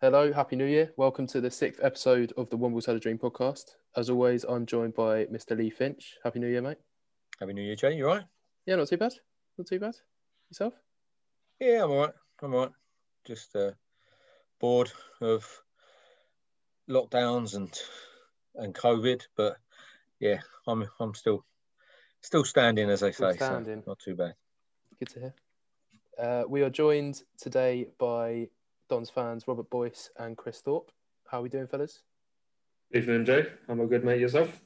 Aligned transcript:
Hello, 0.00 0.32
Happy 0.32 0.56
New 0.56 0.64
Year. 0.64 0.92
Welcome 0.96 1.26
to 1.28 1.40
the 1.40 1.50
sixth 1.50 1.82
episode 1.82 2.32
of 2.36 2.48
the 2.50 2.56
Wombles 2.58 2.86
Had 2.86 2.96
a 2.96 3.00
Dream 3.00 3.18
podcast. 3.18 3.64
As 3.96 4.10
always, 4.10 4.44
I'm 4.44 4.64
joined 4.66 4.94
by 4.94 5.24
Mr. 5.26 5.56
Lee 5.56 5.70
Finch. 5.70 6.16
Happy 6.22 6.38
New 6.38 6.46
Year, 6.48 6.62
mate. 6.62 6.78
Happy 7.40 7.52
New 7.52 7.62
Year, 7.62 7.74
Jay. 7.74 7.94
You 7.96 8.08
all 8.08 8.16
right? 8.16 8.24
Yeah, 8.66 8.76
not 8.76 8.88
too 8.88 8.96
bad. 8.96 9.14
Not 9.56 9.66
too 9.66 9.80
bad. 9.80 9.94
Yourself? 10.50 10.74
Yeah, 11.60 11.84
I'm 11.84 11.90
all 11.90 11.98
right. 11.98 12.14
I'm 12.42 12.54
all 12.54 12.60
right. 12.66 12.72
Just 13.26 13.54
uh, 13.56 13.72
bored 14.60 14.90
of 15.20 15.46
lockdowns 16.88 17.54
and 17.56 17.72
and 18.54 18.74
COVID, 18.74 19.22
but 19.36 19.56
yeah, 20.20 20.38
I'm 20.66 20.88
I'm 21.00 21.14
still 21.14 21.44
still 22.22 22.44
standing, 22.44 22.88
as 22.88 23.00
they 23.00 23.12
Still 23.12 23.32
say. 23.32 23.36
standing. 23.36 23.82
So 23.82 23.90
not 23.90 23.98
too 23.98 24.14
bad. 24.14 24.34
Good 24.98 25.08
to 25.10 25.20
hear. 25.20 25.34
Uh, 26.18 26.44
we 26.48 26.62
are 26.62 26.70
joined 26.70 27.22
today 27.38 27.88
by 27.98 28.48
Don's 28.88 29.10
fans 29.10 29.46
Robert 29.46 29.68
Boyce 29.70 30.10
and 30.18 30.36
Chris 30.36 30.60
Thorpe. 30.60 30.90
How 31.30 31.40
are 31.40 31.42
we 31.42 31.48
doing, 31.48 31.66
fellas? 31.66 32.02
Evening, 32.92 33.24
Jay. 33.24 33.46
I'm 33.68 33.80
a 33.80 33.86
good 33.86 34.04
mate. 34.04 34.20
Yourself? 34.20 34.60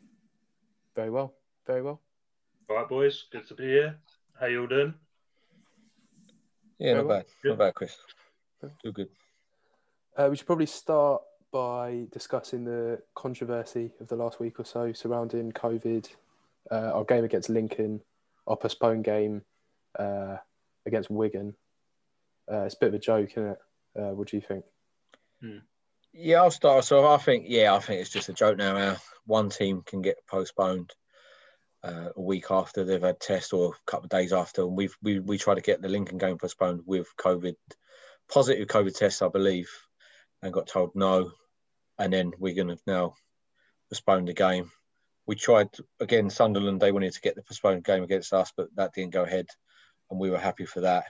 Very 0.94 1.10
well. 1.10 1.34
Very 1.66 1.82
well. 1.82 2.00
All 2.70 2.76
right, 2.76 2.88
boys. 2.88 3.24
Good 3.32 3.46
to 3.48 3.54
be 3.54 3.64
here. 3.64 3.98
How 4.38 4.46
you 4.46 4.60
all 4.60 4.66
doing? 4.68 4.94
Yeah, 6.78 6.94
Very 6.94 6.98
not 6.98 7.06
well. 7.06 7.18
bad. 7.18 7.26
Not 7.44 7.58
bad, 7.58 7.74
Chris. 7.74 7.96
Too 8.82 8.92
good. 8.92 9.08
Uh, 10.16 10.28
we 10.30 10.36
should 10.36 10.46
probably 10.46 10.66
start 10.66 11.22
by 11.50 12.06
discussing 12.12 12.64
the 12.64 13.02
controversy 13.14 13.90
of 14.00 14.08
the 14.08 14.16
last 14.16 14.38
week 14.40 14.60
or 14.60 14.64
so 14.64 14.92
surrounding 14.92 15.50
COVID, 15.52 16.08
uh, 16.70 16.92
our 16.94 17.04
game 17.04 17.24
against 17.24 17.48
Lincoln, 17.50 18.00
our 18.46 18.56
postponed 18.56 19.04
game 19.04 19.42
uh, 19.98 20.36
against 20.86 21.10
Wigan. 21.10 21.54
Uh, 22.50 22.60
it's 22.60 22.74
a 22.74 22.78
bit 22.78 22.88
of 22.88 22.94
a 22.94 22.98
joke, 22.98 23.30
isn't 23.32 23.50
it? 23.50 23.58
Uh, 23.98 24.10
what 24.10 24.28
do 24.28 24.36
you 24.36 24.42
think? 24.46 24.64
Yeah, 26.12 26.42
I'll 26.42 26.50
start. 26.50 26.84
So 26.84 27.06
I 27.06 27.16
think, 27.16 27.46
yeah, 27.48 27.74
I 27.74 27.78
think 27.78 28.00
it's 28.00 28.10
just 28.10 28.28
a 28.28 28.34
joke 28.34 28.58
now. 28.58 28.76
How 28.76 28.96
one 29.24 29.50
team 29.50 29.82
can 29.84 30.02
get 30.02 30.26
postponed 30.26 30.92
uh, 31.82 32.10
a 32.14 32.20
week 32.20 32.46
after 32.50 32.84
they've 32.84 33.02
had 33.02 33.20
tests 33.20 33.52
or 33.52 33.72
a 33.74 33.90
couple 33.90 34.04
of 34.04 34.10
days 34.10 34.32
after, 34.32 34.62
and 34.62 34.76
we've 34.76 34.96
we 35.02 35.18
we 35.18 35.38
tried 35.38 35.56
to 35.56 35.62
get 35.62 35.82
the 35.82 35.88
Lincoln 35.88 36.18
game 36.18 36.38
postponed 36.38 36.82
with 36.86 37.08
COVID 37.18 37.54
positive 38.32 38.68
COVID 38.68 38.96
tests, 38.96 39.22
I 39.22 39.28
believe, 39.28 39.70
and 40.42 40.52
got 40.52 40.66
told 40.66 40.92
no, 40.94 41.32
and 41.98 42.12
then 42.12 42.32
we're 42.38 42.54
going 42.54 42.68
to 42.68 42.78
now 42.86 43.14
postpone 43.90 44.26
the 44.26 44.34
game. 44.34 44.70
We 45.26 45.34
tried 45.34 45.68
again. 46.00 46.30
Sunderland 46.30 46.80
they 46.80 46.92
wanted 46.92 47.12
to 47.14 47.20
get 47.20 47.34
the 47.36 47.42
postponed 47.42 47.84
game 47.84 48.02
against 48.02 48.32
us, 48.32 48.52
but 48.56 48.68
that 48.76 48.94
didn't 48.94 49.12
go 49.12 49.22
ahead, 49.24 49.46
and 50.10 50.20
we 50.20 50.30
were 50.30 50.38
happy 50.38 50.66
for 50.66 50.80
that. 50.82 51.04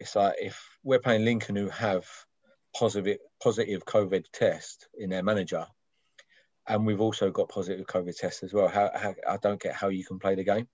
It's 0.00 0.16
like 0.16 0.34
if 0.40 0.60
we're 0.82 0.98
playing 0.98 1.24
Lincoln, 1.24 1.56
who 1.56 1.68
have 1.68 2.06
positive 2.74 3.18
positive 3.42 3.84
COVID 3.84 4.24
test 4.32 4.88
in 4.98 5.10
their 5.10 5.22
manager, 5.22 5.66
and 6.66 6.86
we've 6.86 7.00
also 7.00 7.30
got 7.30 7.50
positive 7.50 7.86
COVID 7.86 8.16
tests 8.16 8.42
as 8.42 8.52
well. 8.52 8.68
How, 8.68 8.90
how 8.94 9.14
I 9.28 9.36
don't 9.36 9.60
get 9.60 9.74
how 9.74 9.88
you 9.88 10.04
can 10.04 10.18
play 10.18 10.34
the 10.34 10.44
game 10.44 10.68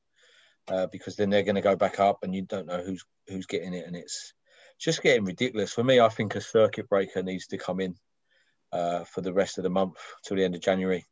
uh, 0.68 0.86
because 0.86 1.16
then 1.16 1.30
they're 1.30 1.42
going 1.42 1.56
to 1.56 1.60
go 1.60 1.76
back 1.76 2.00
up, 2.00 2.18
and 2.22 2.34
you 2.34 2.42
don't 2.42 2.66
know 2.66 2.82
who's 2.82 3.04
who's 3.28 3.46
getting 3.46 3.74
it, 3.74 3.86
and 3.86 3.96
it's 3.96 4.32
just 4.78 5.02
getting 5.02 5.24
ridiculous. 5.24 5.72
For 5.72 5.84
me, 5.84 6.00
I 6.00 6.08
think 6.08 6.34
a 6.34 6.40
circuit 6.40 6.88
breaker 6.88 7.22
needs 7.22 7.48
to 7.48 7.58
come 7.58 7.80
in 7.80 7.96
uh, 8.72 9.04
for 9.04 9.20
the 9.20 9.32
rest 9.32 9.58
of 9.58 9.64
the 9.64 9.70
month 9.70 9.98
till 10.24 10.36
the 10.36 10.44
end 10.44 10.54
of 10.54 10.60
January. 10.60 11.04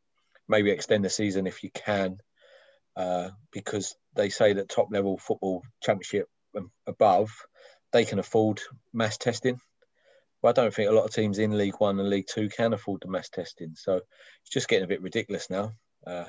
Maybe 0.47 0.69
extend 0.69 1.03
the 1.03 1.09
season 1.09 1.47
if 1.47 1.63
you 1.63 1.71
can, 1.71 2.17
uh, 2.95 3.29
because 3.51 3.95
they 4.15 4.29
say 4.29 4.53
that 4.53 4.69
top 4.69 4.89
level 4.91 5.17
football 5.17 5.63
championship 5.81 6.27
above 6.87 7.31
they 7.91 8.05
can 8.05 8.19
afford 8.19 8.61
mass 8.93 9.17
testing. 9.17 9.59
But 10.41 10.57
I 10.57 10.61
don't 10.61 10.73
think 10.73 10.89
a 10.89 10.93
lot 10.93 11.05
of 11.05 11.11
teams 11.13 11.39
in 11.39 11.57
League 11.57 11.79
One 11.79 11.99
and 11.99 12.09
League 12.09 12.27
Two 12.27 12.49
can 12.49 12.73
afford 12.73 13.01
the 13.01 13.09
mass 13.09 13.29
testing. 13.29 13.73
So 13.75 13.95
it's 13.95 14.51
just 14.51 14.67
getting 14.67 14.85
a 14.85 14.87
bit 14.87 15.01
ridiculous 15.01 15.49
now. 15.49 15.73
Uh, 16.05 16.25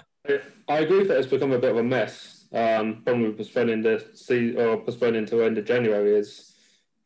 I 0.69 0.79
agree 0.79 1.05
that 1.05 1.19
it's 1.19 1.27
become 1.27 1.53
a 1.53 1.59
bit 1.59 1.71
of 1.71 1.77
a 1.77 1.83
mess. 1.83 2.45
Um, 2.53 3.03
with 3.05 3.37
postponing 3.37 3.83
the 3.83 4.05
season 4.15 4.59
or 4.61 4.79
postponing 4.79 5.27
to 5.27 5.43
end 5.43 5.59
of 5.59 5.65
January 5.65 6.17
is 6.17 6.55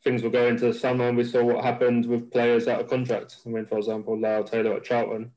things 0.04 0.22
will 0.22 0.30
go 0.30 0.46
into 0.46 0.66
the 0.66 0.74
summer, 0.74 1.08
and 1.08 1.16
we 1.16 1.24
saw 1.24 1.42
what 1.42 1.64
happened 1.64 2.06
with 2.06 2.30
players 2.30 2.68
out 2.68 2.80
of 2.80 2.88
contract. 2.88 3.38
I 3.44 3.48
mean, 3.48 3.66
for 3.66 3.78
example, 3.78 4.18
Lyle 4.18 4.44
Taylor 4.44 4.74
at 4.74 4.84
Charlton. 4.84 5.32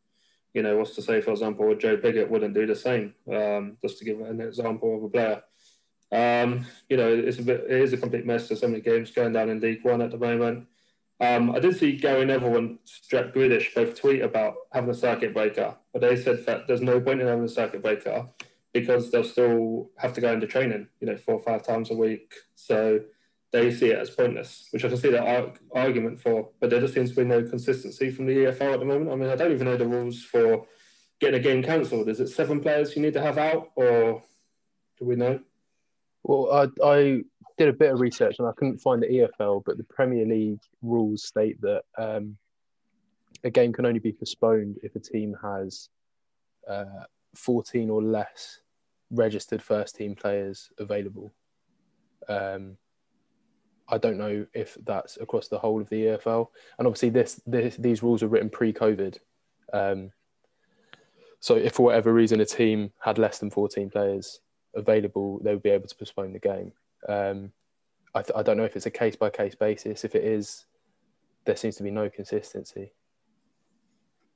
You 0.53 0.62
know, 0.62 0.78
what's 0.78 0.95
to 0.95 1.01
say, 1.01 1.19
for 1.22 1.31
example, 1.31 1.74
Joe 1.75 1.97
Pigott 1.97 2.30
wouldn't 2.30 2.53
do 2.53 2.68
the 2.68 2.75
same. 2.75 3.16
Um, 3.31 3.78
just 3.81 3.97
to 4.00 4.06
give 4.06 4.22
an 4.22 4.40
example 4.40 4.95
of 4.95 5.03
a 5.03 5.09
player. 5.09 5.41
Um, 6.13 6.68
you 6.90 6.97
know, 6.97 7.09
it's 7.09 7.40
a 7.40 7.44
bit, 7.44 7.66
it 7.68 7.81
is 7.81 7.91
a 7.91 7.97
complete 7.97 8.25
mess. 8.25 8.47
There's 8.47 8.62
so 8.62 8.68
many 8.68 8.81
games 8.81 9.12
going 9.12 9.34
down 9.34 9.50
in 9.50 9.59
League 9.59 9.84
One 9.84 10.01
at 10.01 10.12
the 10.12 10.18
moment. 10.18 10.68
Um, 11.19 11.56
I 11.56 11.59
did 11.59 11.78
see 11.78 11.97
Gary 11.97 12.25
Neville 12.25 12.57
and 12.57 12.79
Jack 13.09 13.34
Grealish 13.34 13.74
both 13.74 14.00
tweet 14.00 14.22
about 14.22 14.56
having 14.72 14.90
a 14.90 14.94
circuit 14.94 15.34
breaker, 15.34 15.75
but 15.91 16.01
they 16.01 16.16
said 16.16 16.46
that 16.46 16.68
there's 16.68 16.81
no 16.81 17.00
point 17.00 17.22
in 17.22 17.28
having 17.28 17.46
a 17.46 17.50
circuit 17.50 17.81
breaker 17.81 18.28
because 18.74 19.09
they'll 19.09 19.24
still 19.24 19.91
have 19.97 20.13
to 20.13 20.22
go 20.22 20.34
into 20.34 20.47
training, 20.47 20.88
you 21.00 21.07
know, 21.07 21.18
four 21.18 21.35
or 21.35 21.41
five 21.41 21.63
times 21.63 21.91
a 21.91 21.96
week. 21.96 22.34
So 22.56 23.01
they 23.51 23.72
see 23.72 23.91
it 23.91 24.00
as 24.00 24.09
pointless, 24.09 24.68
which 24.72 24.84
I 24.84 24.90
can 24.90 24.97
see 24.97 25.12
that 25.12 25.25
ar- 25.25 25.53
argument 25.74 26.19
for. 26.19 26.50
But 26.59 26.72
there 26.72 26.81
just 26.81 26.94
seems 26.94 27.12
to 27.12 27.16
be 27.16 27.24
no 27.24 27.44
consistency 27.44 28.09
from 28.09 28.25
the 28.25 28.34
EFL 28.34 28.74
at 28.74 28.80
the 28.80 28.85
moment. 28.85 29.12
I 29.12 29.16
mean, 29.16 29.30
I 29.30 29.35
don't 29.35 29.51
even 29.51 29.66
know 29.66 29.78
the 29.78 29.88
rules 29.88 30.24
for 30.24 30.66
getting 31.19 31.40
a 31.40 31.44
game 31.44 31.63
cancelled. 31.63 32.09
Is 32.09 32.19
it 32.19 32.30
seven 32.30 32.59
players 32.59 32.95
you 32.95 33.01
need 33.01 33.13
to 33.13 33.22
have 33.22 33.38
out, 33.38 33.72
or 33.75 34.24
do 35.00 35.06
we 35.06 35.16
know? 35.16 35.40
Well, 36.23 36.51
I, 36.51 36.88
I 36.88 37.22
did 37.57 37.69
a 37.69 37.73
bit 37.73 37.91
of 37.91 38.00
research 38.00 38.38
and 38.39 38.47
I 38.47 38.51
couldn't 38.53 38.80
find 38.80 39.01
the 39.01 39.07
EFL, 39.07 39.63
but 39.65 39.77
the 39.77 39.83
Premier 39.83 40.25
League 40.25 40.62
rules 40.81 41.24
state 41.24 41.59
that 41.62 41.83
um, 41.98 42.38
a 43.44 43.50
game 43.50 43.74
can 43.74 43.86
only 43.86 44.00
be 44.00 44.13
postponed 44.13 44.77
if 44.83 44.95
a 44.95 45.00
team 45.00 45.36
has 45.42 45.89
uh, 46.68 47.06
14 47.36 47.89
or 47.89 48.01
less 48.01 48.59
registered 49.12 49.62
first 49.62 49.95
team 49.95 50.15
players 50.15 50.69
available. 50.77 51.33
Um, 52.30 52.77
I 53.89 53.98
don't 53.98 54.18
know 54.18 54.45
if 54.53 54.77
that's 54.86 55.18
across 55.18 55.50
the 55.50 55.59
whole 55.59 55.81
of 55.81 55.89
the 55.89 56.03
EFL, 56.06 56.48
and 56.80 56.88
obviously 56.88 57.09
this, 57.09 57.42
this 57.45 57.75
these 57.75 58.01
rules 58.01 58.21
were 58.21 58.30
written 58.30 58.50
pre-COVID. 58.50 59.18
Um, 59.74 60.12
so 61.42 61.56
if 61.56 61.74
for 61.74 61.83
whatever 61.83 62.13
reason 62.13 62.39
a 62.39 62.45
team 62.45 62.94
had 63.01 63.18
less 63.18 63.39
than 63.39 63.50
14 63.50 63.89
players 63.89 64.39
available, 64.75 65.40
they 65.40 65.54
would 65.54 65.64
be 65.64 65.70
able 65.70 65.88
to 65.88 65.96
postpone 65.96 66.34
the 66.34 66.40
game. 66.40 66.72
Um, 67.08 67.52
I, 68.16 68.22
th- 68.22 68.36
I 68.36 68.44
don't 68.44 68.58
know 68.58 68.64
if 68.64 68.75
it's 68.75 68.86
a 68.86 68.92
case 68.92 69.16
by 69.16 69.30
case 69.30 69.56
basis. 69.56 70.04
If 70.04 70.16
it 70.16 70.24
is, 70.24 70.66
there 71.46 71.56
seems 71.56 71.75
to 71.78 71.84
be 71.84 71.92
no 71.92 72.10
consistency. 72.10 72.92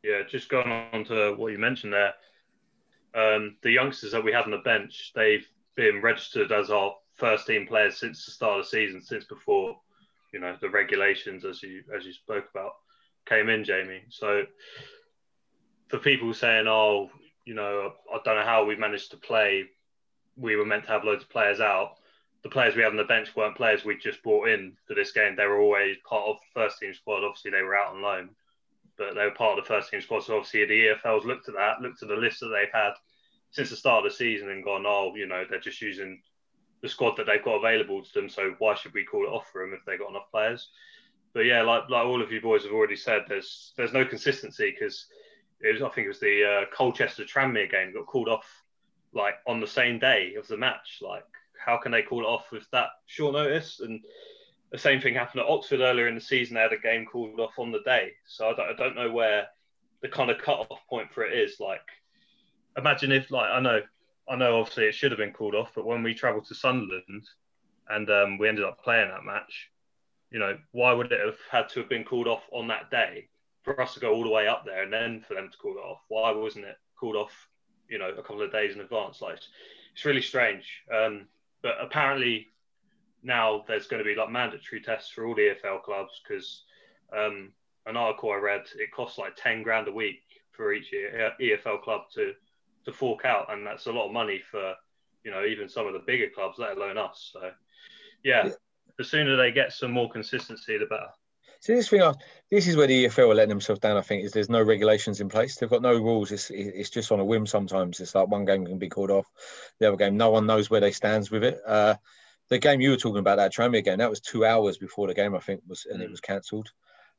Yeah, 0.04 0.24
just 0.28 0.50
going 0.50 0.72
on 0.94 1.06
to 1.06 1.36
what 1.36 1.52
you 1.52 1.58
mentioned 1.58 1.94
there. 1.94 2.14
Um, 3.16 3.58
the 3.64 3.72
youngsters 3.72 4.12
that 4.12 4.24
we 4.24 4.32
had 4.32 4.46
on 4.46 4.52
the 4.52 4.58
bench, 4.58 5.12
they've 5.16 5.48
been 5.76 6.02
registered 6.02 6.52
as 6.52 6.70
our 6.70 6.96
first 7.16 7.48
team 7.48 7.68
players 7.68 7.98
since 7.98 8.26
the 8.26 8.32
start 8.32 8.60
of 8.60 8.66
the 8.66 8.70
season, 8.70 9.02
since 9.02 9.26
before 9.26 9.78
you 10.34 10.40
know 10.40 10.56
the 10.62 10.70
regulations, 10.70 11.46
as 11.46 11.64
you 11.64 11.84
as 11.96 12.06
you 12.06 12.14
spoke 12.14 12.46
about, 12.52 12.74
came 13.26 13.50
in, 13.50 13.64
Jamie. 13.64 14.04
So 14.10 14.44
for 15.88 16.00
people 16.00 16.34
saying, 16.34 16.68
"Oh, 16.68 17.10
you 17.46 17.54
know, 17.54 17.94
I 18.14 18.20
don't 18.24 18.36
know 18.36 18.44
how 18.44 18.66
we 18.66 18.76
managed 18.76 19.12
to 19.12 19.18
play," 19.18 19.66
we 20.38 20.56
were 20.56 20.66
meant 20.66 20.84
to 20.86 20.92
have 20.92 21.04
loads 21.04 21.24
of 21.24 21.30
players 21.30 21.60
out. 21.60 21.96
The 22.44 22.50
players 22.50 22.76
we 22.76 22.84
had 22.84 22.92
on 22.92 22.98
the 22.98 23.04
bench 23.04 23.36
weren't 23.36 23.58
players 23.58 23.84
we 23.84 23.98
just 23.98 24.24
brought 24.24 24.50
in 24.50 24.78
for 24.88 24.94
this 24.94 25.12
game. 25.12 25.36
They 25.36 25.48
were 25.48 25.60
always 25.60 25.98
part 26.08 26.28
of 26.28 26.38
the 26.38 26.62
first 26.62 26.80
team 26.80 26.94
squad. 26.94 27.24
Obviously, 27.24 27.52
they 27.52 27.64
were 27.64 27.76
out 27.76 27.96
on 27.96 28.02
loan, 28.02 28.30
but 28.98 29.16
they 29.16 29.24
were 29.24 29.32
part 29.32 29.58
of 29.58 29.64
the 29.64 29.68
first 29.68 29.90
team 29.90 30.02
squad. 30.02 30.24
So 30.24 30.38
obviously, 30.38 30.66
the 30.66 30.96
EFL's 30.96 31.26
looked 31.26 31.50
at 31.50 31.56
that, 31.56 31.82
looked 31.82 32.04
at 32.04 32.10
the 32.10 32.16
list 32.16 32.40
that 32.42 32.50
they've 32.50 32.72
had 32.72 32.94
since 33.52 33.70
the 33.70 33.76
start 33.76 34.06
of 34.06 34.12
the 34.12 34.16
season, 34.16 34.50
and 34.50 34.64
gone, 34.64 34.86
"Oh, 34.86 35.14
you 35.16 35.26
know, 35.26 35.44
they're 35.50 35.60
just 35.60 35.82
using 35.82 36.22
the 36.82 36.90
squad 36.90 37.18
that 37.18 37.26
they've 37.26 37.44
got 37.44 37.56
available 37.56 38.04
to 38.04 38.14
them. 38.14 38.30
So 38.30 38.56
why 38.60 38.76
should 38.76 38.94
we 38.94 39.04
call 39.04 39.26
it 39.26 39.34
off 39.34 39.50
for 39.52 39.62
them 39.62 39.74
if 39.74 39.84
they've 39.86 40.00
got 40.00 40.12
enough 40.12 40.32
players?" 40.32 40.70
But 41.34 41.46
yeah, 41.46 41.64
like 41.64 41.90
like 41.90 42.06
all 42.06 42.22
of 42.22 42.32
you 42.32 42.40
boys 42.40 42.64
have 42.64 42.72
already 42.74 42.96
said, 42.96 43.26
there's 43.28 43.74
there's 43.78 43.94
no 43.94 44.06
consistency 44.06 44.72
because 44.72 45.08
it 45.60 45.74
was 45.74 45.82
I 45.82 45.90
think 45.90 46.06
it 46.06 46.10
was 46.10 46.20
the 46.20 46.44
uh, 46.46 46.76
Colchester 46.76 47.24
Tranmere 47.24 47.70
game 47.70 47.94
got 47.94 48.06
called 48.06 48.30
off 48.30 48.64
like 49.14 49.36
on 49.46 49.60
the 49.60 49.68
same 49.68 50.00
day 50.00 50.36
of 50.36 50.48
the 50.48 50.58
match. 50.58 51.00
Like 51.02 51.26
how 51.64 51.78
can 51.78 51.92
they 51.92 52.02
call 52.02 52.22
it 52.22 52.28
off 52.28 52.52
with 52.52 52.70
that 52.72 52.90
short 53.06 53.34
notice? 53.34 53.80
And 53.80 54.02
the 54.72 54.78
same 54.78 55.02
thing 55.02 55.14
happened 55.14 55.42
at 55.42 55.50
Oxford 55.50 55.80
earlier 55.80 56.08
in 56.08 56.16
the 56.16 56.22
season. 56.22 56.56
They 56.56 56.62
had 56.62 56.74
a 56.74 56.78
game 56.78 57.06
called 57.06 57.40
off 57.40 57.58
on 57.58 57.72
the 57.72 57.82
day. 57.82 58.12
So 58.26 58.50
I 58.50 58.54
don't, 58.54 58.70
I 58.70 58.74
don't 58.74 58.96
know 58.96 59.12
where 59.12 59.48
the 60.02 60.10
kind 60.10 60.30
of 60.30 60.38
cut 60.38 60.68
off 60.70 60.80
point 60.90 61.12
for 61.12 61.26
it 61.26 61.38
is. 61.38 61.60
Like 61.60 61.82
imagine 62.78 63.12
if 63.12 63.32
like 63.32 63.50
I 63.50 63.60
know 63.60 63.82
I 64.30 64.36
know 64.36 64.60
obviously 64.60 64.86
it 64.86 64.96
should 64.96 65.12
have 65.12 65.20
been 65.20 65.34
called 65.34 65.56
off, 65.56 65.72
but 65.76 65.86
when 65.86 66.04
we 66.04 66.14
travelled 66.14 66.46
to 66.48 66.56
Sunderland 66.56 67.28
and 67.90 68.10
um, 68.10 68.38
we 68.38 68.50
ended 68.50 68.66
up 68.66 68.84
playing 68.84 69.10
that 69.10 69.24
match, 69.24 69.70
you 70.32 70.40
know, 70.40 70.58
why 70.72 70.92
would 70.92 71.12
it 71.12 71.26
have 71.26 71.38
had 71.50 71.70
to 71.70 71.80
have 71.80 71.90
been 71.90 72.04
called 72.04 72.28
off 72.28 72.44
on 72.52 72.68
that 72.68 72.92
day 72.92 73.30
for 73.64 73.80
us 73.82 73.94
to 73.94 74.00
go 74.02 74.14
all 74.14 74.24
the 74.24 74.30
way 74.30 74.48
up 74.48 74.66
there 74.66 74.84
and 74.84 74.92
then 74.92 75.24
for 75.26 75.34
them 75.34 75.50
to 75.50 75.58
call 75.58 75.78
it 75.78 75.82
off? 75.82 76.02
Why 76.10 76.32
wasn't 76.32 76.66
it 76.66 76.76
called 77.00 77.16
off, 77.16 77.48
you 77.90 77.98
know, 77.98 78.10
a 78.10 78.22
couple 78.22 78.42
of 78.42 78.52
days 78.52 78.76
in 78.76 78.82
advance? 78.82 79.22
Like, 79.22 79.40
it's 79.94 80.06
really 80.06 80.22
strange. 80.22 80.84
Um, 80.94 81.28
but 81.62 81.76
apparently 81.82 82.48
now 83.24 83.64
there's 83.68 83.88
going 83.88 84.04
to 84.04 84.08
be 84.08 84.16
like 84.16 84.30
mandatory 84.30 84.82
tests 84.82 85.10
for 85.10 85.26
all 85.26 85.36
the 85.36 85.54
EFL 85.54 85.84
clubs 85.84 86.22
because 86.24 86.64
um, 87.16 87.52
an 87.86 87.98
article 87.98 88.32
I 88.32 88.36
read, 88.36 88.64
it 88.76 88.92
costs 88.92 89.18
like 89.18 89.36
10 89.36 89.64
grand 89.64 89.88
a 89.88 89.92
week 89.92 90.22
for 90.52 90.74
each 90.74 90.94
EFL 91.42 91.82
club 91.82 92.02
to, 92.16 92.34
to 92.86 92.92
fork 92.92 93.26
out. 93.26 93.52
And 93.52 93.66
that's 93.66 93.88
a 93.88 93.92
lot 93.92 94.08
of 94.08 94.14
money 94.14 94.42
for, 94.52 94.74
you 95.24 95.32
know, 95.32 95.46
even 95.46 95.70
some 95.70 95.88
of 95.88 95.94
the 95.94 96.00
bigger 96.00 96.30
clubs, 96.34 96.58
let 96.60 96.78
alone 96.78 96.98
us. 96.98 97.32
So, 97.34 97.52
yeah, 98.24 98.50
the 98.98 99.04
sooner 99.04 99.36
they 99.36 99.52
get 99.52 99.72
some 99.72 99.92
more 99.92 100.10
consistency, 100.10 100.78
the 100.78 100.86
better. 100.86 101.10
See, 101.60 101.74
this 101.74 101.90
thing, 101.90 102.14
this 102.52 102.68
is 102.68 102.76
where 102.76 102.88
the 102.88 103.06
EFL 103.06 103.32
are 103.32 103.36
letting 103.36 103.50
themselves 103.50 103.80
down. 103.80 103.98
I 103.98 104.02
think 104.02 104.24
is 104.24 104.32
there's 104.32 104.50
no 104.50 104.62
regulations 104.62 105.22
in 105.22 105.30
place. 105.30 105.56
They've 105.56 105.70
got 105.70 105.82
no 105.82 105.94
rules. 105.94 106.32
It's 106.32 106.50
it's 106.50 106.90
just 106.90 107.12
on 107.12 107.20
a 107.20 107.26
whim. 107.26 107.46
Sometimes 107.46 108.00
it's 108.00 108.16
like 108.16 108.28
one 108.28 108.46
game 108.46 108.66
can 108.66 108.78
be 108.78 108.90
called 108.90 109.12
off, 109.12 109.26
the 109.80 109.88
other 109.88 109.98
game 109.98 110.18
no 110.18 110.30
one 110.30 110.46
knows 110.46 110.70
where 110.70 110.82
they 110.82 110.92
stands 110.92 111.32
with 111.32 111.44
it. 111.44 111.60
Uh, 111.66 111.96
the 112.50 112.60
game 112.60 112.80
you 112.80 112.92
were 112.92 112.98
talking 112.98 113.20
about, 113.20 113.38
that 113.38 113.54
Tranmere 113.54 113.84
game, 113.84 113.98
that 113.98 114.10
was 114.10 114.22
two 114.22 114.46
hours 114.46 114.78
before 114.78 115.08
the 115.08 115.14
game, 115.14 115.36
I 115.36 115.40
think, 115.40 115.62
was 115.68 115.86
and 115.90 116.02
it 116.02 116.08
mm. 116.08 116.12
was 116.12 116.22
cancelled. 116.22 116.70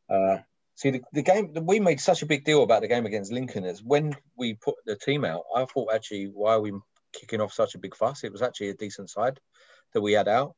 Uh, 0.09 0.39
see, 0.75 0.91
the, 0.91 1.03
the 1.13 1.23
game 1.23 1.53
we 1.63 1.81
made 1.81 2.01
such 2.01 2.23
a 2.23 2.27
big 2.27 2.45
deal 2.45 2.63
about 2.63 2.83
the 2.83 2.89
game 2.89 3.07
against 3.07 3.33
Lincoln 3.33 3.65
is 3.65 3.83
when 3.83 4.17
we 4.37 4.55
put 4.55 4.77
the 4.87 4.97
team 4.97 5.25
out. 5.25 5.43
I 5.55 5.65
thought 5.65 5.93
actually, 5.93 6.27
why 6.27 6.55
are 6.55 6.61
we 6.61 6.73
kicking 7.13 7.41
off 7.41 7.53
such 7.53 7.75
a 7.75 7.79
big 7.79 7.95
fuss? 7.95 8.25
It 8.25 8.33
was 8.33 8.43
actually 8.43 8.71
a 8.71 8.75
decent 8.75 9.11
side 9.11 9.41
that 9.93 10.01
we 10.01 10.13
had 10.13 10.29
out 10.29 10.55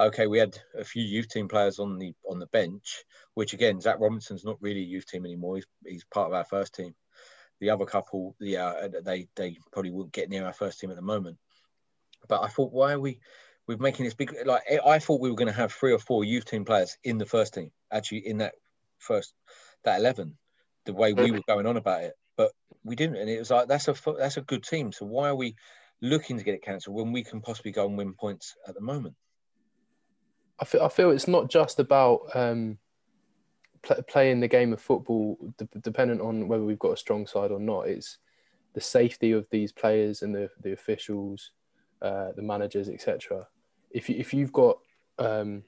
okay, 0.00 0.26
we 0.26 0.38
had 0.38 0.58
a 0.74 0.84
few 0.84 1.02
youth 1.02 1.28
team 1.28 1.48
players 1.48 1.78
on 1.78 1.98
the 1.98 2.14
on 2.28 2.38
the 2.38 2.46
bench, 2.46 3.04
which 3.34 3.52
again, 3.52 3.80
Zach 3.80 4.00
Robinson's 4.00 4.44
not 4.44 4.60
really 4.60 4.80
a 4.80 4.84
youth 4.84 5.06
team 5.06 5.24
anymore. 5.24 5.56
He's, 5.56 5.66
he's 5.86 6.04
part 6.04 6.28
of 6.28 6.34
our 6.34 6.44
first 6.44 6.74
team. 6.74 6.94
The 7.60 7.70
other 7.70 7.84
couple, 7.84 8.36
yeah, 8.40 8.66
uh, 8.66 8.88
they 9.04 9.28
they 9.36 9.58
probably 9.72 9.90
wouldn't 9.90 10.14
get 10.14 10.30
near 10.30 10.46
our 10.46 10.52
first 10.52 10.80
team 10.80 10.90
at 10.90 10.96
the 10.96 11.02
moment. 11.02 11.38
But 12.28 12.42
I 12.42 12.48
thought, 12.48 12.72
why 12.72 12.92
are 12.92 13.00
we 13.00 13.20
we're 13.66 13.76
making 13.76 14.04
this 14.04 14.14
big? 14.14 14.34
Like 14.44 14.62
I 14.84 14.98
thought 14.98 15.20
we 15.20 15.30
were 15.30 15.36
going 15.36 15.52
to 15.52 15.60
have 15.60 15.72
three 15.72 15.92
or 15.92 15.98
four 15.98 16.24
youth 16.24 16.46
team 16.46 16.64
players 16.64 16.96
in 17.04 17.18
the 17.18 17.26
first 17.26 17.54
team, 17.54 17.70
actually 17.92 18.26
in 18.26 18.38
that 18.38 18.54
first 18.98 19.34
that 19.84 20.00
eleven, 20.00 20.38
the 20.86 20.94
way 20.94 21.12
we 21.12 21.30
were 21.30 21.42
going 21.46 21.66
on 21.66 21.76
about 21.76 22.04
it. 22.04 22.14
But 22.36 22.52
we 22.82 22.96
didn't, 22.96 23.16
and 23.16 23.28
it 23.28 23.38
was 23.38 23.50
like 23.50 23.68
that's 23.68 23.88
a 23.88 23.94
that's 24.18 24.38
a 24.38 24.42
good 24.42 24.64
team. 24.64 24.92
So 24.92 25.04
why 25.04 25.28
are 25.28 25.36
we 25.36 25.56
looking 26.00 26.38
to 26.38 26.44
get 26.44 26.54
it 26.54 26.64
cancelled 26.64 26.96
when 26.96 27.12
we 27.12 27.22
can 27.22 27.42
possibly 27.42 27.72
go 27.72 27.86
and 27.86 27.98
win 27.98 28.14
points 28.14 28.54
at 28.66 28.74
the 28.74 28.80
moment? 28.80 29.14
I 30.60 30.64
feel, 30.64 30.82
I 30.82 30.88
feel 30.88 31.10
it's 31.10 31.28
not 31.28 31.48
just 31.48 31.78
about 31.78 32.20
um, 32.34 32.78
pl- 33.82 34.02
playing 34.08 34.40
the 34.40 34.48
game 34.48 34.72
of 34.72 34.80
football 34.80 35.38
d- 35.58 35.68
dependent 35.80 36.20
on 36.20 36.48
whether 36.48 36.64
we've 36.64 36.78
got 36.78 36.92
a 36.92 36.96
strong 36.96 37.26
side 37.26 37.50
or 37.50 37.58
not. 37.58 37.88
It's 37.88 38.18
the 38.74 38.80
safety 38.80 39.32
of 39.32 39.46
these 39.50 39.72
players 39.72 40.22
and 40.22 40.34
the, 40.34 40.50
the 40.62 40.72
officials, 40.72 41.52
uh, 42.02 42.32
the 42.36 42.42
managers, 42.42 42.88
etc. 42.88 43.46
If, 43.90 44.08
you, 44.08 44.16
if 44.18 44.34
you've 44.34 44.52
got 44.52 44.78
um, 45.18 45.64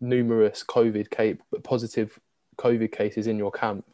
numerous 0.00 0.64
COVID 0.66 1.38
positive 1.64 2.18
COVID 2.56 2.92
cases 2.92 3.26
in 3.26 3.36
your 3.36 3.50
camp, 3.50 3.84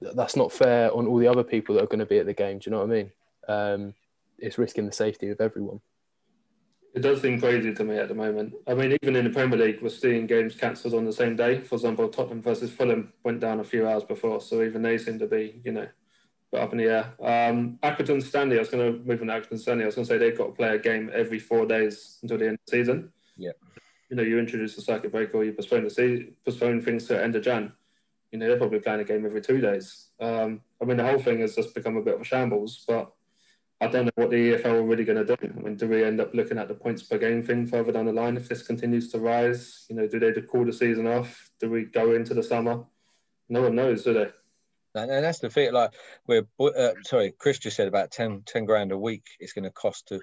that's 0.00 0.36
not 0.36 0.52
fair 0.52 0.92
on 0.92 1.06
all 1.06 1.18
the 1.18 1.28
other 1.28 1.44
people 1.44 1.74
that 1.74 1.84
are 1.84 1.88
going 1.88 1.98
to 1.98 2.06
be 2.06 2.18
at 2.18 2.26
the 2.26 2.32
game. 2.32 2.58
Do 2.58 2.70
you 2.70 2.72
know 2.72 2.84
what 2.84 2.90
I 2.90 2.94
mean? 2.94 3.12
Um, 3.48 3.94
it's 4.38 4.58
risking 4.58 4.86
the 4.86 4.92
safety 4.92 5.28
of 5.28 5.40
everyone. 5.40 5.80
It 6.94 7.00
does 7.00 7.22
seem 7.22 7.40
crazy 7.40 7.72
to 7.72 7.84
me 7.84 7.96
at 7.96 8.08
the 8.08 8.14
moment. 8.14 8.52
I 8.66 8.74
mean, 8.74 8.96
even 9.02 9.16
in 9.16 9.24
the 9.24 9.30
Premier 9.30 9.58
League, 9.58 9.80
we're 9.80 9.88
seeing 9.88 10.26
games 10.26 10.54
cancelled 10.54 10.92
on 10.92 11.06
the 11.06 11.12
same 11.12 11.36
day. 11.36 11.60
For 11.62 11.76
example, 11.76 12.08
Tottenham 12.08 12.42
versus 12.42 12.70
Fulham 12.70 13.12
went 13.24 13.40
down 13.40 13.60
a 13.60 13.64
few 13.64 13.88
hours 13.88 14.04
before, 14.04 14.42
so 14.42 14.62
even 14.62 14.82
they 14.82 14.98
seem 14.98 15.18
to 15.18 15.26
be, 15.26 15.60
you 15.64 15.72
know, 15.72 15.88
up 16.54 16.72
in 16.72 16.78
the 16.78 16.84
air. 16.84 17.14
Um, 17.20 17.78
Accrington 17.82 18.22
Stanley, 18.22 18.56
I 18.56 18.60
was 18.60 18.68
going 18.68 18.92
to 18.92 18.98
move 19.06 19.22
on 19.22 19.28
to 19.28 19.32
Accrington 19.32 19.58
Stanley. 19.58 19.84
I 19.84 19.86
was 19.86 19.94
going 19.94 20.06
to 20.06 20.12
say 20.12 20.18
they've 20.18 20.36
got 20.36 20.46
to 20.46 20.52
play 20.52 20.74
a 20.74 20.78
game 20.78 21.10
every 21.14 21.38
four 21.38 21.64
days 21.64 22.18
until 22.22 22.38
the 22.38 22.44
end 22.44 22.54
of 22.54 22.60
the 22.66 22.78
season. 22.78 23.12
Yeah. 23.38 23.52
You 24.10 24.16
know, 24.16 24.22
you 24.22 24.38
introduce 24.38 24.76
a 24.76 24.82
circuit 24.82 25.12
breaker 25.12 25.38
or 25.38 25.44
you 25.44 25.52
postpone 25.52 25.84
the 25.84 25.90
season, 25.90 26.34
postpone 26.44 26.82
things 26.82 27.06
to 27.06 27.22
end 27.22 27.34
of 27.36 27.42
Jan. 27.42 27.72
You 28.30 28.38
know, 28.38 28.48
they're 28.48 28.58
probably 28.58 28.80
playing 28.80 29.00
a 29.00 29.04
game 29.04 29.24
every 29.24 29.40
two 29.40 29.62
days. 29.62 30.08
Um, 30.20 30.60
I 30.80 30.84
mean, 30.84 30.98
the 30.98 31.04
whole 31.04 31.18
thing 31.18 31.40
has 31.40 31.54
just 31.54 31.74
become 31.74 31.96
a 31.96 32.02
bit 32.02 32.14
of 32.14 32.20
a 32.20 32.24
shambles, 32.24 32.84
but 32.86 33.12
I 33.82 33.88
don't 33.88 34.04
know 34.04 34.12
what 34.14 34.30
the 34.30 34.52
EFL 34.52 34.66
are 34.66 34.82
really 34.84 35.04
going 35.04 35.26
to 35.26 35.36
do. 35.36 35.36
I 35.42 35.60
mean, 35.60 35.74
do 35.74 35.88
we 35.88 36.04
end 36.04 36.20
up 36.20 36.32
looking 36.34 36.56
at 36.56 36.68
the 36.68 36.74
points 36.74 37.02
per 37.02 37.18
game 37.18 37.42
thing 37.42 37.66
further 37.66 37.90
down 37.90 38.06
the 38.06 38.12
line 38.12 38.36
if 38.36 38.48
this 38.48 38.62
continues 38.62 39.10
to 39.10 39.18
rise? 39.18 39.86
You 39.90 39.96
know, 39.96 40.06
do 40.06 40.20
they 40.20 40.40
call 40.40 40.64
the 40.64 40.72
season 40.72 41.08
off? 41.08 41.50
Do 41.58 41.68
we 41.68 41.86
go 41.86 42.14
into 42.14 42.32
the 42.32 42.44
summer? 42.44 42.84
No 43.48 43.62
one 43.62 43.74
knows, 43.74 44.04
do 44.04 44.14
they? 44.14 44.30
And, 44.94 45.10
that's 45.10 45.40
the 45.40 45.50
thing. 45.50 45.72
Like 45.72 45.94
we're 46.28 46.46
uh, 46.60 46.92
sorry, 47.02 47.34
Chris 47.36 47.58
just 47.58 47.76
said 47.76 47.88
about 47.88 48.12
10, 48.12 48.42
10 48.46 48.66
grand 48.66 48.92
a 48.92 48.98
week. 48.98 49.24
It's 49.40 49.52
going 49.52 49.64
to 49.64 49.70
cost 49.70 50.06
to 50.08 50.20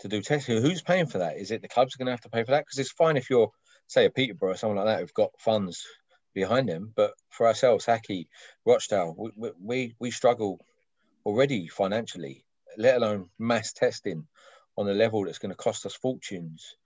to 0.00 0.08
do 0.08 0.20
testing. 0.20 0.60
Who's 0.60 0.82
paying 0.82 1.06
for 1.06 1.18
that? 1.18 1.38
Is 1.38 1.50
it 1.50 1.62
the 1.62 1.68
clubs 1.68 1.94
are 1.94 1.98
going 1.98 2.06
to 2.06 2.12
have 2.12 2.20
to 2.20 2.28
pay 2.28 2.44
for 2.44 2.50
that? 2.50 2.66
Because 2.66 2.78
it's 2.78 2.92
fine 2.92 3.16
if 3.16 3.30
you're 3.30 3.50
say 3.86 4.04
a 4.04 4.10
Peterborough 4.10 4.52
or 4.52 4.56
someone 4.56 4.76
like 4.76 4.86
that 4.86 5.00
who've 5.00 5.14
got 5.14 5.30
funds 5.38 5.86
behind 6.34 6.68
them, 6.68 6.92
but 6.94 7.14
for 7.30 7.46
ourselves, 7.46 7.86
Hackney, 7.86 8.28
Rochdale, 8.66 9.14
we, 9.16 9.50
we 9.58 9.94
we 9.98 10.10
struggle 10.10 10.60
already 11.24 11.68
financially 11.68 12.44
let 12.76 12.96
alone 12.96 13.30
mass 13.38 13.72
testing 13.72 14.26
on 14.76 14.88
a 14.88 14.94
level 14.94 15.24
that's 15.24 15.38
going 15.38 15.50
to 15.50 15.56
cost 15.56 15.86
us 15.86 15.94
fortunes 15.94 16.76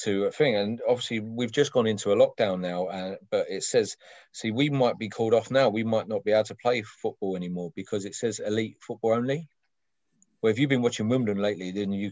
to 0.00 0.24
a 0.24 0.30
thing. 0.30 0.56
And 0.56 0.80
obviously, 0.88 1.20
we've 1.20 1.52
just 1.52 1.72
gone 1.72 1.86
into 1.86 2.12
a 2.12 2.16
lockdown 2.16 2.60
now, 2.60 2.86
uh, 2.86 3.16
but 3.30 3.46
it 3.50 3.62
says, 3.62 3.96
see, 4.32 4.50
we 4.50 4.70
might 4.70 4.98
be 4.98 5.08
called 5.08 5.34
off 5.34 5.50
now. 5.50 5.68
We 5.68 5.84
might 5.84 6.08
not 6.08 6.24
be 6.24 6.32
able 6.32 6.44
to 6.44 6.54
play 6.54 6.82
football 6.82 7.36
anymore 7.36 7.72
because 7.74 8.04
it 8.04 8.14
says 8.14 8.40
elite 8.40 8.78
football 8.80 9.12
only. 9.12 9.48
Well, 10.40 10.50
if 10.50 10.58
you've 10.58 10.70
been 10.70 10.82
watching 10.82 11.08
Wimbledon 11.08 11.40
lately, 11.40 11.70
then 11.70 11.92
you 11.92 12.10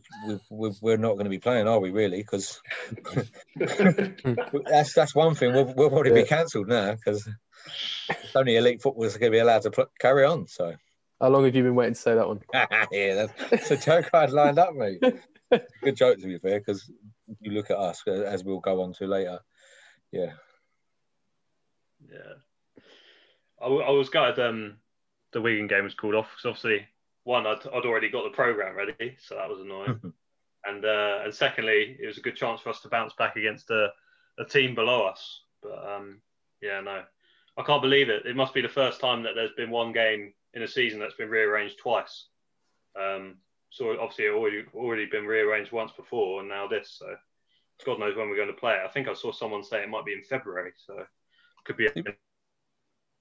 we, 0.50 0.70
we're 0.80 0.96
not 0.96 1.14
going 1.14 1.25
to 1.25 1.30
be 1.30 1.40
playing, 1.40 1.66
are 1.66 1.80
we? 1.80 1.90
Really? 1.90 2.18
Because 2.18 2.60
that's 3.56 4.92
that's 4.92 5.16
one 5.16 5.34
thing. 5.34 5.52
We'll, 5.52 5.75
we'll 5.75 5.90
probably 5.90 6.12
yeah. 6.12 6.22
be 6.22 6.28
cancelled 6.28 6.68
now 6.68 6.92
because 6.92 7.28
only 8.37 8.54
elite 8.54 8.82
footballers 8.82 9.16
are 9.16 9.18
going 9.18 9.32
to 9.32 9.37
be 9.37 9.40
allowed 9.40 9.62
to 9.62 9.72
pl- 9.72 9.90
carry 9.99 10.25
on. 10.25 10.46
So 10.46 10.76
how 11.20 11.28
long 11.28 11.44
have 11.44 11.54
you 11.54 11.62
been 11.62 11.74
waiting 11.74 11.94
to 11.94 12.00
say 12.00 12.14
that 12.14 12.26
one? 12.26 12.40
yeah, 12.92 13.26
that's, 13.50 13.70
a 13.70 13.76
joke 13.76 14.10
I'd 14.14 14.30
lined 14.30 14.58
up, 14.58 14.74
mate. 14.74 15.02
Good 15.82 15.96
joke 15.96 16.18
to 16.18 16.26
be 16.26 16.38
fair, 16.38 16.60
because 16.60 16.90
you 17.40 17.52
look 17.52 17.70
at 17.70 17.76
us 17.76 18.02
as 18.06 18.44
we'll 18.44 18.60
go 18.60 18.82
on 18.82 18.92
to 18.94 19.06
later. 19.06 19.40
Yeah. 20.12 20.32
Yeah. 22.08 22.34
I, 23.60 23.66
I 23.66 23.90
was 23.90 24.08
gutted 24.08 24.38
um, 24.38 24.76
the 25.32 25.40
Wigan 25.40 25.66
game 25.66 25.84
was 25.84 25.94
called 25.94 26.14
off 26.14 26.30
because 26.30 26.46
obviously, 26.46 26.86
one, 27.24 27.46
I'd, 27.46 27.66
I'd 27.66 27.84
already 27.84 28.08
got 28.08 28.24
the 28.24 28.30
programme 28.30 28.76
ready, 28.76 29.16
so 29.20 29.36
that 29.36 29.48
was 29.48 29.60
annoying. 29.60 30.00
and 30.64 30.84
uh, 30.84 31.20
and 31.24 31.34
secondly, 31.34 31.96
it 32.00 32.06
was 32.06 32.18
a 32.18 32.22
good 32.22 32.36
chance 32.36 32.60
for 32.60 32.70
us 32.70 32.80
to 32.80 32.88
bounce 32.88 33.12
back 33.14 33.36
against 33.36 33.70
a, 33.70 33.88
a 34.38 34.44
team 34.44 34.74
below 34.74 35.06
us. 35.06 35.42
But 35.62 35.86
um, 35.86 36.20
yeah, 36.62 36.80
no, 36.80 37.02
I 37.58 37.62
can't 37.62 37.82
believe 37.82 38.08
it. 38.08 38.24
It 38.24 38.36
must 38.36 38.54
be 38.54 38.62
the 38.62 38.68
first 38.68 39.00
time 39.00 39.22
that 39.24 39.34
there's 39.34 39.52
been 39.56 39.70
one 39.70 39.92
game 39.92 40.32
in 40.54 40.62
a 40.62 40.69
season 40.69 40.99
that's 40.99 41.14
been 41.14 41.30
rearranged 41.30 41.78
twice. 41.78 42.26
Um, 43.00 43.37
so 43.71 43.97
obviously 44.00 44.26
it 44.26 44.30
already 44.30 44.64
already 44.75 45.07
been 45.07 45.26
rearranged 45.26 45.73
once 45.73 45.92
before, 45.92 46.40
and 46.40 46.49
now 46.49 46.66
this. 46.66 46.97
So 46.99 47.07
God 47.87 48.00
knows 48.00 48.16
when 48.16 48.28
we're 48.28 48.37
going 48.37 48.49
to 48.49 48.54
play 48.54 48.75
it. 48.75 48.83
I 48.85 48.88
think 48.88 49.09
I 49.09 49.14
saw 49.14 49.33
someone 49.33 49.62
say 49.62 49.83
it 49.83 49.88
might 49.88 50.04
be 50.04 50.12
in 50.12 50.23
February, 50.23 50.73
so 50.87 50.99
it 50.99 51.07
could 51.64 51.76
be 51.76 51.88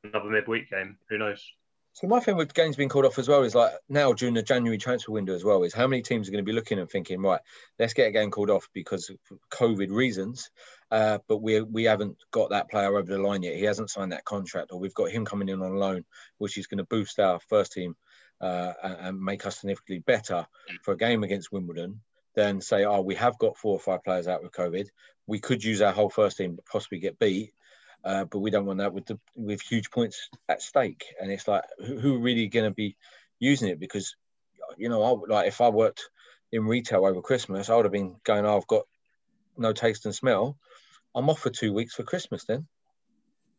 another 0.04 0.30
midweek 0.30 0.70
game. 0.70 0.98
Who 1.10 1.18
knows? 1.18 1.46
So 1.94 2.08
my 2.08 2.20
thing 2.20 2.38
with 2.38 2.54
games 2.54 2.76
being 2.76 2.90
called 2.90 3.06
off 3.06 3.20
as 3.20 3.28
well 3.28 3.44
is 3.44 3.56
like 3.56 3.74
now 3.90 4.14
during 4.14 4.36
the 4.36 4.44
January 4.44 4.78
transfer 4.78 5.12
window 5.12 5.34
as 5.34 5.44
well 5.44 5.64
is 5.64 5.74
how 5.74 5.88
many 5.88 6.02
teams 6.02 6.28
are 6.28 6.32
going 6.32 6.44
to 6.44 6.50
be 6.50 6.56
looking 6.56 6.80
and 6.80 6.90
thinking 6.90 7.22
right 7.22 7.42
let's 7.78 7.94
get 7.94 8.08
a 8.08 8.12
game 8.12 8.32
called 8.32 8.50
off 8.50 8.70
because 8.74 9.10
of 9.10 9.18
COVID 9.52 9.92
reasons, 9.92 10.50
uh, 10.92 11.20
but 11.28 11.38
we 11.38 11.62
we 11.62 11.84
haven't 11.84 12.18
got 12.32 12.50
that 12.50 12.70
player 12.70 12.96
over 12.98 13.12
the 13.12 13.22
line 13.22 13.44
yet. 13.44 13.56
He 13.56 13.64
hasn't 13.64 13.90
signed 13.90 14.12
that 14.12 14.26
contract, 14.26 14.72
or 14.72 14.80
we've 14.80 14.94
got 14.94 15.12
him 15.12 15.26
coming 15.26 15.50
in 15.50 15.62
on 15.62 15.76
loan, 15.76 16.06
which 16.38 16.58
is 16.58 16.68
going 16.68 16.80
to 16.80 16.86
boost 16.86 17.20
our 17.20 17.40
first 17.48 17.74
team 17.74 17.96
uh, 18.42 18.74
and 18.82 19.22
make 19.22 19.46
us 19.46 19.60
significantly 19.60 20.00
better 20.00 20.48
for 20.84 20.94
a 20.94 20.98
game 20.98 21.24
against 21.24 21.52
Wimbledon. 21.52 22.02
Then 22.36 22.62
say, 22.62 22.86
oh, 22.86 23.02
we 23.02 23.16
have 23.16 23.38
got 23.38 23.58
four 23.58 23.74
or 23.74 23.80
five 23.80 24.04
players 24.04 24.28
out 24.28 24.44
with 24.44 24.52
COVID. 24.52 24.88
We 25.28 25.40
could 25.40 25.64
use 25.64 25.82
our 25.82 25.92
whole 25.92 26.10
first 26.10 26.38
team, 26.38 26.56
but 26.56 26.66
possibly 26.66 27.00
get 27.00 27.20
beat 27.20 27.54
uh, 28.04 28.26
but 28.26 28.40
we 28.40 28.52
don't 28.52 28.66
want 28.66 28.80
that 28.80 28.94
with 28.94 29.06
the 29.06 29.20
with 29.36 29.62
huge 29.62 29.92
points 29.92 30.30
at 30.48 30.62
stake. 30.62 31.04
And 31.22 31.32
it's 31.32 31.48
like, 31.48 31.64
who, 31.86 32.00
who 32.00 32.20
really 32.20 32.48
going 32.48 32.70
to 32.70 32.74
be 32.74 32.96
using 33.40 33.70
it? 33.70 33.80
Because, 33.80 34.16
you 34.78 34.90
know, 34.90 35.04
I, 35.04 35.34
like 35.34 35.48
if 35.48 35.62
I 35.62 35.70
worked 35.70 36.10
in 36.52 36.66
retail 36.66 37.06
over 37.06 37.22
Christmas, 37.22 37.70
I 37.70 37.76
would 37.76 37.86
have 37.86 37.92
been 37.92 38.16
going, 38.24 38.46
oh, 38.46 38.58
I've 38.58 38.68
got 38.68 38.84
no 39.58 39.74
taste 39.74 40.06
and 40.06 40.16
smell. 40.16 40.58
I'm 41.16 41.30
off 41.30 41.40
for 41.40 41.50
two 41.50 41.74
weeks 41.74 41.96
for 41.96 42.04
Christmas 42.04 42.46
then. 42.46 42.68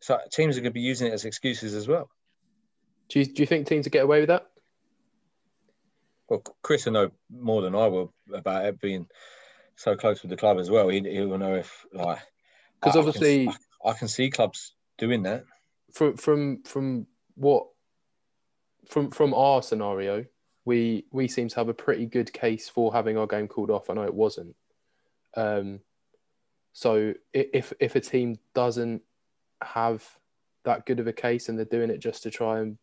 So 0.01 0.19
teams 0.33 0.57
are 0.57 0.61
going 0.61 0.73
to 0.73 0.75
be 0.75 0.81
using 0.81 1.09
it 1.09 1.13
as 1.13 1.25
excuses 1.25 1.75
as 1.75 1.87
well. 1.87 2.09
Do 3.09 3.19
you, 3.19 3.27
do 3.27 3.43
you 3.43 3.47
think 3.47 3.67
teams 3.67 3.87
will 3.87 3.91
get 3.91 4.05
away 4.05 4.21
with 4.21 4.29
that? 4.29 4.47
Well, 6.29 6.43
Chris 6.63 6.87
will 6.87 6.93
know 6.93 7.11
more 7.29 7.61
than 7.61 7.75
I 7.75 7.89
will 7.89 8.15
about 8.33 8.65
it 8.65 8.81
being 8.81 9.07
so 9.75 9.97
close 9.97 10.23
with 10.23 10.31
the 10.31 10.37
club 10.37 10.59
as 10.59 10.71
well. 10.71 10.89
He, 10.89 11.01
he 11.01 11.21
will 11.23 11.39
know 11.39 11.57
if 11.57 11.85
like 11.93 12.21
because 12.81 12.97
obviously 12.97 13.49
I 13.49 13.53
can, 13.53 13.61
I 13.87 13.93
can 13.95 14.09
see 14.09 14.31
clubs 14.31 14.75
doing 14.97 15.25
that. 15.25 15.45
From 15.93 16.17
from 16.17 16.63
from 16.63 17.07
what 17.35 17.67
from 18.89 19.11
from 19.11 19.35
our 19.35 19.63
scenario, 19.63 20.25
we 20.65 21.05
we 21.11 21.27
seem 21.27 21.49
to 21.49 21.57
have 21.57 21.69
a 21.69 21.75
pretty 21.75 22.07
good 22.07 22.33
case 22.33 22.69
for 22.69 22.93
having 22.93 23.19
our 23.19 23.27
game 23.27 23.49
called 23.49 23.71
off. 23.71 23.91
I 23.91 23.95
know 23.95 24.05
it 24.05 24.15
wasn't. 24.15 24.55
Um, 25.37 25.81
so 26.73 27.15
if 27.33 27.73
if 27.81 27.97
a 27.97 28.01
team 28.01 28.39
doesn't 28.55 29.03
have 29.63 30.07
that 30.65 30.87
good 30.87 31.01
of 31.01 31.07
a 31.07 31.13
case 31.13 31.49
and 31.49 31.59
they're 31.59 31.65
doing 31.65 31.91
it 31.91 31.99
just 31.99 32.23
to 32.23 32.31
try 32.31 32.61
and 32.61 32.79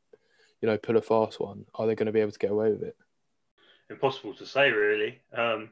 you 0.61 0.67
know 0.67 0.77
pull 0.77 0.97
a 0.97 1.01
fast 1.01 1.39
one, 1.39 1.65
are 1.75 1.87
they 1.87 1.95
going 1.95 2.07
to 2.07 2.11
be 2.11 2.19
able 2.19 2.31
to 2.31 2.39
get 2.39 2.51
away 2.51 2.71
with 2.71 2.83
it? 2.83 2.95
Impossible 3.89 4.33
to 4.35 4.45
say, 4.45 4.69
really. 4.71 5.21
Um, 5.33 5.69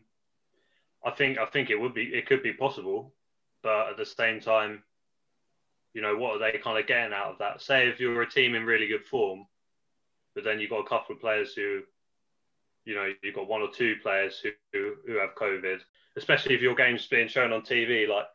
I 1.06 1.12
think 1.12 1.38
I 1.38 1.46
think 1.46 1.70
it 1.70 1.80
would 1.80 1.94
be 1.94 2.04
it 2.04 2.26
could 2.26 2.42
be 2.42 2.54
possible, 2.54 3.14
but 3.62 3.90
at 3.90 3.98
the 3.98 4.06
same 4.06 4.40
time, 4.40 4.84
you 5.94 6.02
know, 6.02 6.16
what 6.18 6.36
are 6.36 6.40
they 6.40 6.58
kind 6.58 6.80
of 6.80 6.88
getting 6.88 7.14
out 7.14 7.32
of 7.32 7.38
that? 7.40 7.62
Say 7.62 7.88
if 7.88 8.00
you're 8.00 8.22
a 8.22 8.30
team 8.30 8.56
in 8.56 8.66
really 8.66 8.88
good 8.88 9.06
form, 9.06 9.46
but 10.36 10.44
then 10.44 10.60
you've 10.60 10.70
got 10.70 10.86
a 10.86 10.90
couple 10.90 11.16
of 11.16 11.22
players 11.22 11.54
who, 11.54 11.82
you 12.84 12.96
know, 12.96 13.10
you've 13.24 13.36
got 13.36 13.48
one 13.48 13.62
or 13.62 13.72
two 13.72 13.96
players 14.04 14.40
who, 14.40 14.50
who, 14.74 14.96
who 15.08 15.14
have 15.20 15.36
COVID, 15.36 15.80
especially 16.18 16.56
if 16.56 16.62
your 16.62 16.76
game's 16.76 17.08
being 17.08 17.28
shown 17.28 17.54
on 17.54 17.62
TV. 17.62 18.08
Like, 18.08 18.26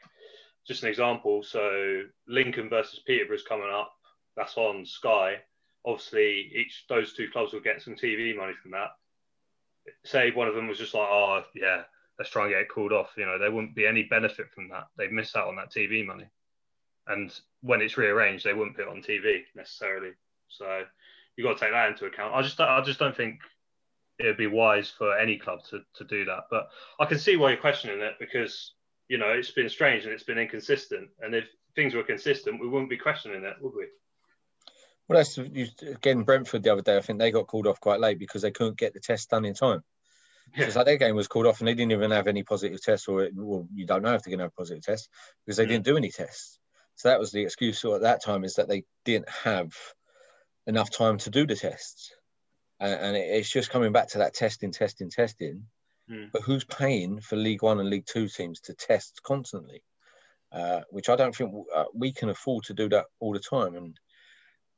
just 0.67 0.83
an 0.83 0.89
example. 0.89 1.43
So 1.43 2.03
Lincoln 2.29 2.69
versus 2.69 3.01
Peterborough's 3.07 3.43
coming 3.43 3.71
up. 3.73 3.93
That's 4.37 4.57
on 4.57 4.85
Sky. 4.87 5.37
Obviously, 5.85 6.51
each 6.55 6.85
those 6.89 7.15
two 7.15 7.29
clubs 7.33 7.53
will 7.53 7.61
get 7.61 7.83
some 7.83 7.95
TV 7.95 8.37
money 8.37 8.53
from 8.63 8.73
that. 8.73 8.91
Say 10.05 10.31
one 10.31 10.49
of 10.49 10.55
them 10.55 10.69
was 10.69 10.79
just 10.79 10.95
like, 10.95 11.09
oh 11.09 11.43
yeah, 11.55 11.83
let's 12.19 12.31
try 12.31 12.45
and 12.45 12.53
get 12.53 12.61
it 12.63 12.69
called 12.69 12.93
off. 12.93 13.11
You 13.17 13.27
know, 13.27 13.39
there 13.39 13.51
wouldn't 13.51 13.75
be 13.75 13.87
any 13.87 14.03
benefit 14.05 14.51
from 14.55 14.69
that. 14.69 14.89
They've 14.97 15.11
missed 15.11 15.37
out 15.37 15.49
on 15.49 15.57
that 15.57 15.73
TV 15.73 16.07
money 16.07 16.27
and 17.11 17.33
when 17.63 17.81
it's 17.81 17.99
rearranged, 17.99 18.45
they 18.45 18.55
wouldn't 18.55 18.77
put 18.77 18.87
it 18.87 18.89
on 18.89 19.03
TV 19.03 19.43
necessarily. 19.55 20.13
So 20.49 20.85
you've 21.37 21.47
got 21.47 21.59
to 21.59 21.61
take 21.61 21.73
that 21.73 21.89
into 21.91 22.07
account. 22.07 22.35
I 22.35 22.43
just 22.43 22.61
I 22.61 22.81
just 22.83 22.99
don't 22.99 23.17
think 23.17 23.41
it 24.21 24.27
would 24.27 24.37
be 24.37 24.47
wise 24.47 24.91
for 24.91 25.17
any 25.19 25.39
club 25.39 25.61
to, 25.71 25.81
to 25.95 26.05
do 26.05 26.25
that. 26.27 26.45
But 26.50 26.69
I 26.99 27.07
can 27.07 27.19
see 27.19 27.37
why 27.37 27.50
you're 27.50 27.61
questioning 27.61 28.00
it 28.00 28.15
because 28.19 28.75
you 29.09 29.19
know 29.19 29.29
it's 29.29 29.50
been 29.50 29.69
strange 29.69 30.05
and 30.05 30.12
it's 30.12 30.25
been 30.25 30.39
inconsistent. 30.39 31.09
And 31.21 31.35
if 31.35 31.45
things 31.75 31.95
were 31.95 32.03
consistent, 32.03 32.61
we 32.61 32.69
wouldn't 32.69 32.91
be 32.91 32.99
questioning 32.99 33.45
it, 33.45 33.55
would 33.61 33.75
we? 33.75 33.87
Well, 35.09 35.19
that's 35.19 35.39
again 35.39 36.23
Brentford 36.23 36.62
the 36.62 36.73
other 36.73 36.83
day. 36.83 36.97
I 36.97 37.00
think 37.00 37.19
they 37.19 37.31
got 37.31 37.47
called 37.47 37.67
off 37.67 37.81
quite 37.81 38.00
late 38.00 38.19
because 38.19 38.43
they 38.43 38.53
couldn't 38.53 38.79
get 38.79 38.95
the 38.95 39.00
test 39.00 39.31
done 39.31 39.45
in 39.45 39.55
time. 39.55 39.83
Yeah. 40.57 40.67
It's 40.67 40.77
like 40.77 40.87
their 40.87 40.99
game 40.99 41.17
was 41.17 41.29
called 41.29 41.47
off 41.47 41.61
and 41.61 41.69
they 41.69 41.75
didn't 41.75 41.93
even 41.93 42.11
have 42.11 42.27
any 42.27 42.43
positive 42.43 42.83
tests, 42.83 43.09
or 43.09 43.29
well, 43.35 43.67
you 43.75 43.87
don't 43.87 44.03
know 44.03 44.15
if 44.15 44.23
they're 44.23 44.31
going 44.31 44.39
to 44.39 44.45
have 44.45 44.57
positive 44.57 44.83
tests 44.83 45.09
because 45.45 45.57
they 45.57 45.65
mm. 45.65 45.69
didn't 45.69 45.85
do 45.85 45.97
any 45.97 46.11
tests. 46.11 46.59
So 46.97 47.09
that 47.09 47.19
was 47.19 47.33
the 47.33 47.43
excuse 47.43 47.85
at 47.85 48.03
that 48.03 48.23
time 48.23 48.45
is 48.45 48.55
that 48.55 48.69
they 48.69 48.85
didn't 49.05 49.29
have 49.29 49.73
enough 50.67 50.91
time 50.91 51.19
to 51.19 51.31
do 51.31 51.47
the 51.47 51.57
tests. 51.57 52.12
And, 52.81 52.95
and 52.95 53.17
it's 53.17 53.51
just 53.51 53.71
coming 53.71 53.93
back 53.93 54.09
to 54.09 54.19
that 54.19 54.35
testing, 54.35 54.73
testing, 54.73 55.11
testing. 55.11 55.65
Mm. 56.11 56.31
But 56.33 56.43
who's 56.43 56.65
paying 56.65 57.21
for 57.21 57.37
League 57.37 57.63
One 57.63 57.79
and 57.79 57.91
League 57.91 58.07
Two 58.07 58.29
teams 58.29 58.61
to 58.63 58.75
test 58.75 59.23
constantly? 59.23 59.83
Uh, 60.53 60.81
which 60.91 61.09
I 61.09 61.15
don't 61.15 61.35
think 61.35 61.55
uh, 61.75 61.85
we 61.95 62.13
can 62.13 62.29
afford 62.29 62.65
to 62.65 62.75
do 62.75 62.89
that 62.89 63.07
all 63.21 63.33
the 63.33 63.39
time. 63.39 63.77
And 63.77 63.97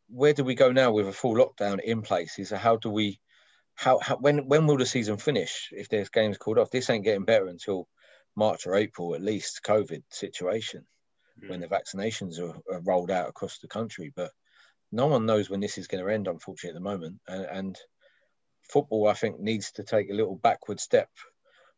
where 0.08 0.34
do 0.34 0.44
we 0.44 0.54
go 0.54 0.70
now 0.70 0.90
with 0.92 1.08
a 1.08 1.12
full 1.12 1.34
lockdown 1.34 1.80
in 1.80 2.02
place? 2.02 2.38
Is 2.38 2.50
how 2.50 2.76
do 2.76 2.90
we, 2.90 3.18
how, 3.74 3.98
how 4.00 4.16
when 4.16 4.48
when 4.48 4.66
will 4.66 4.76
the 4.76 4.84
season 4.84 5.16
finish 5.16 5.70
if 5.72 5.88
there's 5.88 6.10
games 6.10 6.36
called 6.36 6.58
off? 6.58 6.70
This 6.70 6.90
ain't 6.90 7.04
getting 7.04 7.24
better 7.24 7.46
until 7.46 7.88
March 8.36 8.66
or 8.66 8.74
April 8.74 9.14
at 9.14 9.22
least. 9.22 9.62
COVID 9.64 10.02
situation 10.10 10.84
mm. 11.42 11.48
when 11.48 11.60
the 11.60 11.68
vaccinations 11.68 12.38
are, 12.38 12.54
are, 12.70 12.80
rolled 12.82 13.10
out 13.10 13.28
across 13.28 13.58
the 13.58 13.68
country. 13.68 14.12
But 14.14 14.30
no 14.90 15.06
one 15.06 15.24
knows 15.24 15.48
when 15.48 15.60
this 15.60 15.78
is 15.78 15.86
going 15.86 16.04
to 16.04 16.12
end, 16.12 16.28
unfortunately, 16.28 16.76
at 16.76 16.82
the 16.82 16.90
moment. 16.90 17.18
And, 17.26 17.44
and 17.46 17.78
football, 18.72 19.06
I 19.06 19.14
think, 19.14 19.38
needs 19.38 19.72
to 19.72 19.82
take 19.82 20.10
a 20.10 20.14
little 20.14 20.34
backward 20.34 20.80
step 20.80 21.08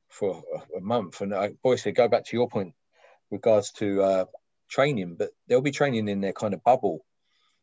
for 0.09 0.43
a, 0.77 0.81
month. 0.81 1.21
And 1.21 1.35
I, 1.35 1.51
boys, 1.63 1.83
to 1.83 1.93
go 1.93 2.09
back 2.09 2.25
to 2.27 2.37
your 2.37 2.49
point 2.49 2.75
regards 3.31 3.73
to 3.73 4.03
uh, 4.03 4.25
training, 4.69 5.17
but 5.19 5.31
they'll 5.49 5.61
be 5.61 5.73
training 5.73 6.09
in 6.09 6.21
their 6.21 6.33
kind 6.33 6.55
of 6.55 6.63
bubble. 6.63 7.05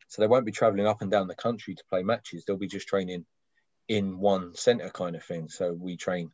So 0.08 0.20
they 0.20 0.28
won't 0.28 0.44
be 0.44 0.52
traveling 0.52 0.86
up 0.86 1.00
and 1.00 1.10
down 1.10 1.28
the 1.28 1.34
country 1.34 1.74
to 1.74 1.84
play 1.88 2.02
matches. 2.02 2.44
They'll 2.44 2.58
be 2.58 2.66
just 2.66 2.88
training 2.88 3.24
in 3.88 4.18
one 4.18 4.54
centre 4.54 4.90
kind 4.90 5.16
of 5.16 5.24
thing. 5.24 5.48
So 5.48 5.72
we 5.72 5.96
train 5.96 6.30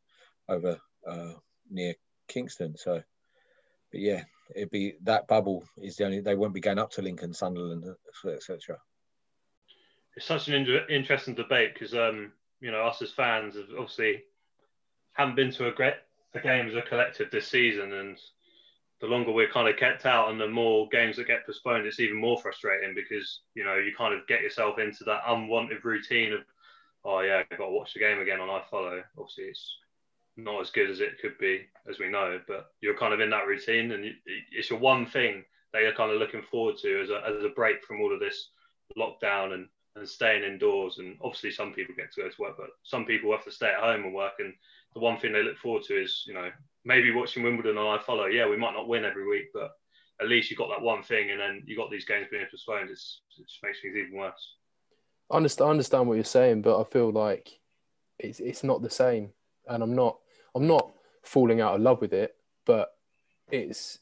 over 0.48 0.78
uh, 1.08 1.32
near 1.70 1.94
Kingston. 2.26 2.76
So, 2.76 3.02
but 3.92 4.00
yeah, 4.00 4.24
it'd 4.54 4.70
be 4.70 4.94
that 5.04 5.28
bubble 5.28 5.64
is 5.80 5.96
the 5.96 6.04
only 6.04 6.20
they 6.20 6.34
won't 6.34 6.54
be 6.54 6.60
going 6.60 6.78
up 6.78 6.90
to 6.92 7.02
Lincoln, 7.02 7.34
Sunderland, 7.34 7.84
etc. 8.26 8.78
It's 10.16 10.26
such 10.26 10.48
an 10.48 10.66
interesting 10.90 11.34
debate 11.34 11.74
because 11.74 11.94
um, 11.94 12.32
you 12.60 12.70
know 12.70 12.82
us 12.82 13.02
as 13.02 13.10
fans 13.10 13.54
have 13.54 13.66
obviously 13.78 14.24
haven't 15.12 15.36
been 15.36 15.52
to 15.52 15.68
a 15.68 15.72
great 15.72 15.94
a 16.34 16.40
game 16.40 16.68
as 16.68 16.74
a 16.74 16.82
collective 16.82 17.30
this 17.30 17.48
season, 17.48 17.92
and 17.92 18.18
the 19.00 19.06
longer 19.06 19.32
we're 19.32 19.50
kind 19.50 19.68
of 19.68 19.76
kept 19.76 20.06
out 20.06 20.30
and 20.30 20.40
the 20.40 20.48
more 20.48 20.88
games 20.88 21.16
that 21.16 21.26
get 21.26 21.46
postponed, 21.46 21.86
it's 21.86 22.00
even 22.00 22.16
more 22.16 22.40
frustrating 22.40 22.94
because 22.94 23.40
you 23.54 23.64
know 23.64 23.76
you 23.76 23.92
kind 23.96 24.14
of 24.14 24.26
get 24.26 24.42
yourself 24.42 24.78
into 24.78 25.04
that 25.04 25.22
unwanted 25.26 25.84
routine 25.84 26.32
of 26.32 26.40
oh 27.04 27.20
yeah, 27.20 27.42
I've 27.50 27.58
got 27.58 27.66
to 27.66 27.72
watch 27.72 27.94
the 27.94 28.00
game 28.00 28.20
again 28.20 28.40
on 28.40 28.48
iFollow. 28.48 29.02
Obviously, 29.16 29.44
it's 29.44 29.76
not 30.36 30.60
as 30.60 30.70
good 30.70 30.90
as 30.90 31.00
it 31.00 31.20
could 31.20 31.38
be, 31.38 31.66
as 31.88 31.98
we 31.98 32.08
know. 32.08 32.40
But 32.46 32.70
you're 32.80 32.96
kind 32.96 33.14
of 33.14 33.20
in 33.20 33.30
that 33.30 33.46
routine, 33.46 33.92
and 33.92 34.04
it's 34.52 34.70
your 34.70 34.78
one 34.78 35.06
thing 35.06 35.44
that 35.72 35.82
you're 35.82 35.94
kind 35.94 36.10
of 36.10 36.18
looking 36.18 36.42
forward 36.42 36.76
to 36.78 37.02
as 37.02 37.10
a, 37.10 37.22
as 37.26 37.44
a 37.44 37.54
break 37.54 37.84
from 37.84 38.00
all 38.00 38.12
of 38.12 38.20
this 38.20 38.50
lockdown 38.96 39.52
and, 39.52 39.68
and 39.98 40.08
staying 40.08 40.44
indoors. 40.44 40.98
And 40.98 41.16
obviously, 41.22 41.50
some 41.50 41.72
people 41.72 41.94
get 41.96 42.12
to 42.12 42.22
go 42.22 42.28
to 42.28 42.42
work, 42.42 42.56
but 42.56 42.70
some 42.82 43.04
people 43.04 43.32
have 43.32 43.44
to 43.44 43.50
stay 43.50 43.68
at 43.68 43.80
home 43.80 44.04
and 44.04 44.14
work. 44.14 44.34
And 44.38 44.54
the 44.94 45.00
one 45.00 45.18
thing 45.18 45.32
they 45.32 45.42
look 45.42 45.58
forward 45.58 45.82
to 45.84 46.00
is, 46.00 46.24
you 46.26 46.34
know, 46.34 46.50
maybe 46.84 47.12
watching 47.12 47.42
Wimbledon 47.42 47.78
and 47.78 48.00
iFollow. 48.00 48.32
Yeah, 48.32 48.48
we 48.48 48.56
might 48.56 48.74
not 48.74 48.88
win 48.88 49.04
every 49.04 49.28
week, 49.28 49.46
but 49.52 49.72
at 50.20 50.28
least 50.28 50.50
you've 50.50 50.58
got 50.58 50.70
that 50.70 50.82
one 50.82 51.02
thing, 51.02 51.30
and 51.30 51.40
then 51.40 51.62
you've 51.66 51.78
got 51.78 51.90
these 51.90 52.04
games 52.04 52.26
being 52.30 52.46
postponed. 52.50 52.90
It's, 52.90 53.20
it 53.38 53.46
just 53.46 53.62
makes 53.62 53.80
things 53.80 53.96
even 53.96 54.18
worse. 54.18 54.54
I 55.30 55.36
understand, 55.36 55.68
I 55.68 55.70
understand 55.70 56.08
what 56.08 56.14
you're 56.14 56.24
saying, 56.24 56.62
but 56.62 56.80
I 56.80 56.84
feel 56.84 57.12
like 57.12 57.50
it's 58.18 58.40
it's 58.40 58.64
not 58.64 58.82
the 58.82 58.90
same, 58.90 59.30
and 59.68 59.82
I'm 59.82 59.94
not 59.94 60.18
I'm 60.54 60.66
not 60.66 60.92
falling 61.22 61.60
out 61.60 61.74
of 61.74 61.82
love 61.82 62.00
with 62.00 62.12
it, 62.12 62.34
but 62.64 62.90
it's 63.50 63.98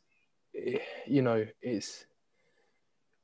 you 1.06 1.22
know 1.22 1.46
it's 1.60 2.06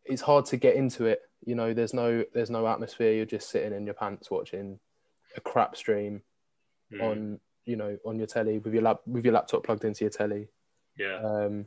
it's 0.04 0.22
hard 0.22 0.46
to 0.46 0.56
get 0.56 0.74
into 0.74 1.06
it. 1.06 1.20
You 1.44 1.54
know, 1.54 1.74
there's 1.74 1.94
no 1.94 2.24
there's 2.32 2.50
no 2.50 2.66
atmosphere. 2.66 3.12
You're 3.12 3.24
just 3.24 3.50
sitting 3.50 3.72
in 3.72 3.84
your 3.84 3.94
pants 3.94 4.30
watching 4.30 4.78
a 5.36 5.40
crap 5.40 5.76
stream 5.76 6.22
mm. 6.92 7.02
on 7.02 7.40
you 7.64 7.76
know 7.76 7.96
on 8.04 8.18
your 8.18 8.26
telly 8.26 8.58
with 8.58 8.74
your 8.74 8.82
lap 8.82 9.00
with 9.06 9.24
your 9.24 9.34
laptop 9.34 9.64
plugged 9.64 9.84
into 9.84 10.04
your 10.04 10.10
telly. 10.10 10.48
Yeah. 10.96 11.18
Um, 11.18 11.66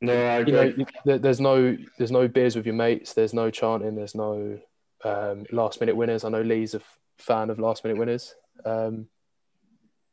no, 0.00 0.12
I 0.12 0.38
agree. 0.38 0.74
You 0.76 0.86
know, 1.06 1.18
there's 1.18 1.40
no 1.40 1.76
there's 1.98 2.10
no 2.10 2.28
beers 2.28 2.56
with 2.56 2.66
your 2.66 2.74
mates. 2.74 3.14
There's 3.14 3.34
no 3.34 3.50
chanting. 3.50 3.94
There's 3.94 4.14
no 4.14 4.58
um, 5.04 5.46
last 5.50 5.80
minute 5.80 5.96
winners. 5.96 6.24
I 6.24 6.28
know 6.28 6.42
Lee's 6.42 6.74
a 6.74 6.78
f- 6.78 6.98
fan 7.18 7.50
of 7.50 7.58
last 7.58 7.84
minute 7.84 7.98
winners. 7.98 8.34
Um, 8.64 9.08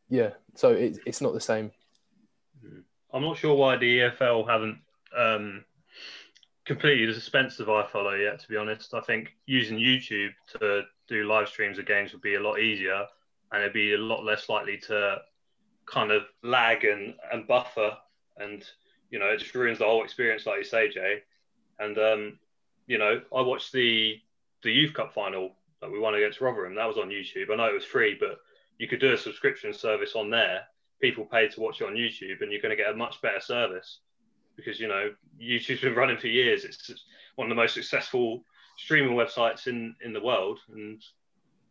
yeah, 0.09 0.31
so 0.55 0.69
it, 0.71 0.99
it's 1.05 1.21
not 1.21 1.33
the 1.33 1.39
same. 1.39 1.71
I'm 3.13 3.23
not 3.23 3.37
sure 3.37 3.55
why 3.55 3.77
the 3.77 3.99
EFL 3.99 4.47
haven't 4.47 4.79
um, 5.17 5.65
completely 6.65 7.05
dispensed 7.05 7.59
of 7.59 7.67
iFollow 7.67 8.21
yet. 8.21 8.39
To 8.39 8.47
be 8.47 8.57
honest, 8.57 8.93
I 8.93 9.01
think 9.01 9.35
using 9.45 9.77
YouTube 9.77 10.31
to 10.59 10.83
do 11.07 11.25
live 11.25 11.47
streams 11.47 11.79
of 11.79 11.85
games 11.85 12.13
would 12.13 12.21
be 12.21 12.35
a 12.35 12.39
lot 12.39 12.59
easier, 12.59 13.05
and 13.51 13.61
it'd 13.61 13.73
be 13.73 13.93
a 13.93 13.97
lot 13.97 14.23
less 14.23 14.49
likely 14.49 14.77
to 14.87 15.17
kind 15.85 16.11
of 16.11 16.23
lag 16.43 16.85
and, 16.85 17.15
and 17.31 17.47
buffer, 17.47 17.97
and 18.37 18.63
you 19.09 19.19
know 19.19 19.27
it 19.27 19.39
just 19.39 19.55
ruins 19.55 19.79
the 19.79 19.85
whole 19.85 20.03
experience, 20.03 20.45
like 20.45 20.59
you 20.59 20.63
say, 20.63 20.89
Jay. 20.89 21.23
And 21.79 21.97
um, 21.97 22.39
you 22.87 22.97
know, 22.97 23.21
I 23.35 23.41
watched 23.41 23.71
the 23.71 24.19
the 24.63 24.71
Youth 24.71 24.93
Cup 24.93 25.13
final 25.13 25.55
that 25.81 25.91
we 25.91 25.99
won 25.99 26.13
against 26.13 26.41
Rotherham. 26.41 26.75
That 26.75 26.87
was 26.87 26.97
on 26.97 27.09
YouTube. 27.09 27.51
I 27.51 27.55
know 27.55 27.65
it 27.65 27.73
was 27.73 27.85
free, 27.85 28.15
but 28.19 28.37
you 28.77 28.87
could 28.87 28.99
do 28.99 29.13
a 29.13 29.17
subscription 29.17 29.73
service 29.73 30.15
on 30.15 30.29
there. 30.29 30.61
People 31.01 31.25
pay 31.25 31.47
to 31.47 31.59
watch 31.59 31.81
it 31.81 31.87
on 31.87 31.95
YouTube, 31.95 32.41
and 32.41 32.51
you're 32.51 32.61
going 32.61 32.75
to 32.75 32.81
get 32.81 32.91
a 32.91 32.95
much 32.95 33.19
better 33.21 33.39
service 33.39 33.99
because 34.55 34.79
you 34.79 34.87
know 34.87 35.11
YouTube's 35.41 35.81
been 35.81 35.95
running 35.95 36.17
for 36.17 36.27
years. 36.27 36.63
It's 36.63 36.91
one 37.35 37.47
of 37.47 37.49
the 37.49 37.61
most 37.61 37.73
successful 37.73 38.43
streaming 38.77 39.15
websites 39.15 39.67
in 39.67 39.95
in 40.03 40.13
the 40.13 40.21
world, 40.21 40.59
and 40.73 41.01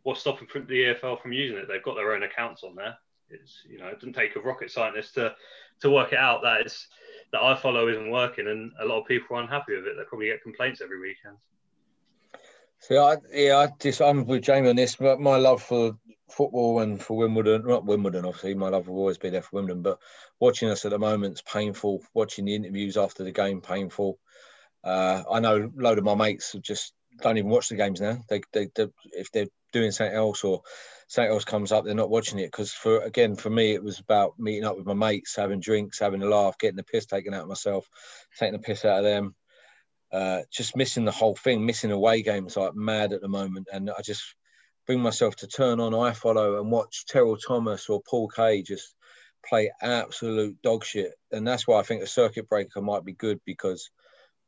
what's 0.03 0.21
stopping 0.21 0.47
the 0.53 0.83
EFL 0.85 1.21
from 1.21 1.33
using 1.33 1.57
it? 1.57 1.67
They've 1.67 1.83
got 1.83 1.95
their 1.95 2.13
own 2.13 2.23
accounts 2.23 2.63
on 2.63 2.75
there. 2.75 2.97
It's 3.29 3.63
you 3.69 3.77
know 3.77 3.87
it 3.87 3.95
doesn't 3.95 4.13
take 4.13 4.35
a 4.35 4.41
rocket 4.41 4.71
scientist 4.71 5.13
to 5.15 5.35
to 5.81 5.89
work 5.89 6.13
it 6.13 6.19
out 6.19 6.41
that 6.43 6.61
it's 6.61 6.87
that 7.31 7.41
iFollow 7.41 7.89
isn't 7.89 8.11
working, 8.11 8.47
and 8.47 8.71
a 8.79 8.85
lot 8.85 8.99
of 8.99 9.07
people 9.07 9.37
are 9.37 9.41
unhappy 9.41 9.75
with 9.75 9.87
it. 9.87 9.95
They 9.97 10.03
probably 10.03 10.27
get 10.27 10.43
complaints 10.43 10.81
every 10.81 10.99
weekend. 10.99 11.37
So 12.81 13.03
I, 13.03 13.17
yeah, 13.31 13.57
I 13.57 13.69
just 13.79 14.01
I'm 14.01 14.25
with 14.25 14.43
Jamie 14.43 14.69
on 14.69 14.75
this. 14.75 14.95
But 14.95 15.19
my 15.19 15.37
love 15.37 15.61
for 15.61 15.93
football 16.29 16.79
and 16.79 17.01
for 17.01 17.15
Wimbledon, 17.15 17.63
not 17.65 17.85
Wimbledon, 17.85 18.25
obviously, 18.25 18.55
my 18.55 18.69
love 18.69 18.87
will 18.87 18.97
always 18.97 19.19
be 19.19 19.29
there 19.29 19.43
for 19.43 19.57
Wimbledon. 19.57 19.83
But 19.83 19.99
watching 20.39 20.69
us 20.69 20.83
at 20.83 20.91
the 20.91 20.97
moment 20.97 21.35
is 21.35 21.41
painful. 21.43 22.03
Watching 22.15 22.45
the 22.45 22.55
interviews 22.55 22.97
after 22.97 23.23
the 23.23 23.31
game, 23.31 23.61
painful. 23.61 24.17
Uh, 24.83 25.21
I 25.31 25.39
know 25.39 25.57
a 25.57 25.81
load 25.81 25.99
of 25.99 26.03
my 26.03 26.15
mates 26.15 26.55
just 26.61 26.93
don't 27.21 27.37
even 27.37 27.51
watch 27.51 27.69
the 27.69 27.75
games 27.75 28.01
now. 28.01 28.17
They, 28.29 28.41
they, 28.51 28.69
they 28.73 28.87
if 29.11 29.31
they're 29.31 29.47
doing 29.71 29.91
something 29.91 30.15
else 30.15 30.43
or 30.43 30.63
something 31.07 31.31
else 31.31 31.45
comes 31.45 31.71
up, 31.71 31.85
they're 31.85 31.93
not 31.93 32.09
watching 32.09 32.39
it 32.39 32.47
because 32.47 32.71
for 32.71 33.01
again 33.01 33.35
for 33.35 33.51
me 33.51 33.73
it 33.73 33.83
was 33.83 33.99
about 33.99 34.39
meeting 34.39 34.65
up 34.65 34.75
with 34.75 34.87
my 34.87 34.95
mates, 34.95 35.35
having 35.35 35.59
drinks, 35.59 35.99
having 35.99 36.23
a 36.23 36.25
laugh, 36.25 36.57
getting 36.57 36.77
the 36.77 36.83
piss 36.83 37.05
taken 37.05 37.35
out 37.35 37.43
of 37.43 37.47
myself, 37.47 37.87
taking 38.39 38.53
the 38.53 38.59
piss 38.59 38.85
out 38.85 38.99
of 38.99 39.03
them. 39.03 39.35
Uh, 40.11 40.41
just 40.51 40.75
missing 40.75 41.05
the 41.05 41.11
whole 41.11 41.35
thing, 41.35 41.65
missing 41.65 41.91
away 41.91 42.21
games 42.21 42.57
like 42.57 42.75
mad 42.75 43.13
at 43.13 43.21
the 43.21 43.29
moment, 43.29 43.67
and 43.71 43.89
I 43.89 44.01
just 44.01 44.35
bring 44.85 44.99
myself 44.99 45.35
to 45.37 45.47
turn 45.47 45.79
on 45.79 45.93
iFollow 45.93 46.59
and 46.59 46.69
watch 46.69 47.05
Terrell 47.05 47.37
Thomas 47.37 47.87
or 47.87 48.01
Paul 48.01 48.27
Kay 48.27 48.61
just 48.61 48.93
play 49.47 49.71
absolute 49.81 50.61
dog 50.61 50.83
shit, 50.83 51.13
and 51.31 51.47
that's 51.47 51.67
why 51.67 51.79
I 51.79 51.83
think 51.83 52.03
a 52.03 52.07
circuit 52.07 52.49
breaker 52.49 52.81
might 52.81 53.05
be 53.05 53.13
good 53.13 53.39
because 53.45 53.89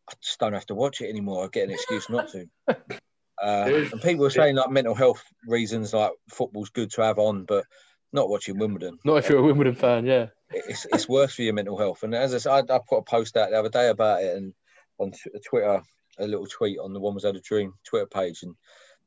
I 0.09 0.13
just 0.21 0.39
don't 0.39 0.53
have 0.53 0.65
to 0.67 0.75
watch 0.75 1.01
it 1.01 1.09
anymore. 1.09 1.45
I 1.45 1.47
get 1.47 1.67
an 1.67 1.71
excuse 1.71 2.09
not 2.09 2.29
to. 2.29 2.47
Uh, 3.41 3.87
and 3.91 4.01
people 4.01 4.25
are 4.25 4.29
saying 4.29 4.55
like 4.55 4.69
mental 4.69 4.95
health 4.95 5.21
reasons, 5.47 5.93
like 5.93 6.11
football's 6.29 6.69
good 6.69 6.89
to 6.91 7.01
have 7.01 7.19
on, 7.19 7.43
but 7.43 7.65
not 8.13 8.29
watching 8.29 8.57
Wimbledon. 8.57 8.97
Not 9.03 9.17
if 9.17 9.27
you're 9.27 9.39
a 9.39 9.43
Wimbledon 9.43 9.75
fan, 9.75 10.05
yeah. 10.05 10.27
It's 10.51 10.85
it's 10.85 11.09
worse 11.09 11.35
for 11.35 11.41
your 11.41 11.53
mental 11.53 11.77
health. 11.77 12.03
And 12.03 12.15
as 12.15 12.33
I 12.33 12.37
said, 12.37 12.71
I, 12.71 12.75
I 12.75 12.79
put 12.87 12.99
a 12.99 13.01
post 13.01 13.35
out 13.35 13.49
the 13.49 13.59
other 13.59 13.69
day 13.69 13.89
about 13.89 14.23
it, 14.23 14.37
and 14.37 14.53
on 14.99 15.11
Twitter, 15.45 15.81
a 16.19 16.27
little 16.27 16.45
tweet 16.47 16.79
on 16.79 16.93
the 16.93 16.99
Wombles 16.99 17.23
Had 17.25 17.35
a 17.35 17.41
Dream 17.41 17.73
Twitter 17.83 18.05
page, 18.05 18.43
and 18.43 18.55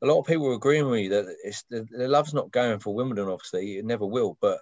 a 0.01 0.05
lot 0.05 0.19
of 0.19 0.25
people 0.27 0.45
were 0.45 0.53
agreeing 0.53 0.85
with 0.85 0.93
me 0.93 1.07
that 1.07 1.25
it's 1.43 1.63
the, 1.69 1.87
the 1.91 2.07
love's 2.07 2.33
not 2.33 2.51
going 2.51 2.79
for 2.79 2.93
Wimbledon. 2.93 3.29
Obviously, 3.29 3.77
it 3.77 3.85
never 3.85 4.05
will. 4.05 4.37
But 4.41 4.59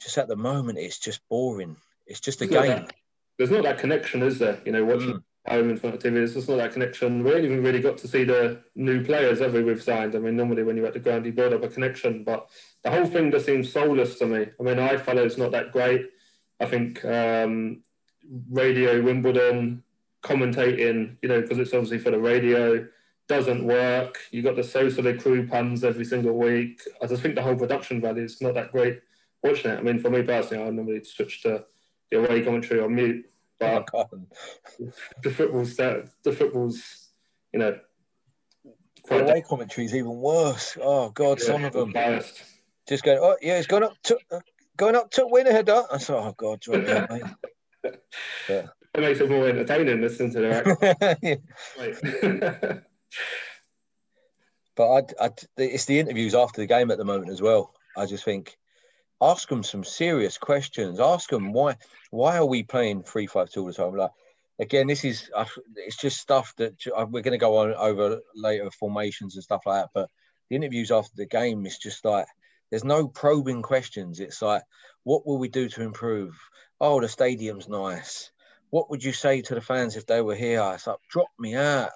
just 0.00 0.16
at 0.18 0.28
the 0.28 0.36
moment, 0.36 0.78
it's 0.78 0.98
just 0.98 1.20
boring. 1.28 1.76
It's 2.06 2.20
just 2.20 2.40
a 2.40 2.46
There's 2.46 2.54
not 2.54 2.62
game. 2.76 2.84
that- 2.86 2.94
there's 3.36 3.50
not 3.52 3.62
that 3.62 3.78
connection, 3.78 4.20
is 4.22 4.40
there? 4.40 4.60
You 4.64 4.72
know, 4.72 4.84
watching 4.84 5.12
Mm. 5.12 5.22
home 5.46 5.70
in 5.70 5.76
front 5.76 5.94
of 5.94 6.02
TV, 6.02 6.14
there's 6.14 6.34
just 6.34 6.48
not 6.48 6.56
that 6.56 6.72
connection. 6.72 7.22
We 7.22 7.32
ain't 7.34 7.44
even 7.44 7.62
really 7.62 7.80
got 7.80 7.96
to 7.98 8.08
see 8.08 8.24
the 8.24 8.64
new 8.74 9.04
players 9.04 9.40
ever 9.40 9.62
we've 9.62 9.80
signed. 9.80 10.16
I 10.16 10.18
mean, 10.18 10.34
normally 10.36 10.64
when 10.64 10.76
you're 10.76 10.88
at 10.88 10.92
the 10.94 10.98
ground, 10.98 11.24
you 11.24 11.30
build 11.32 11.52
up 11.52 11.62
a 11.62 11.68
connection, 11.68 12.24
but 12.24 12.50
the 12.82 12.90
whole 12.90 13.06
thing 13.06 13.30
just 13.30 13.46
seems 13.46 13.70
soulless 13.72 14.18
to 14.18 14.26
me. 14.26 14.48
I 14.58 14.62
mean, 14.64 14.76
iFollow's 14.78 15.38
not 15.38 15.52
that 15.52 15.70
great. 15.70 16.10
I 16.58 16.66
think 16.66 17.04
um, 17.04 17.84
Radio 18.50 19.00
Wimbledon 19.02 19.84
commentating, 20.22 21.16
you 21.22 21.28
know, 21.28 21.40
because 21.40 21.58
it's 21.58 21.72
obviously 21.72 21.98
for 21.98 22.10
the 22.10 22.18
radio, 22.18 22.86
doesn't 23.28 23.64
work. 23.64 24.18
You 24.30 24.42
got 24.42 24.56
the 24.56 24.64
social 24.64 25.14
crew 25.14 25.46
puns 25.46 25.84
every 25.84 26.04
single 26.04 26.36
week. 26.36 26.80
I 27.02 27.06
just 27.06 27.22
think 27.22 27.34
the 27.34 27.42
whole 27.42 27.56
production 27.56 28.00
value 28.00 28.24
is 28.24 28.40
not 28.40 28.54
that 28.54 28.72
great 28.72 29.00
watching 29.42 29.70
it. 29.70 29.78
I 29.78 29.82
mean, 29.82 29.98
for 29.98 30.10
me 30.10 30.22
personally, 30.22 30.64
I 30.64 30.70
normally 30.70 31.04
switch 31.04 31.42
to 31.42 31.64
the 32.10 32.18
away 32.18 32.42
commentary 32.42 32.80
on 32.80 32.94
mute. 32.94 33.26
But 33.60 33.90
can't. 33.90 34.08
the 35.22 35.30
football's 35.30 35.76
that 35.76 36.08
the 36.22 36.32
football's 36.32 37.08
you 37.52 37.58
know 37.58 37.78
The 39.08 39.24
away 39.24 39.42
commentary 39.42 39.86
is 39.86 39.94
even 39.94 40.16
worse. 40.16 40.78
Oh 40.80 41.10
God, 41.10 41.40
some 41.40 41.64
of 41.64 41.72
them 41.72 41.92
biased. 41.92 42.42
just 42.88 43.04
going, 43.04 43.18
oh 43.20 43.36
yeah, 43.42 43.58
it's 43.58 43.66
going 43.66 43.82
up 43.82 43.96
to 44.04 44.18
uh, 44.30 44.40
going 44.76 44.94
up 44.94 45.10
to 45.12 45.26
win 45.26 45.48
a 45.48 45.52
header. 45.52 45.82
I 45.92 45.98
thought, 45.98 46.28
oh 46.28 46.34
God, 46.36 46.66
me 46.68 46.90
out, 46.92 47.10
mate. 47.10 47.98
It 48.94 49.00
makes 49.00 49.20
it 49.20 49.30
more 49.30 49.48
entertaining 49.48 50.00
listening 50.00 50.32
to 50.32 51.16
Yeah. 51.22 51.36
But 54.78 55.12
I, 55.20 55.24
I, 55.24 55.30
it's 55.56 55.86
the 55.86 55.98
interviews 55.98 56.36
after 56.36 56.60
the 56.60 56.66
game 56.68 56.92
at 56.92 56.98
the 56.98 57.04
moment 57.04 57.32
as 57.32 57.42
well. 57.42 57.74
I 57.96 58.06
just 58.06 58.24
think 58.24 58.56
ask 59.20 59.48
them 59.48 59.64
some 59.64 59.82
serious 59.82 60.38
questions. 60.38 61.00
Ask 61.00 61.30
them 61.30 61.52
why 61.52 61.76
why 62.10 62.38
are 62.38 62.46
we 62.46 62.62
playing 62.62 63.02
three 63.02 63.26
five 63.26 63.50
two 63.50 63.62
all 63.62 63.66
the 63.66 63.72
time? 63.72 63.96
Like 63.96 64.12
again, 64.60 64.86
this 64.86 65.04
is 65.04 65.30
it's 65.74 65.96
just 65.96 66.20
stuff 66.20 66.54
that 66.58 66.74
uh, 66.96 67.06
we're 67.10 67.22
going 67.22 67.32
to 67.32 67.38
go 67.38 67.56
on 67.56 67.74
over 67.74 68.20
later 68.36 68.70
formations 68.70 69.34
and 69.34 69.42
stuff 69.42 69.62
like 69.66 69.82
that. 69.82 69.90
But 69.92 70.10
the 70.48 70.54
interviews 70.54 70.92
after 70.92 71.16
the 71.16 71.26
game 71.26 71.66
is 71.66 71.78
just 71.78 72.04
like 72.04 72.26
there's 72.70 72.84
no 72.84 73.08
probing 73.08 73.62
questions. 73.62 74.20
It's 74.20 74.42
like 74.42 74.62
what 75.02 75.26
will 75.26 75.38
we 75.38 75.48
do 75.48 75.68
to 75.70 75.82
improve? 75.82 76.38
Oh, 76.80 77.00
the 77.00 77.08
stadium's 77.08 77.68
nice. 77.68 78.30
What 78.70 78.90
would 78.90 79.02
you 79.02 79.12
say 79.12 79.40
to 79.42 79.54
the 79.54 79.60
fans 79.60 79.96
if 79.96 80.06
they 80.06 80.20
were 80.20 80.34
here? 80.34 80.62
It's 80.74 80.86
like 80.86 80.98
drop 81.08 81.28
me 81.38 81.54
out. 81.54 81.90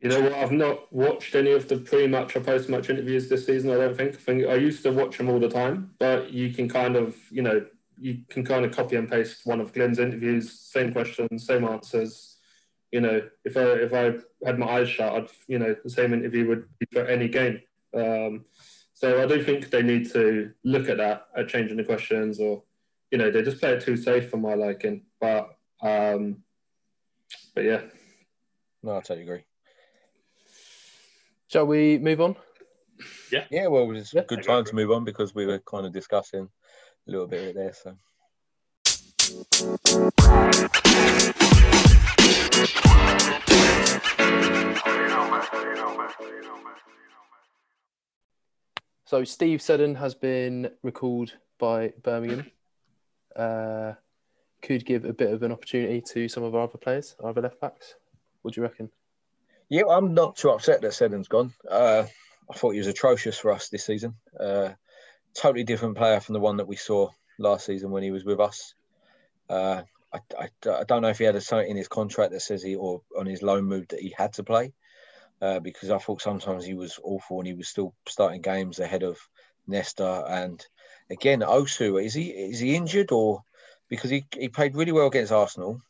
You 0.00 0.10
know 0.10 0.20
what? 0.20 0.34
I've 0.34 0.52
not 0.52 0.92
watched 0.92 1.34
any 1.34 1.52
of 1.52 1.68
the 1.68 1.78
pre-match 1.78 2.36
or 2.36 2.40
post-match 2.40 2.90
interviews 2.90 3.28
this 3.28 3.46
season. 3.46 3.70
I 3.70 3.76
don't 3.76 3.96
think. 3.96 4.14
I 4.14 4.18
think 4.18 4.46
I 4.46 4.54
used 4.54 4.82
to 4.82 4.92
watch 4.92 5.16
them 5.16 5.30
all 5.30 5.40
the 5.40 5.48
time, 5.48 5.94
but 5.98 6.30
you 6.30 6.52
can 6.52 6.68
kind 6.68 6.96
of, 6.96 7.16
you 7.30 7.42
know, 7.42 7.64
you 7.98 8.18
can 8.28 8.44
kind 8.44 8.64
of 8.64 8.72
copy 8.72 8.96
and 8.96 9.10
paste 9.10 9.46
one 9.46 9.60
of 9.60 9.72
Glyn's 9.72 9.98
interviews, 9.98 10.52
same 10.52 10.92
questions, 10.92 11.46
same 11.46 11.64
answers. 11.64 12.36
You 12.92 13.00
know, 13.00 13.22
if 13.44 13.56
I 13.56 13.60
if 13.60 13.94
I 13.94 14.46
had 14.46 14.58
my 14.58 14.66
eyes 14.66 14.88
shut, 14.88 15.12
I'd, 15.12 15.28
you 15.48 15.58
know, 15.58 15.74
the 15.82 15.90
same 15.90 16.12
interview 16.12 16.46
would 16.48 16.68
be 16.78 16.86
for 16.92 17.06
any 17.06 17.28
game. 17.28 17.62
Um, 17.94 18.44
so 18.92 19.22
I 19.22 19.26
do 19.26 19.42
think 19.42 19.70
they 19.70 19.82
need 19.82 20.10
to 20.12 20.52
look 20.62 20.88
at 20.88 20.98
that, 20.98 21.28
at 21.36 21.48
changing 21.48 21.78
the 21.78 21.84
questions, 21.84 22.38
or 22.38 22.62
you 23.10 23.18
know, 23.18 23.30
they 23.30 23.42
just 23.42 23.60
play 23.60 23.72
it 23.72 23.80
too 23.82 23.96
safe 23.96 24.30
for 24.30 24.36
my 24.36 24.54
liking. 24.54 25.02
But 25.20 25.55
um, 25.80 26.42
but 27.54 27.64
yeah, 27.64 27.82
No, 28.82 28.96
I 28.96 29.00
totally 29.00 29.22
agree. 29.22 29.44
Shall 31.48 31.66
we 31.66 31.98
move 31.98 32.20
on? 32.20 32.36
Yeah, 33.30 33.44
Yeah, 33.50 33.66
well, 33.68 33.90
it's 33.96 34.12
Yeah. 34.12 34.22
a 34.22 34.24
good 34.24 34.42
time 34.42 34.64
to 34.64 34.74
move 34.74 34.90
on 34.90 35.04
because 35.04 35.34
we 35.34 35.46
were 35.46 35.58
kind 35.60 35.86
of 35.86 35.92
discussing 35.92 36.48
a 37.06 37.10
little 37.10 37.26
bit 37.26 37.42
of 37.42 37.48
it 37.48 37.54
there. 37.54 37.72
So, 37.72 37.96
So 49.04 49.22
Steve 49.24 49.62
Seddon 49.62 49.94
has 49.94 50.14
been 50.14 50.70
recalled 50.82 51.32
by 51.58 51.92
Birmingham. 52.02 52.50
Uh, 53.34 53.92
could 54.66 54.84
give 54.84 55.04
a 55.04 55.12
bit 55.12 55.32
of 55.32 55.42
an 55.42 55.52
opportunity 55.52 56.00
to 56.00 56.28
some 56.28 56.42
of 56.42 56.54
our 56.54 56.62
other 56.62 56.78
players, 56.78 57.14
our 57.22 57.30
other 57.30 57.42
left 57.42 57.60
backs. 57.60 57.94
What 58.42 58.54
do 58.54 58.60
you 58.60 58.66
reckon? 58.66 58.90
yeah, 59.68 59.82
I'm 59.88 60.14
not 60.14 60.36
too 60.36 60.50
upset 60.50 60.80
that 60.82 60.94
Seddon's 60.94 61.28
gone. 61.28 61.52
Uh, 61.68 62.04
I 62.50 62.54
thought 62.54 62.72
he 62.72 62.78
was 62.78 62.86
atrocious 62.86 63.38
for 63.38 63.52
us 63.52 63.68
this 63.68 63.84
season. 63.84 64.14
Uh, 64.38 64.70
totally 65.34 65.64
different 65.64 65.96
player 65.96 66.20
from 66.20 66.34
the 66.34 66.40
one 66.40 66.58
that 66.58 66.68
we 66.68 66.76
saw 66.76 67.10
last 67.38 67.66
season 67.66 67.90
when 67.90 68.02
he 68.02 68.10
was 68.10 68.24
with 68.24 68.40
us. 68.40 68.74
Uh, 69.48 69.82
I, 70.12 70.18
I, 70.38 70.48
I 70.70 70.84
don't 70.84 71.02
know 71.02 71.08
if 71.08 71.18
he 71.18 71.24
had 71.24 71.34
a 71.34 71.40
something 71.40 71.68
in 71.68 71.76
his 71.76 71.88
contract 71.88 72.32
that 72.32 72.40
says 72.40 72.62
he 72.62 72.76
or 72.76 73.02
on 73.18 73.26
his 73.26 73.42
loan 73.42 73.64
move 73.64 73.88
that 73.88 74.00
he 74.00 74.14
had 74.16 74.34
to 74.34 74.44
play. 74.44 74.72
Uh, 75.42 75.60
because 75.60 75.90
I 75.90 75.98
thought 75.98 76.22
sometimes 76.22 76.64
he 76.64 76.74
was 76.74 76.98
awful 77.02 77.38
and 77.40 77.46
he 77.46 77.52
was 77.52 77.68
still 77.68 77.92
starting 78.08 78.40
games 78.40 78.78
ahead 78.78 79.02
of 79.02 79.18
Nesta 79.66 80.24
and 80.26 80.64
again 81.10 81.40
Osew 81.40 82.02
is 82.02 82.14
he 82.14 82.30
is 82.30 82.58
he 82.60 82.74
injured 82.74 83.12
or 83.12 83.42
because 83.88 84.10
he, 84.10 84.26
he 84.36 84.48
played 84.48 84.76
really 84.76 84.92
well 84.92 85.06
against 85.06 85.32
Arsenal 85.32 85.80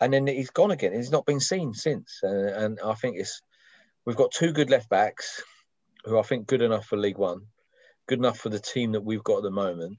and 0.00 0.12
then 0.12 0.26
he's 0.26 0.50
gone 0.50 0.70
again 0.70 0.92
he's 0.92 1.10
not 1.10 1.26
been 1.26 1.40
seen 1.40 1.72
since 1.72 2.20
uh, 2.22 2.52
and 2.56 2.78
I 2.84 2.94
think 2.94 3.16
it's 3.18 3.40
we've 4.04 4.16
got 4.16 4.32
two 4.32 4.52
good 4.52 4.70
left 4.70 4.88
backs 4.88 5.42
who 6.04 6.18
I 6.18 6.22
think 6.22 6.46
good 6.46 6.62
enough 6.62 6.86
for 6.86 6.96
League 6.96 7.18
One 7.18 7.42
good 8.06 8.18
enough 8.18 8.38
for 8.38 8.48
the 8.48 8.58
team 8.58 8.92
that 8.92 9.04
we've 9.04 9.24
got 9.24 9.38
at 9.38 9.42
the 9.44 9.50
moment. 9.50 9.98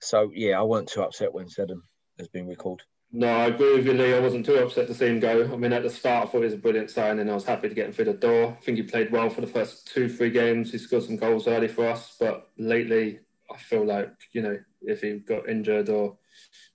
So 0.00 0.30
yeah, 0.34 0.58
I 0.58 0.62
weren't 0.62 0.88
too 0.88 1.02
upset 1.02 1.32
when 1.32 1.48
Seddon 1.48 1.82
has 2.18 2.28
been 2.28 2.46
recalled. 2.46 2.82
No, 3.14 3.28
I 3.28 3.46
agree 3.46 3.76
with 3.76 3.86
you, 3.86 3.92
Lee. 3.92 4.14
I 4.14 4.20
wasn't 4.20 4.46
too 4.46 4.56
upset 4.56 4.86
to 4.86 4.94
see 4.94 5.06
him 5.06 5.20
go. 5.20 5.44
I 5.52 5.56
mean, 5.56 5.72
at 5.72 5.82
the 5.82 5.90
start, 5.90 6.28
I 6.28 6.30
thought 6.30 6.38
he 6.38 6.44
was 6.44 6.54
a 6.54 6.58
brilliant 6.58 6.90
signing. 6.90 7.20
And 7.20 7.30
I 7.30 7.34
was 7.34 7.44
happy 7.44 7.68
to 7.68 7.74
get 7.74 7.86
him 7.86 7.92
through 7.92 8.06
the 8.06 8.14
door. 8.14 8.56
I 8.58 8.64
think 8.64 8.78
he 8.78 8.82
played 8.84 9.12
well 9.12 9.28
for 9.28 9.42
the 9.42 9.46
first 9.46 9.86
two, 9.86 10.08
three 10.08 10.30
games. 10.30 10.72
He 10.72 10.78
scored 10.78 11.02
some 11.02 11.16
goals 11.16 11.46
early 11.46 11.68
for 11.68 11.86
us, 11.88 12.16
but 12.18 12.48
lately, 12.56 13.20
I 13.52 13.58
feel 13.58 13.84
like 13.84 14.10
you 14.32 14.40
know, 14.40 14.58
if 14.80 15.02
he 15.02 15.18
got 15.18 15.48
injured 15.48 15.90
or 15.90 16.16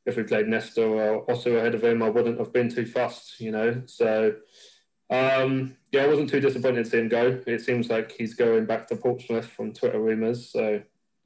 if 0.08 0.15
we 0.15 0.24
played 0.24 0.48
Nesta 0.48 0.84
or 0.84 1.26
Osew 1.28 1.58
ahead 1.58 1.76
of 1.76 1.84
him, 1.84 2.02
I 2.02 2.10
wouldn't 2.10 2.39
have 2.39 2.54
been 2.54 2.70
too 2.70 2.86
fussed. 2.86 3.39
You 3.39 3.52
know, 3.52 3.82
so 3.86 4.34
um, 5.10 5.78
yeah, 5.91 6.04
I 6.04 6.08
wasn't 6.08 6.30
too 6.30 6.39
disappointed 6.39 6.86
to 6.86 6.89
see 6.89 7.00
him 7.00 7.10
go. 7.10 7.39
It 7.46 7.62
seems 7.62 7.89
like 7.89 8.12
he's 8.12 8.34
going 8.34 8.65
back 8.65 8.88
to 8.88 8.96
Portsmouth 8.96 9.46
from 9.46 9.74
Twitter 9.74 10.00
rumours. 10.00 10.50
So 10.50 10.82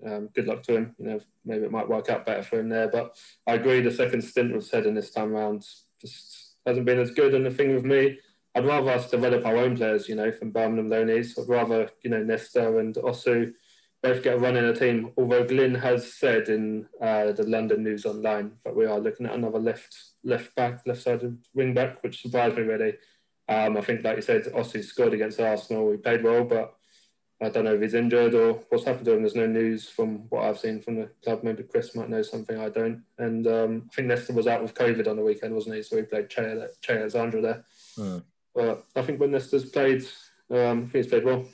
um, 0.06 0.30
good 0.34 0.48
luck 0.48 0.64
to 0.64 0.76
him. 0.76 0.96
You 1.00 1.06
know, 1.06 1.20
maybe 1.46 1.66
it 1.66 1.72
might 1.72 1.90
work 1.90 2.10
out 2.10 2.26
better 2.26 2.44
for 2.44 2.60
him 2.60 2.70
there. 2.70 2.90
But 2.90 3.18
I 3.48 3.54
agree, 3.54 3.82
the 3.82 3.92
second 3.92 4.24
stint 4.24 4.54
was 4.54 4.70
Seddon 4.70 4.96
this 4.96 5.12
time 5.12 5.32
round 5.32 5.66
just 6.00 6.56
hasn't 6.66 6.86
been 6.86 7.00
as 7.00 7.12
good. 7.12 7.34
And 7.34 7.46
the 7.46 7.52
thing 7.52 7.74
with 7.74 7.86
me, 7.86 8.20
I'd 8.54 8.66
rather 8.66 8.92
us 8.92 9.10
develop 9.10 9.46
our 9.46 9.58
own 9.58 9.78
players, 9.78 10.10
you 10.10 10.16
know, 10.16 10.32
from 10.32 10.52
Birmingham 10.52 10.90
Loneys. 10.90 11.40
I'd 11.40 11.50
rather, 11.50 11.90
you 12.04 12.10
know, 12.10 12.24
Nesta 12.24 12.78
and 12.78 12.96
Osew 12.96 13.54
both 14.02 14.24
get 14.24 14.36
a 14.36 14.40
run 14.40 14.58
in 14.58 14.66
a 14.66 14.76
team. 14.76 15.12
Although 15.18 15.46
Glyn 15.46 15.76
has 15.76 16.14
said 16.14 16.50
in 16.50 16.88
uh, 17.00 17.32
the 17.32 17.44
London 17.44 17.84
News 17.84 18.06
Online 18.06 18.54
that 18.64 18.76
we 18.76 18.86
are 18.86 19.00
looking 19.00 19.26
at 19.26 19.34
another 19.34 19.60
left 19.60 19.96
left 20.24 20.56
back, 20.56 20.82
left 20.86 21.04
sided 21.04 21.38
wing 21.54 21.74
back, 21.74 22.02
which 22.04 22.22
surprised 22.22 22.58
me 22.58 22.64
really. 22.64 22.96
Um, 23.48 23.78
I 23.78 23.82
think, 23.82 24.04
like 24.04 24.16
you 24.16 24.22
said, 24.22 24.44
Ossie 24.46 24.84
scored 24.84 25.14
against 25.14 25.40
Arsenal. 25.40 25.92
He 25.92 25.98
played 25.98 26.24
well, 26.24 26.44
but 26.44 26.76
I 27.42 27.50
don't 27.50 27.66
know 27.66 27.74
if 27.74 27.82
he's 27.82 27.96
injured 27.96 28.36
or 28.36 28.62
what's 28.70 28.86
happened 28.86 29.06
to 29.06 29.14
him. 29.14 29.22
There's 29.22 29.36
no 29.36 29.48
news 29.48 29.90
from 29.90 30.30
what 30.30 30.44
I've 30.44 30.60
seen 30.60 30.80
from 30.80 30.96
the 30.96 31.10
club. 31.24 31.42
Maybe 31.44 31.64
Chris 31.64 31.96
might 31.96 32.10
know 32.10 32.22
something 32.22 32.58
I 32.58 32.70
don't. 32.70 33.04
And 33.18 33.48
um, 33.48 33.90
I 33.92 33.96
think 33.96 34.08
Nesta 34.08 34.32
was 34.32 34.48
out 34.48 34.62
with 34.62 34.76
COVID 34.76 35.08
on 35.08 35.16
the 35.16 35.24
weekend, 35.24 35.54
wasn't 35.56 35.76
he? 35.76 35.82
So 35.82 35.98
he 35.98 36.04
played 36.04 36.30
Che, 36.30 36.68
che 36.82 36.94
Alexander 36.94 37.42
there. 37.42 37.66
Hmm. 37.98 38.18
But 38.54 38.86
I 38.96 39.02
think 39.02 39.20
when 39.20 39.32
Nesta's 39.32 39.66
played, 39.66 40.04
um, 40.52 40.58
I 40.58 40.74
think 40.82 40.92
he's 40.92 41.08
played 41.08 41.26
well. 41.26 41.46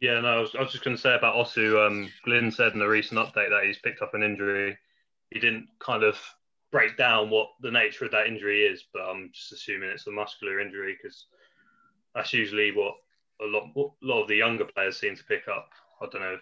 Yeah, 0.00 0.20
no, 0.20 0.28
I 0.28 0.40
was, 0.40 0.54
I 0.54 0.60
was 0.60 0.72
just 0.72 0.84
going 0.84 0.96
to 0.96 1.02
say 1.02 1.14
about 1.14 1.36
Osew. 1.36 1.86
Um, 1.86 2.10
Glyn 2.24 2.50
said 2.50 2.74
in 2.74 2.82
a 2.82 2.88
recent 2.88 3.18
update 3.18 3.50
that 3.50 3.64
he's 3.64 3.78
picked 3.78 4.02
up 4.02 4.14
an 4.14 4.22
injury. 4.22 4.76
He 5.30 5.38
didn't 5.38 5.68
kind 5.78 6.02
of 6.02 6.18
break 6.70 6.96
down 6.96 7.30
what 7.30 7.48
the 7.60 7.70
nature 7.70 8.04
of 8.04 8.10
that 8.10 8.26
injury 8.26 8.62
is, 8.62 8.84
but 8.92 9.02
I'm 9.02 9.30
just 9.32 9.52
assuming 9.52 9.90
it's 9.90 10.06
a 10.06 10.10
muscular 10.10 10.60
injury 10.60 10.96
because 11.00 11.26
that's 12.14 12.32
usually 12.32 12.72
what 12.72 12.94
a 13.40 13.46
lot 13.46 13.70
a 13.76 13.90
lot 14.02 14.22
of 14.22 14.28
the 14.28 14.36
younger 14.36 14.64
players 14.64 14.98
seem 14.98 15.16
to 15.16 15.24
pick 15.24 15.48
up. 15.48 15.70
I 16.02 16.06
don't 16.10 16.22
know 16.22 16.34
if 16.34 16.40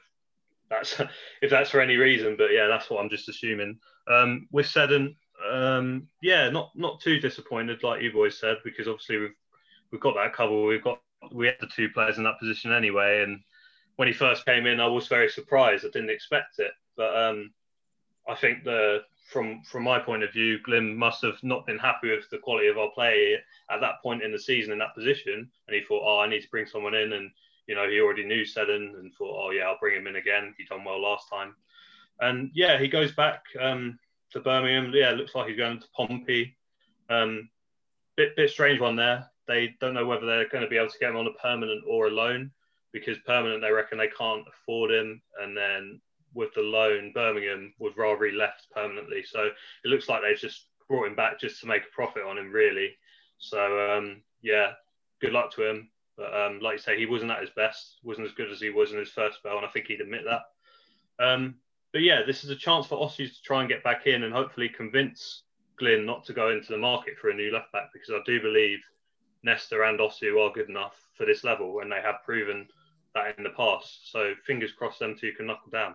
that's 0.70 1.00
if 1.42 1.50
that's 1.50 1.70
for 1.70 1.80
any 1.80 1.96
reason, 1.96 2.36
but 2.36 2.52
yeah, 2.52 2.66
that's 2.66 2.90
what 2.90 3.00
I'm 3.00 3.10
just 3.10 3.28
assuming. 3.28 3.78
Um, 4.08 4.48
with 4.50 4.66
Seddon, 4.66 5.14
um, 5.50 6.08
yeah, 6.22 6.48
not 6.48 6.70
not 6.74 7.00
too 7.00 7.20
disappointed 7.20 7.82
like 7.82 8.02
you 8.02 8.12
boys 8.12 8.38
said 8.38 8.56
because 8.64 8.88
obviously 8.88 9.18
we've 9.18 9.36
we've 9.90 10.00
got 10.00 10.14
that 10.14 10.32
cover. 10.32 10.62
We've 10.62 10.82
got 10.82 11.00
we 11.32 11.46
had 11.46 11.56
the 11.60 11.66
two 11.66 11.88
players 11.88 12.18
in 12.18 12.24
that 12.24 12.38
position 12.38 12.72
anyway, 12.72 13.22
and 13.22 13.40
when 13.96 14.08
he 14.08 14.14
first 14.14 14.44
came 14.44 14.66
in, 14.66 14.80
I 14.80 14.86
was 14.86 15.08
very 15.08 15.28
surprised. 15.28 15.84
I 15.84 15.88
didn't 15.88 16.10
expect 16.10 16.58
it, 16.58 16.72
but 16.96 17.16
um, 17.16 17.52
I 18.28 18.34
think 18.34 18.64
the 18.64 19.00
from 19.30 19.62
from 19.62 19.82
my 19.82 19.98
point 19.98 20.22
of 20.22 20.32
view, 20.32 20.58
Glyn 20.62 20.96
must 20.96 21.22
have 21.22 21.42
not 21.42 21.66
been 21.66 21.78
happy 21.78 22.10
with 22.10 22.28
the 22.30 22.38
quality 22.38 22.68
of 22.68 22.78
our 22.78 22.90
play 22.90 23.36
at 23.70 23.80
that 23.80 24.02
point 24.02 24.22
in 24.22 24.32
the 24.32 24.38
season 24.38 24.72
in 24.72 24.78
that 24.78 24.94
position, 24.94 25.50
and 25.66 25.74
he 25.74 25.82
thought, 25.82 26.04
oh, 26.04 26.20
I 26.20 26.28
need 26.28 26.42
to 26.42 26.50
bring 26.50 26.66
someone 26.66 26.94
in, 26.94 27.12
and 27.12 27.30
you 27.66 27.74
know 27.74 27.88
he 27.88 28.00
already 28.00 28.24
knew 28.24 28.44
Seddon 28.44 28.94
and 28.98 29.12
thought, 29.14 29.46
oh 29.46 29.50
yeah, 29.50 29.64
I'll 29.64 29.78
bring 29.78 29.96
him 29.96 30.06
in 30.06 30.16
again. 30.16 30.54
He 30.56 30.64
done 30.64 30.84
well 30.84 31.00
last 31.00 31.28
time, 31.30 31.54
and 32.20 32.50
yeah, 32.54 32.78
he 32.78 32.88
goes 32.88 33.12
back 33.12 33.42
um, 33.60 33.98
to 34.32 34.40
Birmingham. 34.40 34.92
Yeah, 34.94 35.10
looks 35.10 35.34
like 35.34 35.48
he's 35.48 35.56
going 35.56 35.80
to 35.80 35.88
Pompey. 35.96 36.56
Um, 37.08 37.48
bit 38.16 38.36
bit 38.36 38.50
strange 38.50 38.80
one 38.80 38.96
there. 38.96 39.30
They 39.46 39.74
don't 39.80 39.94
know 39.94 40.06
whether 40.06 40.26
they're 40.26 40.48
going 40.48 40.64
to 40.64 40.70
be 40.70 40.76
able 40.76 40.90
to 40.90 40.98
get 40.98 41.10
him 41.10 41.16
on 41.16 41.26
a 41.26 41.42
permanent 41.42 41.84
or 41.86 42.08
a 42.08 42.10
loan 42.10 42.50
because 42.92 43.18
permanent 43.26 43.60
they 43.60 43.70
reckon 43.70 43.98
they 43.98 44.08
can't 44.08 44.46
afford 44.48 44.90
him, 44.90 45.20
and 45.40 45.56
then 45.56 46.00
with 46.34 46.52
the 46.54 46.60
loan, 46.60 47.12
Birmingham 47.14 47.72
would 47.78 47.96
rather 47.96 48.24
he 48.26 48.32
left 48.32 48.68
permanently. 48.72 49.22
So 49.22 49.46
it 49.84 49.88
looks 49.88 50.08
like 50.08 50.22
they've 50.22 50.38
just 50.38 50.68
brought 50.88 51.06
him 51.06 51.16
back 51.16 51.40
just 51.40 51.60
to 51.60 51.66
make 51.66 51.82
a 51.82 51.94
profit 51.94 52.22
on 52.22 52.38
him, 52.38 52.52
really. 52.52 52.96
So 53.38 53.96
um, 53.96 54.22
yeah, 54.42 54.72
good 55.20 55.32
luck 55.32 55.52
to 55.54 55.68
him. 55.68 55.90
But 56.16 56.34
um, 56.34 56.60
like 56.60 56.74
you 56.74 56.78
say, 56.78 56.98
he 56.98 57.06
wasn't 57.06 57.30
at 57.30 57.40
his 57.40 57.50
best, 57.50 57.98
wasn't 58.02 58.26
as 58.26 58.34
good 58.34 58.50
as 58.50 58.60
he 58.60 58.70
was 58.70 58.92
in 58.92 58.98
his 58.98 59.10
first 59.10 59.38
spell, 59.38 59.56
and 59.56 59.66
I 59.66 59.70
think 59.70 59.86
he'd 59.86 60.00
admit 60.00 60.22
that. 60.24 61.24
Um, 61.24 61.56
but 61.92 62.02
yeah, 62.02 62.22
this 62.26 62.44
is 62.44 62.50
a 62.50 62.56
chance 62.56 62.86
for 62.86 62.98
Osew 62.98 63.28
to 63.28 63.42
try 63.42 63.60
and 63.60 63.68
get 63.68 63.84
back 63.84 64.06
in 64.06 64.22
and 64.22 64.32
hopefully 64.32 64.68
convince 64.68 65.42
Glyn 65.78 66.06
not 66.06 66.24
to 66.24 66.32
go 66.32 66.50
into 66.50 66.72
the 66.72 66.78
market 66.78 67.18
for 67.20 67.30
a 67.30 67.34
new 67.34 67.50
left 67.52 67.72
back 67.72 67.90
because 67.92 68.10
I 68.10 68.20
do 68.24 68.40
believe 68.40 68.80
Nesta 69.46 69.80
and 69.82 70.00
Osew 70.00 70.44
are 70.44 70.52
good 70.52 70.68
enough 70.68 71.00
for 71.14 71.24
this 71.24 71.44
level, 71.44 71.80
and 71.80 71.90
they 71.90 72.02
have 72.02 72.24
proven 72.24 72.66
that 73.14 73.38
in 73.38 73.44
the 73.44 73.50
past. 73.50 74.10
So 74.10 74.34
fingers 74.44 74.72
crossed, 74.72 74.98
them 74.98 75.16
two 75.18 75.32
can 75.32 75.46
knuckle 75.46 75.70
down. 75.70 75.94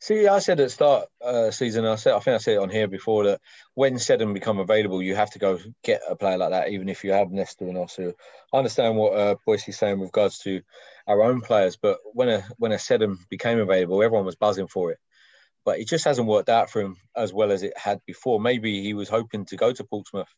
See, 0.00 0.28
I 0.28 0.38
said 0.38 0.60
at 0.60 0.64
the 0.64 0.70
start 0.70 1.08
uh, 1.24 1.50
season, 1.50 1.84
I 1.84 1.96
said 1.96 2.14
I 2.14 2.20
think 2.20 2.34
I 2.34 2.38
said 2.38 2.54
it 2.54 2.60
on 2.60 2.70
here 2.70 2.86
before 2.86 3.24
that 3.24 3.40
when 3.74 3.98
Seddon 3.98 4.32
become 4.32 4.58
available, 4.58 5.02
you 5.02 5.16
have 5.16 5.30
to 5.30 5.38
go 5.38 5.58
get 5.82 6.02
a 6.08 6.14
player 6.14 6.38
like 6.38 6.50
that, 6.50 6.68
even 6.68 6.88
if 6.88 7.02
you 7.02 7.12
have 7.12 7.32
Nesta 7.32 7.64
and 7.64 7.76
Osew. 7.76 8.14
I 8.52 8.58
understand 8.58 8.96
what 8.96 9.18
uh, 9.18 9.36
Boyce 9.44 9.64
saying 9.76 9.98
with 9.98 10.08
regards 10.08 10.38
to 10.40 10.62
our 11.08 11.22
own 11.22 11.40
players, 11.40 11.76
but 11.76 11.98
when 12.12 12.28
a 12.28 12.44
when 12.58 12.72
a 12.72 12.78
Seddon 12.78 13.18
became 13.30 13.58
available, 13.58 14.02
everyone 14.02 14.26
was 14.26 14.36
buzzing 14.36 14.68
for 14.68 14.92
it. 14.92 14.98
But 15.64 15.80
it 15.80 15.88
just 15.88 16.04
hasn't 16.04 16.28
worked 16.28 16.50
out 16.50 16.70
for 16.70 16.82
him 16.82 16.96
as 17.16 17.32
well 17.32 17.50
as 17.50 17.62
it 17.62 17.76
had 17.76 18.00
before. 18.06 18.38
Maybe 18.38 18.82
he 18.82 18.92
was 18.94 19.08
hoping 19.08 19.46
to 19.46 19.56
go 19.56 19.72
to 19.72 19.84
Portsmouth 19.84 20.32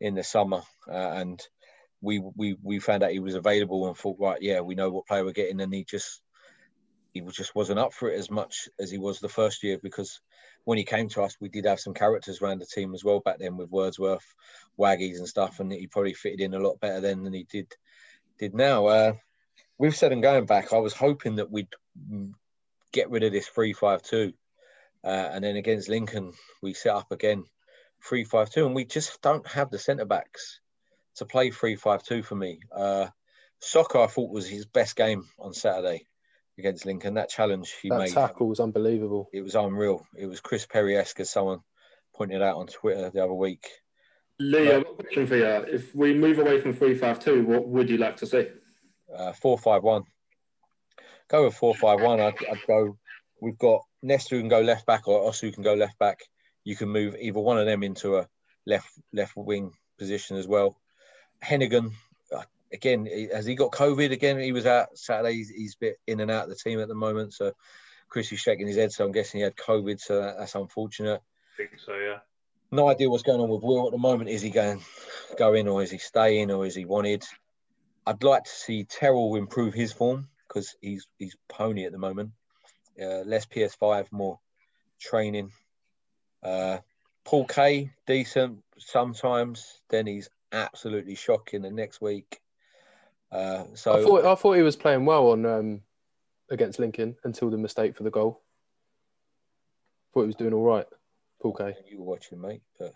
in 0.00 0.14
the 0.14 0.24
summer, 0.24 0.62
uh, 0.88 0.94
and 0.94 1.40
we 2.00 2.18
we 2.18 2.56
we 2.62 2.78
found 2.78 3.02
out 3.02 3.10
he 3.10 3.18
was 3.18 3.34
available 3.34 3.86
and 3.86 3.96
thought, 3.96 4.16
right, 4.18 4.40
yeah, 4.40 4.60
we 4.60 4.74
know 4.74 4.90
what 4.90 5.06
player 5.06 5.24
we're 5.24 5.32
getting, 5.32 5.60
and 5.60 5.72
he 5.72 5.84
just 5.84 6.22
he 7.12 7.20
just 7.20 7.54
wasn't 7.54 7.78
up 7.78 7.92
for 7.92 8.10
it 8.10 8.18
as 8.18 8.30
much 8.30 8.68
as 8.78 8.90
he 8.90 8.98
was 8.98 9.18
the 9.18 9.28
first 9.28 9.62
year 9.62 9.78
because 9.82 10.20
when 10.64 10.78
he 10.78 10.84
came 10.84 11.08
to 11.08 11.22
us, 11.22 11.36
we 11.40 11.48
did 11.48 11.64
have 11.64 11.80
some 11.80 11.94
characters 11.94 12.40
around 12.40 12.60
the 12.60 12.66
team 12.66 12.94
as 12.94 13.02
well 13.02 13.20
back 13.20 13.38
then 13.38 13.56
with 13.56 13.70
Wordsworth, 13.70 14.34
Waggies 14.78 15.18
and 15.18 15.26
stuff, 15.26 15.58
and 15.58 15.72
he 15.72 15.86
probably 15.86 16.14
fitted 16.14 16.40
in 16.40 16.54
a 16.54 16.58
lot 16.58 16.80
better 16.80 17.00
then 17.00 17.24
than 17.24 17.32
he 17.32 17.44
did 17.44 17.72
did 18.38 18.54
now. 18.54 18.86
Uh, 18.86 19.12
we've 19.78 19.96
said 19.96 20.12
and 20.12 20.22
going 20.22 20.46
back, 20.46 20.72
I 20.72 20.78
was 20.78 20.94
hoping 20.94 21.36
that 21.36 21.50
we'd 21.50 21.68
get 22.92 23.10
rid 23.10 23.24
of 23.24 23.32
this 23.32 23.48
three 23.48 23.72
five 23.72 24.02
two, 24.02 24.32
uh, 25.04 25.30
and 25.32 25.44
then 25.44 25.56
against 25.56 25.88
Lincoln 25.88 26.32
we 26.62 26.74
set 26.74 26.94
up 26.94 27.12
again 27.12 27.44
three 28.02 28.24
five 28.24 28.50
two, 28.50 28.64
and 28.64 28.74
we 28.74 28.84
just 28.84 29.20
don't 29.20 29.46
have 29.46 29.70
the 29.70 29.78
centre 29.78 30.06
backs 30.06 30.60
to 31.16 31.24
play 31.24 31.50
three 31.50 31.76
five 31.76 32.02
two 32.02 32.22
for 32.22 32.34
me. 32.34 32.60
Uh, 32.74 33.08
Soccer 33.60 33.98
I 33.98 34.06
thought 34.06 34.30
was 34.30 34.48
his 34.48 34.66
best 34.66 34.96
game 34.96 35.24
on 35.38 35.52
Saturday 35.52 36.06
against 36.58 36.86
Lincoln. 36.86 37.14
That 37.14 37.28
challenge 37.28 37.74
he 37.82 37.90
made. 37.90 37.96
that 37.96 38.02
made. 38.02 38.12
tackle 38.12 38.48
was 38.48 38.60
unbelievable. 38.60 39.28
It 39.32 39.42
was 39.42 39.54
unreal. 39.54 40.06
It 40.16 40.26
was 40.26 40.40
Chris 40.40 40.66
Perry-esque, 40.66 41.20
as 41.20 41.30
someone 41.30 41.60
pointed 42.14 42.42
out 42.42 42.56
on 42.56 42.66
Twitter 42.66 43.10
the 43.10 43.24
other 43.24 43.32
week. 43.32 43.66
Lee, 44.38 44.72
I've 44.72 44.84
got 44.84 44.92
a 44.92 44.94
question 44.94 45.26
for 45.26 45.36
you. 45.36 45.44
If 45.44 45.94
we 45.94 46.14
move 46.14 46.38
away 46.38 46.60
from 46.60 46.72
352, 46.72 47.44
what 47.46 47.68
would 47.68 47.90
you 47.90 47.98
like 47.98 48.16
to 48.18 48.26
see? 48.26 48.48
Uh, 49.14 49.32
451. 49.32 50.04
Go 51.28 51.44
with 51.44 51.54
451. 51.54 52.20
I'd, 52.20 52.34
I'd 52.50 52.66
go. 52.66 52.96
We've 53.42 53.58
got 53.58 53.82
Nesta 54.02 54.34
who 54.34 54.40
can 54.40 54.48
go 54.48 54.60
left 54.60 54.86
back 54.86 55.08
or 55.08 55.30
Osew 55.30 55.52
can 55.52 55.62
go 55.62 55.74
left 55.74 55.98
back. 55.98 56.20
You 56.64 56.76
can 56.76 56.88
move 56.88 57.16
either 57.18 57.40
one 57.40 57.58
of 57.58 57.66
them 57.66 57.82
into 57.82 58.16
a 58.16 58.28
left 58.66 58.88
left 59.12 59.32
wing 59.36 59.72
position 59.98 60.36
as 60.36 60.46
well. 60.46 60.76
Heneghan 61.42 61.92
again, 62.72 63.08
has 63.32 63.46
he 63.46 63.54
got 63.54 63.72
COVID 63.72 64.12
again? 64.12 64.38
He 64.38 64.52
was 64.52 64.66
out 64.66 64.96
Saturday. 64.96 65.34
He's, 65.34 65.50
he's 65.50 65.74
a 65.74 65.78
bit 65.78 66.00
in 66.06 66.20
and 66.20 66.30
out 66.30 66.44
of 66.44 66.50
the 66.50 66.56
team 66.56 66.80
at 66.80 66.88
the 66.88 66.94
moment. 66.94 67.34
So 67.34 67.52
Chris 68.08 68.32
is 68.32 68.40
shaking 68.40 68.66
his 68.66 68.76
head. 68.76 68.92
So 68.92 69.04
I'm 69.04 69.12
guessing 69.12 69.38
he 69.38 69.44
had 69.44 69.56
COVID. 69.56 70.00
So 70.00 70.20
that, 70.20 70.38
that's 70.38 70.54
unfortunate. 70.54 71.20
I 71.54 71.56
think 71.56 71.80
so, 71.84 71.94
yeah. 71.94 72.18
No 72.70 72.88
idea 72.88 73.10
what's 73.10 73.24
going 73.24 73.40
on 73.40 73.48
with 73.48 73.62
Will 73.62 73.86
at 73.86 73.92
the 73.92 73.98
moment. 73.98 74.30
Is 74.30 74.42
he 74.42 74.50
going 74.50 74.80
going 75.36 75.66
or 75.66 75.82
is 75.82 75.90
he 75.90 75.98
staying 75.98 76.50
or 76.50 76.64
is 76.66 76.74
he 76.74 76.84
wanted? 76.84 77.24
I'd 78.06 78.22
like 78.22 78.44
to 78.44 78.50
see 78.50 78.84
Terrell 78.84 79.34
improve 79.36 79.74
his 79.74 79.92
form 79.92 80.28
because 80.46 80.76
he's 80.80 81.08
he's 81.18 81.36
pony 81.48 81.84
at 81.84 81.92
the 81.92 81.98
moment. 81.98 82.30
Uh, 83.00 83.22
less 83.24 83.44
PS5, 83.46 84.12
more 84.12 84.38
training. 85.00 85.50
Uh, 86.44 86.78
Paul 87.24 87.46
K 87.46 87.90
decent 88.06 88.62
sometimes. 88.78 89.80
Then 89.88 90.06
he's 90.06 90.30
absolutely 90.52 91.14
shocking 91.14 91.62
the 91.62 91.70
next 91.70 92.00
week. 92.00 92.40
Uh, 93.30 93.64
so 93.74 93.96
I 93.96 94.02
thought 94.02 94.24
I 94.24 94.34
thought 94.34 94.54
he 94.54 94.62
was 94.62 94.76
playing 94.76 95.04
well 95.04 95.30
on 95.30 95.46
um, 95.46 95.80
against 96.50 96.78
Lincoln 96.78 97.16
until 97.24 97.50
the 97.50 97.58
mistake 97.58 97.96
for 97.96 98.02
the 98.02 98.10
goal. 98.10 98.42
Thought 100.12 100.22
he 100.22 100.26
was 100.26 100.36
doing 100.36 100.52
all 100.52 100.64
right, 100.64 100.86
Paul 101.40 101.54
K. 101.54 101.74
You 101.88 101.98
were 101.98 102.04
watching, 102.04 102.40
mate. 102.40 102.62
But... 102.78 102.92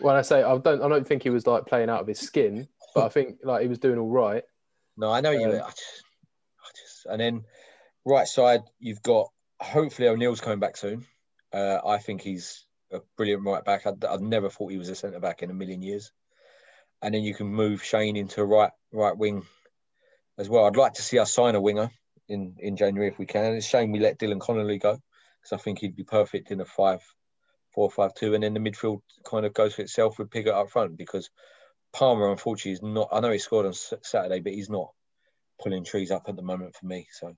When 0.00 0.16
I 0.16 0.22
say 0.22 0.42
I 0.42 0.58
don't, 0.58 0.82
I 0.82 0.88
don't 0.88 1.06
think 1.06 1.22
he 1.22 1.30
was 1.30 1.46
like 1.46 1.66
playing 1.66 1.88
out 1.88 2.00
of 2.00 2.08
his 2.08 2.18
skin, 2.18 2.66
but 2.94 3.04
I 3.04 3.08
think 3.08 3.38
like 3.44 3.62
he 3.62 3.68
was 3.68 3.78
doing 3.78 3.98
all 3.98 4.10
right. 4.10 4.42
No, 4.96 5.12
I 5.12 5.20
know 5.20 5.30
you. 5.30 5.46
Um, 5.46 5.54
I 5.54 5.70
just, 5.70 6.02
I 6.60 6.70
just, 6.74 7.06
and 7.06 7.20
then 7.20 7.44
Right 8.06 8.28
side, 8.28 8.62
you've 8.78 9.02
got 9.02 9.32
hopefully 9.60 10.06
O'Neill's 10.06 10.40
coming 10.40 10.60
back 10.60 10.76
soon. 10.76 11.04
Uh, 11.52 11.80
I 11.84 11.98
think 11.98 12.22
he's 12.22 12.64
a 12.92 13.00
brilliant 13.16 13.44
right 13.44 13.64
back. 13.64 13.84
I'd, 13.84 14.04
I'd 14.04 14.20
never 14.20 14.48
thought 14.48 14.70
he 14.70 14.78
was 14.78 14.88
a 14.88 14.94
centre 14.94 15.18
back 15.18 15.42
in 15.42 15.50
a 15.50 15.54
million 15.54 15.82
years. 15.82 16.12
And 17.06 17.14
then 17.14 17.22
you 17.22 17.34
can 17.34 17.46
move 17.46 17.84
Shane 17.84 18.16
into 18.16 18.44
right 18.44 18.72
right 18.92 19.16
wing 19.16 19.46
as 20.38 20.48
well. 20.48 20.64
I'd 20.64 20.74
like 20.74 20.94
to 20.94 21.02
see 21.02 21.20
us 21.20 21.32
sign 21.32 21.54
a 21.54 21.60
winger 21.60 21.88
in, 22.28 22.56
in 22.58 22.76
January 22.76 23.08
if 23.08 23.16
we 23.16 23.26
can. 23.26 23.54
It's 23.54 23.64
a 23.64 23.68
shame 23.68 23.92
we 23.92 24.00
let 24.00 24.18
Dylan 24.18 24.40
Connolly 24.40 24.78
go 24.78 24.98
because 25.40 25.52
I 25.52 25.62
think 25.62 25.78
he'd 25.78 25.94
be 25.94 26.02
perfect 26.02 26.50
in 26.50 26.60
a 26.60 26.64
five 26.64 27.00
four 27.72 27.88
five 27.92 28.12
two, 28.14 28.34
and 28.34 28.42
then 28.42 28.54
the 28.54 28.58
midfield 28.58 29.02
kind 29.24 29.46
of 29.46 29.54
goes 29.54 29.76
for 29.76 29.82
itself 29.82 30.18
with 30.18 30.30
Pigott 30.30 30.52
up 30.54 30.68
front 30.68 30.96
because 30.96 31.30
Palmer 31.92 32.28
unfortunately 32.28 32.72
is 32.72 32.82
not. 32.82 33.08
I 33.12 33.20
know 33.20 33.30
he 33.30 33.38
scored 33.38 33.66
on 33.66 33.72
Saturday, 33.72 34.40
but 34.40 34.52
he's 34.52 34.68
not 34.68 34.90
pulling 35.62 35.84
trees 35.84 36.10
up 36.10 36.24
at 36.28 36.34
the 36.34 36.42
moment 36.42 36.74
for 36.74 36.86
me. 36.86 37.06
So 37.12 37.36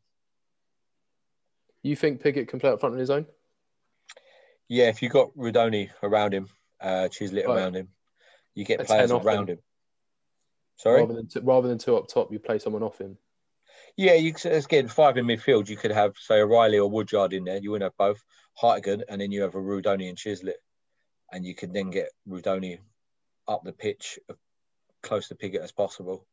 You 1.83 1.95
think 1.95 2.23
Pigott 2.23 2.49
can 2.49 2.59
play 2.59 2.71
up 2.71 2.81
front 2.81 2.95
on 2.95 3.01
his 3.01 3.11
own? 3.11 3.27
yeah, 4.67 4.89
if 4.89 5.03
you've 5.03 5.13
got 5.13 5.37
Rudoni 5.37 5.91
around 6.03 6.33
him, 6.33 6.49
uh, 6.81 7.09
Chislett 7.11 7.47
Right. 7.47 7.57
around 7.59 7.75
him, 7.77 7.89
you 8.55 8.65
get 8.65 8.81
A 8.81 8.85
players 8.85 9.11
10 9.11 9.17
off 9.17 9.25
around 9.25 9.51
him. 9.51 9.57
him. 9.57 9.63
Sorry. 10.77 11.01
Rather 11.01 11.15
than 11.15 11.27
two, 11.27 11.41
rather 11.41 11.69
than 11.69 11.79
two 11.79 11.97
up 11.97 12.09
top, 12.09 12.33
you 12.33 12.39
play 12.39 12.59
someone 12.59 12.83
off 12.83 13.01
him. 13.01 13.19
Yeah, 13.97 14.15
you 14.15 14.33
could 14.33 14.53
again 14.53 14.87
five 14.87 15.17
in 15.17 15.27
midfield. 15.27 15.69
You 15.69 15.77
could 15.77 15.91
have 15.91 16.17
say 16.17 16.41
O'Reilly 16.41 16.79
or 16.79 16.89
Woodyard 16.89 17.33
in 17.33 17.45
there. 17.45 17.59
You 17.59 17.73
wouldn't 17.73 17.91
have 17.91 17.97
both 17.97 18.23
Hartigan, 18.55 19.03
and 19.09 19.21
then 19.21 19.33
you 19.33 19.43
have 19.43 19.57
a 19.57 19.61
Rudoni 19.61 20.09
and 20.09 20.17
Chislett, 20.17 20.63
and 21.33 21.45
you 21.45 21.55
could 21.55 21.75
then 21.75 21.91
get 21.91 22.11
Rudoni 22.29 22.79
up 23.49 23.65
the 23.65 23.73
pitch 23.73 24.21
uh, 24.31 24.35
close 25.03 25.29
to 25.29 25.35
Pigott 25.35 25.65
as 25.65 25.73
possible, 25.73 26.27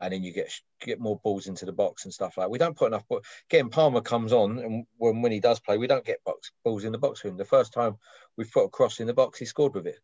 and 0.00 0.10
then 0.10 0.22
you 0.22 0.32
get 0.32 0.50
get 0.80 1.00
more 1.00 1.20
balls 1.22 1.46
into 1.46 1.66
the 1.66 1.72
box 1.72 2.06
and 2.06 2.14
stuff 2.14 2.38
like. 2.38 2.48
We 2.48 2.58
don't 2.58 2.76
put 2.76 2.86
enough. 2.86 3.04
Getting 3.50 3.68
Palmer 3.68 4.00
comes 4.00 4.32
on, 4.32 4.58
and 4.58 4.86
when 4.96 5.20
when 5.20 5.32
he 5.32 5.40
does 5.40 5.60
play, 5.60 5.76
we 5.76 5.86
don't 5.86 6.06
get 6.06 6.24
box 6.24 6.50
balls 6.64 6.84
in 6.84 6.92
the 6.92 6.98
box 6.98 7.20
for 7.20 7.28
him. 7.28 7.36
The 7.36 7.44
first 7.44 7.74
time 7.74 7.98
we've 8.38 8.50
put 8.50 8.64
a 8.64 8.70
cross 8.70 9.00
in 9.00 9.06
the 9.06 9.12
box, 9.12 9.38
he 9.38 9.44
scored 9.44 9.74
with 9.74 9.86
it. 9.86 9.98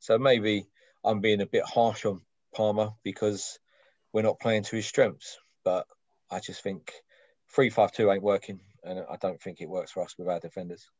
So 0.00 0.18
maybe 0.18 0.66
I'm 1.04 1.20
being 1.20 1.40
a 1.40 1.46
bit 1.46 1.64
harsh 1.64 2.04
on 2.04 2.20
Palmer 2.54 2.90
because 3.02 3.58
we're 4.12 4.22
not 4.22 4.40
playing 4.40 4.64
to 4.64 4.76
his 4.76 4.86
strengths, 4.86 5.38
but 5.64 5.86
I 6.30 6.40
just 6.40 6.62
think 6.62 6.92
three 7.48 7.70
five 7.70 7.92
two 7.92 8.10
ain't 8.10 8.22
working, 8.22 8.60
and 8.84 9.04
I 9.10 9.16
don't 9.16 9.40
think 9.40 9.60
it 9.60 9.68
works 9.68 9.92
for 9.92 10.02
us 10.02 10.16
with 10.18 10.28
our 10.28 10.40
defenders. 10.40 10.90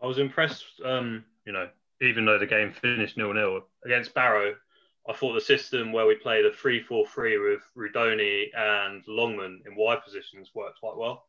I 0.00 0.06
was 0.06 0.18
impressed, 0.18 0.64
um, 0.84 1.24
you 1.44 1.52
know, 1.52 1.68
even 2.00 2.24
though 2.24 2.38
the 2.38 2.46
game 2.46 2.72
finished 2.72 3.16
nil 3.16 3.32
nil 3.32 3.66
against 3.84 4.14
Barrow, 4.14 4.54
I 5.08 5.12
thought 5.12 5.32
the 5.32 5.40
system 5.40 5.92
where 5.92 6.06
we 6.06 6.14
played 6.14 6.44
a 6.44 6.52
3 6.52 6.82
4 6.82 7.06
3 7.06 7.38
with 7.38 7.62
Rudoni 7.76 8.46
and 8.56 9.02
Longman 9.08 9.62
in 9.66 9.74
wide 9.74 10.04
positions 10.04 10.50
worked 10.54 10.80
quite 10.80 10.96
well. 10.96 11.24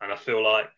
And 0.00 0.12
I 0.12 0.16
feel 0.16 0.42
like 0.42 0.70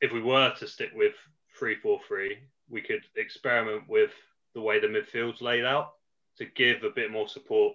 if 0.00 0.12
we 0.12 0.22
were 0.22 0.54
to 0.58 0.66
stick 0.66 0.90
with 0.94 1.14
3 1.58 1.74
4 1.74 2.00
3, 2.06 2.38
we 2.68 2.80
could 2.80 3.02
experiment 3.16 3.88
with 3.88 4.12
the 4.54 4.60
way 4.60 4.80
the 4.80 4.86
midfield's 4.86 5.42
laid 5.42 5.64
out 5.64 5.92
to 6.38 6.44
give 6.44 6.82
a 6.82 6.90
bit 6.90 7.10
more 7.10 7.28
support 7.28 7.74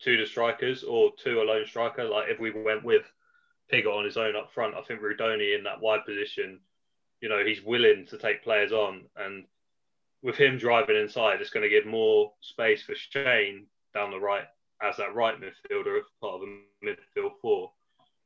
to 0.00 0.16
the 0.16 0.26
strikers 0.26 0.82
or 0.82 1.12
to 1.24 1.40
a 1.40 1.44
lone 1.44 1.66
striker. 1.66 2.04
Like 2.04 2.28
if 2.28 2.38
we 2.38 2.50
went 2.50 2.84
with 2.84 3.04
Pigott 3.72 3.96
on 3.96 4.04
his 4.04 4.16
own 4.16 4.36
up 4.36 4.52
front, 4.52 4.74
I 4.74 4.82
think 4.82 5.00
Rudoni 5.00 5.56
in 5.56 5.64
that 5.64 5.80
wide 5.80 6.04
position 6.04 6.60
you 7.20 7.28
know, 7.28 7.44
he's 7.44 7.62
willing 7.62 8.06
to 8.06 8.18
take 8.18 8.44
players 8.44 8.72
on. 8.72 9.02
And 9.16 9.44
with 10.22 10.36
him 10.36 10.58
driving 10.58 10.96
inside, 10.96 11.40
it's 11.40 11.50
going 11.50 11.62
to 11.62 11.68
give 11.68 11.86
more 11.86 12.32
space 12.40 12.82
for 12.82 12.94
Shane 12.94 13.66
down 13.94 14.10
the 14.10 14.20
right 14.20 14.44
as 14.82 14.96
that 14.98 15.14
right 15.14 15.40
midfielder, 15.40 15.98
as 15.98 16.04
part 16.20 16.34
of 16.34 16.42
a 16.42 16.86
midfield 16.86 17.32
four, 17.40 17.72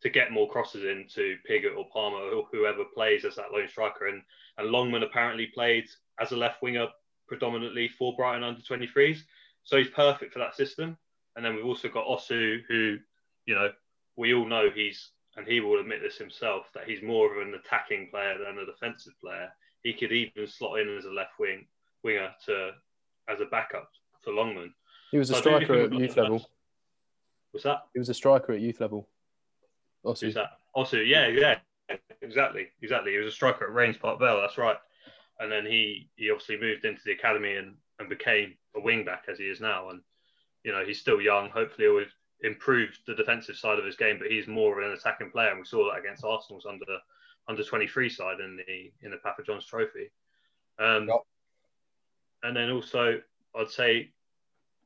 to 0.02 0.10
get 0.10 0.32
more 0.32 0.50
crosses 0.50 0.84
into 0.84 1.36
Pigott 1.48 1.76
or 1.76 1.86
Palmer 1.92 2.18
or 2.18 2.48
whoever 2.50 2.84
plays 2.84 3.24
as 3.24 3.36
that 3.36 3.52
lone 3.52 3.68
striker. 3.68 4.08
And, 4.08 4.22
and 4.58 4.68
Longman 4.68 5.04
apparently 5.04 5.46
played 5.46 5.84
as 6.20 6.32
a 6.32 6.36
left 6.36 6.62
winger 6.62 6.88
predominantly 7.30 7.88
for 7.88 8.14
Brighton 8.16 8.42
under 8.42 8.60
23s. 8.60 9.20
So 9.62 9.76
he's 9.76 9.88
perfect 9.88 10.32
for 10.32 10.40
that 10.40 10.56
system. 10.56 10.98
And 11.36 11.44
then 11.44 11.54
we've 11.54 11.64
also 11.64 11.88
got 11.88 12.06
Osew, 12.06 12.58
who, 12.68 12.98
you 13.46 13.54
know, 13.54 13.70
we 14.16 14.34
all 14.34 14.46
know 14.46 14.68
he's 14.74 15.10
and 15.36 15.46
he 15.46 15.60
will 15.60 15.78
admit 15.78 16.00
this 16.02 16.18
himself 16.18 16.66
that 16.74 16.88
he's 16.88 17.02
more 17.02 17.30
of 17.32 17.46
an 17.46 17.54
attacking 17.54 18.08
player 18.10 18.36
than 18.36 18.58
a 18.58 18.66
defensive 18.66 19.12
player. 19.22 19.48
He 19.84 19.92
could 19.92 20.10
even 20.10 20.48
slot 20.48 20.80
in 20.80 20.94
as 20.98 21.04
a 21.04 21.10
left 21.10 21.38
wing 21.38 21.66
winger 22.02 22.30
to 22.46 22.72
as 23.28 23.40
a 23.40 23.44
backup 23.44 23.88
for 24.24 24.32
Longman. 24.32 24.74
He 25.12 25.18
was 25.18 25.30
a 25.30 25.34
So 25.34 25.38
I 25.38 25.42
do 25.42 25.50
think 25.50 25.64
striker 25.66 25.84
at 25.84 25.92
youth 25.92 26.16
level. 26.16 26.50
What's 27.52 27.62
that? 27.62 27.84
He 27.92 28.00
was 28.00 28.08
a 28.08 28.14
striker 28.14 28.52
at 28.54 28.60
youth 28.60 28.80
level. 28.80 29.08
Also, 30.02 30.26
Who's 30.26 30.34
that? 30.34 30.58
Osew, 30.76 31.06
yeah, 31.06 31.28
yeah, 31.28 31.58
exactly, 32.22 32.66
exactly. 32.82 33.12
He 33.12 33.18
was 33.18 33.28
a 33.28 33.36
striker 33.36 33.66
at 33.66 33.72
Raynes 33.72 34.00
Park 34.00 34.18
Vale, 34.18 34.40
that's 34.40 34.58
right. 34.58 34.76
And 35.40 35.50
then 35.50 35.66
he 35.66 36.08
he 36.16 36.30
obviously 36.30 36.60
moved 36.60 36.84
into 36.84 37.02
the 37.04 37.12
academy 37.12 37.56
and, 37.56 37.74
and 37.98 38.08
became 38.08 38.54
a 38.76 38.80
wing 38.80 39.04
back 39.04 39.24
as 39.28 39.38
he 39.38 39.44
is 39.44 39.60
now. 39.60 39.90
And 39.90 40.00
you 40.64 40.72
know 40.72 40.84
he's 40.84 41.00
still 41.00 41.20
young. 41.20 41.50
Hopefully, 41.50 41.88
he'll 41.88 42.50
improve 42.50 42.96
the 43.06 43.14
defensive 43.14 43.56
side 43.56 43.78
of 43.78 43.84
his 43.84 43.96
game, 43.96 44.18
but 44.18 44.30
he's 44.30 44.46
more 44.46 44.78
of 44.80 44.86
an 44.86 44.92
attacking 44.92 45.30
player. 45.30 45.50
And 45.50 45.58
we 45.58 45.64
saw 45.64 45.90
that 45.90 45.98
against 45.98 46.24
Arsenal's 46.24 46.66
under 46.66 46.84
under 47.48 47.64
23 47.64 48.08
side 48.08 48.40
in 48.40 48.56
the 48.56 48.92
in 49.02 49.10
the 49.10 49.16
Papa 49.18 49.42
John's 49.42 49.66
Trophy. 49.66 50.10
Um, 50.78 51.08
Yep. 51.08 51.20
And 52.42 52.56
then 52.56 52.70
also, 52.70 53.20
I'd 53.54 53.70
say 53.70 54.12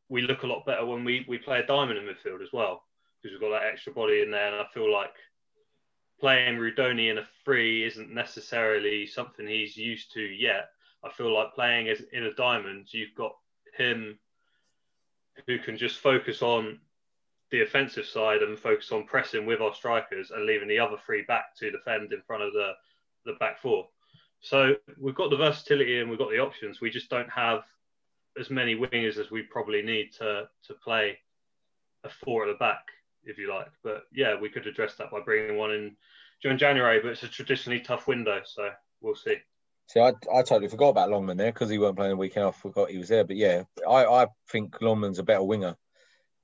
we 0.08 0.22
look 0.22 0.42
a 0.42 0.46
lot 0.46 0.66
better 0.66 0.84
when 0.84 1.04
we, 1.04 1.24
we 1.28 1.38
play 1.38 1.60
a 1.60 1.66
diamond 1.66 1.98
in 1.98 2.04
midfield 2.04 2.42
as 2.42 2.52
well 2.52 2.82
because 3.22 3.32
we've 3.32 3.40
got 3.40 3.58
that 3.58 3.68
extra 3.70 3.92
body 3.92 4.20
in 4.20 4.30
there. 4.30 4.52
And 4.52 4.56
I 4.56 4.66
feel 4.72 4.92
like 4.92 5.14
playing 6.24 6.56
Rudoni 6.56 7.10
in 7.10 7.18
a 7.18 7.28
free 7.44 7.84
isn't 7.84 8.10
necessarily 8.10 9.06
something 9.06 9.46
he's 9.46 9.76
used 9.76 10.10
to 10.14 10.22
yet. 10.22 10.70
I 11.04 11.10
feel 11.10 11.34
like 11.34 11.52
playing 11.52 11.90
as 11.90 12.00
in 12.14 12.24
a 12.24 12.32
diamond, 12.32 12.86
you've 12.94 13.14
got 13.14 13.36
him 13.76 14.18
who 15.46 15.58
can 15.58 15.76
just 15.76 15.98
focus 15.98 16.40
on 16.40 16.78
the 17.50 17.60
offensive 17.60 18.06
side 18.06 18.40
and 18.40 18.58
focus 18.58 18.90
on 18.90 19.04
pressing 19.04 19.44
with 19.44 19.60
our 19.60 19.74
strikers 19.74 20.30
and 20.30 20.46
leaving 20.46 20.66
the 20.66 20.78
other 20.78 20.96
three 21.04 21.24
back 21.28 21.54
to 21.58 21.70
defend 21.70 22.10
in 22.10 22.22
front 22.22 22.42
of 22.42 22.54
the, 22.54 22.70
the 23.26 23.34
back 23.34 23.60
four. 23.60 23.86
So 24.40 24.76
we've 24.98 25.14
got 25.14 25.28
the 25.28 25.36
versatility 25.36 26.00
and 26.00 26.08
we've 26.08 26.18
got 26.18 26.30
the 26.30 26.38
options. 26.38 26.80
We 26.80 26.88
just 26.88 27.10
don't 27.10 27.28
have 27.28 27.64
as 28.40 28.48
many 28.48 28.74
wingers 28.74 29.18
as 29.18 29.30
we 29.30 29.42
probably 29.42 29.82
need 29.82 30.14
to 30.20 30.48
to 30.68 30.74
play 30.82 31.18
a 32.02 32.08
four 32.08 32.48
at 32.48 32.52
the 32.54 32.58
back, 32.58 32.86
if 33.26 33.38
you 33.38 33.52
like. 33.52 33.68
But 33.82 34.02
yeah, 34.12 34.38
we 34.40 34.48
could 34.48 34.66
address 34.66 34.94
that 34.96 35.10
by 35.10 35.20
bringing 35.20 35.56
one 35.56 35.72
in 35.72 35.96
during 36.42 36.58
January, 36.58 37.00
but 37.00 37.12
it's 37.12 37.22
a 37.22 37.28
traditionally 37.28 37.80
tough 37.80 38.06
window, 38.06 38.42
so 38.44 38.70
we'll 39.00 39.14
see. 39.14 39.36
See, 39.88 40.00
I, 40.00 40.08
I 40.32 40.42
totally 40.42 40.68
forgot 40.68 40.90
about 40.90 41.10
Longman 41.10 41.36
there 41.36 41.52
because 41.52 41.68
he 41.70 41.78
weren't 41.78 41.96
playing 41.96 42.10
the 42.10 42.16
weekend. 42.16 42.46
I 42.46 42.50
forgot 42.52 42.90
he 42.90 42.98
was 42.98 43.08
there. 43.08 43.24
But 43.24 43.36
yeah, 43.36 43.64
I, 43.88 44.04
I 44.04 44.26
think 44.50 44.80
Longman's 44.80 45.18
a 45.18 45.22
better 45.22 45.42
winger 45.42 45.76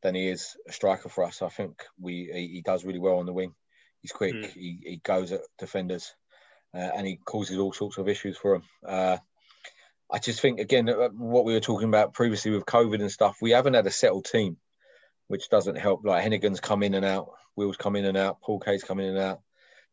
than 0.02 0.14
he 0.14 0.28
is 0.28 0.56
a 0.68 0.72
striker 0.72 1.08
for 1.08 1.24
us. 1.24 1.42
I 1.42 1.48
think 1.48 1.82
we 1.98 2.30
he, 2.32 2.48
he 2.48 2.62
does 2.62 2.84
really 2.84 2.98
well 2.98 3.18
on 3.18 3.26
the 3.26 3.32
wing. 3.32 3.54
He's 4.02 4.12
quick. 4.12 4.34
Mm. 4.34 4.52
He, 4.52 4.78
he 4.82 5.00
goes 5.02 5.32
at 5.32 5.40
defenders, 5.58 6.14
uh, 6.74 6.78
and 6.78 7.06
he 7.06 7.16
causes 7.16 7.58
all 7.58 7.72
sorts 7.72 7.98
of 7.98 8.08
issues 8.08 8.36
for 8.36 8.52
them. 8.52 8.62
Uh, 8.86 9.18
I 10.12 10.18
just 10.18 10.40
think 10.40 10.60
again 10.60 10.88
uh, 10.88 11.08
what 11.08 11.44
we 11.44 11.54
were 11.54 11.60
talking 11.60 11.88
about 11.88 12.14
previously 12.14 12.50
with 12.50 12.66
COVID 12.66 13.00
and 13.00 13.12
stuff. 13.12 13.38
We 13.40 13.52
haven't 13.52 13.74
had 13.74 13.86
a 13.86 13.90
settled 13.90 14.26
team, 14.26 14.58
which 15.30 15.48
doesn't 15.48 15.78
help. 15.78 16.04
Like 16.04 16.24
Heneghan's 16.24 16.58
come 16.58 16.82
in 16.82 16.94
and 16.94 17.04
out, 17.04 17.30
Will's 17.54 17.76
come 17.76 17.94
in 17.94 18.04
and 18.04 18.16
out, 18.16 18.40
Paul 18.40 18.58
Kay's 18.58 18.82
come 18.82 18.98
in 18.98 19.10
and 19.10 19.18
out. 19.18 19.40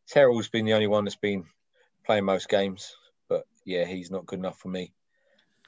Terrell's 0.08 0.48
been 0.48 0.64
the 0.64 0.72
only 0.72 0.88
one 0.88 1.04
that's 1.04 1.14
been 1.14 1.44
playing 2.04 2.24
most 2.24 2.48
games, 2.48 2.96
but 3.28 3.46
yeah, 3.64 3.84
he's 3.84 4.10
not 4.10 4.26
good 4.26 4.40
enough 4.40 4.58
for 4.58 4.66
me. 4.66 4.92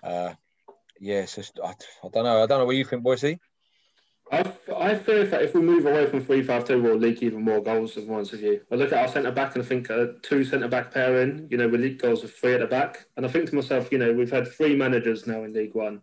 Uh, 0.03 0.33
yeah, 0.99 1.21
it's 1.21 1.37
just 1.37 1.61
I, 1.63 1.69
I 1.69 2.09
don't 2.13 2.25
know. 2.25 2.43
I 2.43 2.47
don't 2.47 2.59
know 2.59 2.65
what 2.65 2.75
you 2.75 2.85
think, 2.85 3.05
Boise. 3.05 3.39
I, 4.33 4.53
I 4.77 4.95
fear 4.97 5.25
that 5.25 5.43
if 5.43 5.55
we 5.55 5.61
move 5.61 5.87
away 5.87 6.07
from 6.07 6.25
3 6.25 6.43
5 6.43 6.65
2, 6.65 6.83
we'll 6.83 6.97
leak 6.97 7.23
even 7.23 7.43
more 7.45 7.63
goals, 7.63 7.95
to 7.95 8.01
be 8.01 8.13
honest 8.13 8.33
you. 8.33 8.61
I 8.73 8.75
look 8.75 8.93
at 8.93 8.99
our 8.99 9.09
centre 9.09 9.31
back 9.31 9.55
and 9.55 9.65
I 9.65 9.67
think 9.67 9.89
a 9.89 10.15
two 10.23 10.45
centre 10.45 10.69
back 10.69 10.93
pairing, 10.93 11.47
you 11.49 11.57
know, 11.57 11.69
we 11.69 11.79
leak 11.79 12.03
goals 12.03 12.23
with 12.23 12.33
three 12.33 12.55
at 12.55 12.61
the 12.61 12.67
back. 12.67 13.07
And 13.17 13.25
I 13.25 13.29
think 13.29 13.49
to 13.51 13.55
myself, 13.55 13.93
you 13.93 13.99
know, 13.99 14.13
we've 14.13 14.33
had 14.33 14.49
three 14.49 14.75
managers 14.75 15.29
now 15.29 15.45
in 15.45 15.53
League 15.53 15.77
One. 15.77 16.03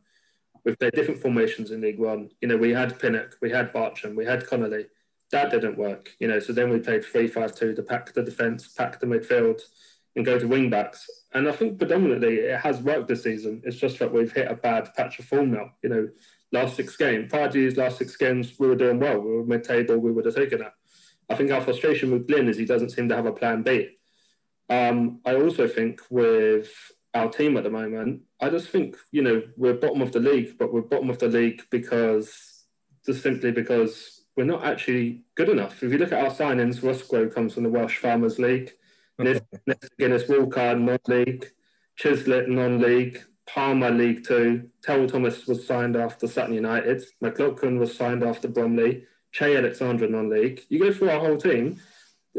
We've 0.67 0.77
played 0.77 0.91
different 0.91 1.21
formations 1.21 1.71
in 1.71 1.79
League 1.79 1.97
One. 1.97 2.29
You 2.41 2.49
know, 2.49 2.57
we 2.57 2.71
had 2.73 2.99
Pinnock, 2.99 3.37
we 3.41 3.49
had 3.49 3.71
Bartram, 3.71 4.17
we 4.17 4.25
had 4.25 4.45
Connolly. 4.45 4.87
That 5.31 5.49
didn't 5.49 5.77
work, 5.77 6.09
you 6.19 6.27
know. 6.27 6.39
So 6.39 6.51
then 6.51 6.69
we 6.69 6.79
played 6.79 7.05
3 7.05 7.25
5 7.25 7.55
2 7.55 7.75
to 7.75 7.83
pack 7.83 8.13
the 8.13 8.21
defence, 8.21 8.67
pack 8.67 8.99
the 8.99 9.05
midfield, 9.05 9.61
and 10.17 10.25
go 10.25 10.37
to 10.37 10.45
wing 10.45 10.69
backs. 10.69 11.09
And 11.33 11.47
I 11.47 11.53
think 11.53 11.77
predominantly 11.77 12.39
it 12.39 12.59
has 12.59 12.81
worked 12.81 13.07
this 13.07 13.23
season. 13.23 13.61
It's 13.63 13.77
just 13.77 13.97
that 13.99 14.11
we've 14.11 14.33
hit 14.33 14.51
a 14.51 14.55
bad 14.55 14.93
patch 14.93 15.19
of 15.19 15.25
form 15.25 15.51
now. 15.51 15.69
You 15.83 15.89
know, 15.89 16.09
last 16.51 16.75
six 16.75 16.97
games, 16.97 17.31
prior 17.31 17.47
to 17.47 17.53
these 17.53 17.77
last 17.77 17.97
six 17.97 18.17
games, 18.17 18.59
we 18.59 18.67
were 18.67 18.75
doing 18.75 18.99
well. 18.99 19.21
We 19.21 19.37
were 19.37 19.45
mid 19.45 19.63
table, 19.63 19.95
we 19.99 20.11
would 20.11 20.25
have 20.25 20.35
taken 20.35 20.63
it. 20.63 20.73
I 21.29 21.35
think 21.35 21.49
our 21.49 21.61
frustration 21.61 22.11
with 22.11 22.27
Glyn 22.27 22.49
is 22.49 22.57
he 22.57 22.65
doesn't 22.65 22.89
seem 22.89 23.07
to 23.07 23.15
have 23.15 23.25
a 23.25 23.31
plan 23.31 23.63
B. 23.63 23.91
Um, 24.69 25.21
I 25.25 25.35
also 25.35 25.65
think 25.65 26.01
with 26.09 26.73
our 27.17 27.29
team 27.29 27.57
at 27.57 27.63
the 27.63 27.69
moment, 27.69 28.21
I 28.39 28.49
just 28.49 28.69
think, 28.69 28.95
you 29.11 29.21
know, 29.21 29.41
we're 29.57 29.73
bottom 29.73 30.01
of 30.01 30.11
the 30.11 30.19
league, 30.19 30.57
but 30.57 30.73
we're 30.73 30.81
bottom 30.81 31.09
of 31.09 31.19
the 31.19 31.27
league 31.27 31.61
because 31.69 32.65
just 33.05 33.23
simply 33.23 33.51
because 33.51 34.25
we're 34.35 34.43
not 34.43 34.63
actually 34.63 35.23
good 35.35 35.49
enough. 35.49 35.81
If 35.81 35.91
you 35.91 35.97
look 35.97 36.11
at 36.11 36.23
our 36.23 36.31
signings, 36.31 36.83
Roscoe 36.83 37.29
comes 37.29 37.55
from 37.55 37.63
the 37.63 37.69
Welsh 37.69 37.97
Farmers 37.97 38.37
League, 38.37 38.71
Guinness 39.17 40.29
Walker 40.29 40.75
non-league, 40.75 41.51
Chislett 41.99 42.47
non-league, 42.47 43.23
Palmer 43.47 43.89
League 43.89 44.25
Two, 44.25 44.69
Terrell 44.83 45.07
Thomas 45.07 45.47
was 45.47 45.65
signed 45.65 45.95
after 45.95 46.27
Sutton 46.27 46.53
United, 46.53 47.03
McLoughlin 47.21 47.79
was 47.79 47.95
signed 47.95 48.23
after 48.23 48.47
Bromley, 48.47 49.05
Che 49.31 49.55
Alexander 49.57 50.07
non-league. 50.07 50.61
You 50.69 50.79
go 50.79 50.93
through 50.93 51.09
our 51.09 51.19
whole 51.19 51.37
team, 51.37 51.79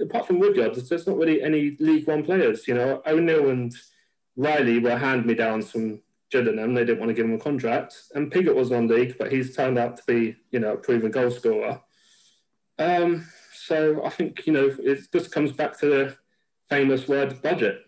apart 0.01 0.27
from 0.27 0.39
Woodyard, 0.39 0.75
there's 0.75 1.07
not 1.07 1.17
really 1.17 1.43
any 1.43 1.77
League 1.81 2.07
One 2.07 2.25
players. 2.25 2.69
You 2.69 2.75
know, 2.75 3.03
oh 3.05 3.17
O'Neill 3.17 3.51
and 3.51 3.75
Riley 4.39 4.79
were 4.79 4.97
hand-me-downs 4.97 5.71
from 5.73 6.01
Gillingham. 6.31 6.73
They 6.73 6.85
didn't 6.85 7.01
want 7.01 7.11
to 7.11 7.15
give 7.15 7.27
him 7.27 7.35
a 7.35 7.39
contract. 7.39 7.95
And 8.15 8.31
Pigott 8.31 8.55
was 8.55 8.71
non-league, 8.71 9.17
but 9.19 9.33
he's 9.33 9.55
turned 9.55 9.79
out 9.79 9.97
to 9.97 10.03
be, 10.07 10.37
you 10.53 10.61
know, 10.61 10.75
a 10.75 10.77
proven 10.77 11.11
goal 11.11 11.31
scorer. 11.33 11.81
Um, 12.79 13.27
so 13.53 14.05
I 14.05 14.11
think, 14.11 14.47
you 14.47 14.53
know, 14.53 14.71
it 14.79 15.01
just 15.13 15.33
comes 15.33 15.51
back 15.51 15.77
to 15.81 15.87
the 15.87 16.17
famous 16.69 17.09
word 17.09 17.43
budget. 17.43 17.81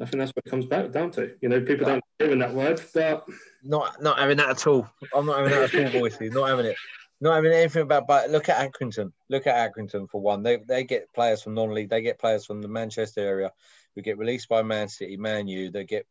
I 0.00 0.06
think 0.06 0.20
that's 0.20 0.32
what 0.34 0.46
it 0.46 0.50
comes 0.50 0.64
back 0.64 0.90
down 0.92 1.10
to. 1.12 1.34
You 1.42 1.50
know, 1.50 1.60
people 1.60 1.84
don't 1.86 2.04
hear 2.18 2.34
that 2.36 2.54
word, 2.54 2.80
but 2.94 3.26
not 3.62 4.00
not 4.00 4.18
having 4.18 4.36
that 4.36 4.50
at 4.50 4.66
all. 4.66 4.88
I'm 5.14 5.26
not 5.26 5.38
having 5.38 5.52
that 5.52 5.74
at 5.74 5.94
all, 5.94 6.00
boys. 6.00 6.16
Not 6.20 6.48
having 6.48 6.66
it. 6.66 6.76
Not 7.20 7.34
having 7.34 7.52
anything 7.52 7.82
about. 7.82 8.06
But 8.06 8.30
look 8.30 8.48
at 8.48 8.72
Accrington. 8.72 9.12
Look 9.28 9.48
at 9.48 9.74
Accrington 9.74 10.08
for 10.08 10.20
one. 10.20 10.44
They 10.44 10.58
they 10.58 10.84
get 10.84 11.12
players 11.12 11.42
from 11.42 11.54
non-league. 11.54 11.90
They 11.90 12.00
get 12.00 12.20
players 12.20 12.46
from 12.46 12.62
the 12.62 12.68
Manchester 12.68 13.20
area 13.20 13.52
who 13.98 14.02
get 14.02 14.16
released 14.16 14.48
by 14.48 14.62
Man 14.62 14.88
City, 14.88 15.16
Man 15.16 15.48
U. 15.48 15.72
They 15.72 15.84
get 15.84 16.06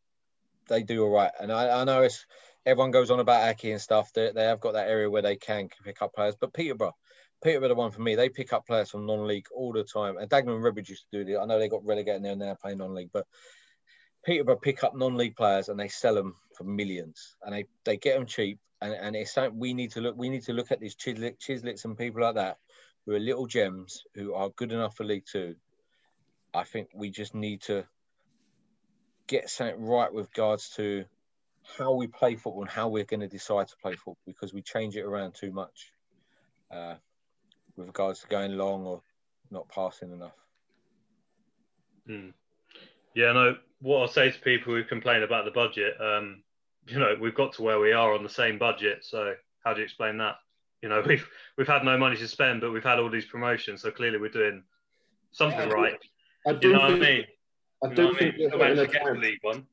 they 0.68 0.82
do 0.82 1.02
all 1.04 1.10
right. 1.10 1.30
And 1.40 1.50
I, 1.50 1.80
I 1.80 1.84
know 1.84 2.02
it's 2.02 2.26
everyone 2.66 2.90
goes 2.90 3.10
on 3.10 3.18
about 3.18 3.48
Aki 3.48 3.72
and 3.72 3.80
stuff. 3.80 4.12
They, 4.12 4.30
they 4.30 4.44
have 4.44 4.60
got 4.60 4.74
that 4.74 4.88
area 4.88 5.10
where 5.10 5.22
they 5.22 5.36
can 5.36 5.70
pick 5.82 6.02
up 6.02 6.12
players. 6.12 6.36
But 6.38 6.52
Peterborough, 6.52 6.94
Peterborough, 7.42 7.68
the 7.68 7.74
one 7.74 7.90
for 7.90 8.02
me, 8.02 8.14
they 8.14 8.28
pick 8.28 8.52
up 8.52 8.66
players 8.66 8.90
from 8.90 9.06
non-league 9.06 9.46
all 9.56 9.72
the 9.72 9.84
time. 9.84 10.18
And 10.18 10.28
Dagenham 10.28 10.56
and 10.56 10.62
Redbridge 10.62 10.90
used 10.90 11.06
to 11.10 11.24
do 11.24 11.32
it. 11.32 11.38
I 11.38 11.46
know 11.46 11.58
they 11.58 11.70
got 11.70 11.86
relegated 11.86 12.22
there 12.22 12.32
and 12.32 12.40
now 12.40 12.54
playing 12.60 12.76
non-league, 12.76 13.08
but 13.10 13.26
Peterborough 14.26 14.56
pick 14.56 14.84
up 14.84 14.94
non-league 14.94 15.36
players 15.36 15.70
and 15.70 15.80
they 15.80 15.88
sell 15.88 16.14
them 16.14 16.34
for 16.54 16.64
millions, 16.64 17.36
and 17.42 17.54
they, 17.54 17.64
they 17.86 17.96
get 17.96 18.18
them 18.18 18.26
cheap. 18.26 18.58
And, 18.82 18.92
and 18.92 19.16
it's 19.16 19.32
something 19.32 19.58
we 19.58 19.72
need 19.72 19.92
to 19.92 20.02
look. 20.02 20.18
We 20.18 20.28
need 20.28 20.44
to 20.44 20.52
look 20.52 20.70
at 20.70 20.80
these 20.80 20.94
Chisletts 20.94 21.84
and 21.86 21.96
people 21.96 22.20
like 22.20 22.34
that 22.34 22.58
who 23.06 23.14
are 23.14 23.18
little 23.18 23.46
gems 23.46 24.02
who 24.14 24.34
are 24.34 24.50
good 24.50 24.72
enough 24.72 24.94
for 24.94 25.04
League 25.04 25.24
Two. 25.24 25.56
I 26.54 26.64
think 26.64 26.88
we 26.94 27.10
just 27.10 27.34
need 27.34 27.62
to 27.62 27.84
get 29.26 29.50
something 29.50 29.84
right 29.84 30.12
with 30.12 30.28
regards 30.34 30.70
to 30.76 31.04
how 31.76 31.92
we 31.92 32.06
play 32.06 32.34
football 32.34 32.62
and 32.62 32.70
how 32.70 32.88
we're 32.88 33.04
going 33.04 33.20
to 33.20 33.28
decide 33.28 33.68
to 33.68 33.76
play 33.82 33.92
football 33.92 34.18
because 34.26 34.54
we 34.54 34.62
change 34.62 34.96
it 34.96 35.04
around 35.04 35.34
too 35.34 35.52
much 35.52 35.92
uh, 36.70 36.94
with 37.76 37.86
regards 37.86 38.20
to 38.20 38.26
going 38.28 38.56
long 38.56 38.84
or 38.84 39.02
not 39.50 39.68
passing 39.68 40.12
enough. 40.12 40.36
Hmm. 42.06 42.30
Yeah, 43.14 43.32
no. 43.32 43.56
What 43.80 44.00
I'll 44.00 44.08
say 44.08 44.30
to 44.30 44.40
people 44.40 44.74
who 44.74 44.82
complain 44.84 45.22
about 45.22 45.44
the 45.44 45.50
budget, 45.50 45.94
um, 46.00 46.42
you 46.86 46.98
know, 46.98 47.14
we've 47.20 47.34
got 47.34 47.52
to 47.54 47.62
where 47.62 47.78
we 47.78 47.92
are 47.92 48.14
on 48.14 48.22
the 48.22 48.28
same 48.28 48.58
budget. 48.58 49.04
So 49.04 49.34
how 49.64 49.74
do 49.74 49.80
you 49.80 49.84
explain 49.84 50.18
that? 50.18 50.36
You 50.82 50.88
know, 50.88 51.02
we've 51.06 51.28
we've 51.56 51.68
had 51.68 51.84
no 51.84 51.98
money 51.98 52.16
to 52.16 52.28
spend, 52.28 52.60
but 52.60 52.72
we've 52.72 52.82
had 52.82 52.98
all 52.98 53.10
these 53.10 53.26
promotions. 53.26 53.82
So 53.82 53.90
clearly, 53.90 54.18
we're 54.18 54.30
doing 54.30 54.62
something 55.32 55.68
Yeah, 55.68 55.74
I 56.46 56.52
do- 56.54 56.68
You 56.68 56.74
know 56.74 56.80
what 56.80 56.90
I 56.90 56.98
think, 56.98 57.02
mean? 57.02 57.24
I 57.82 57.88
You 57.88 57.94
do 57.94 58.02
know 58.02 58.10
I 58.10 58.14
think 58.18 58.36
mean? 58.36 58.50
we're 58.50 58.64
hitting 58.68 58.78
a 58.78 58.86
time- 58.98 59.20
League 59.20 59.38
One. 59.42 59.66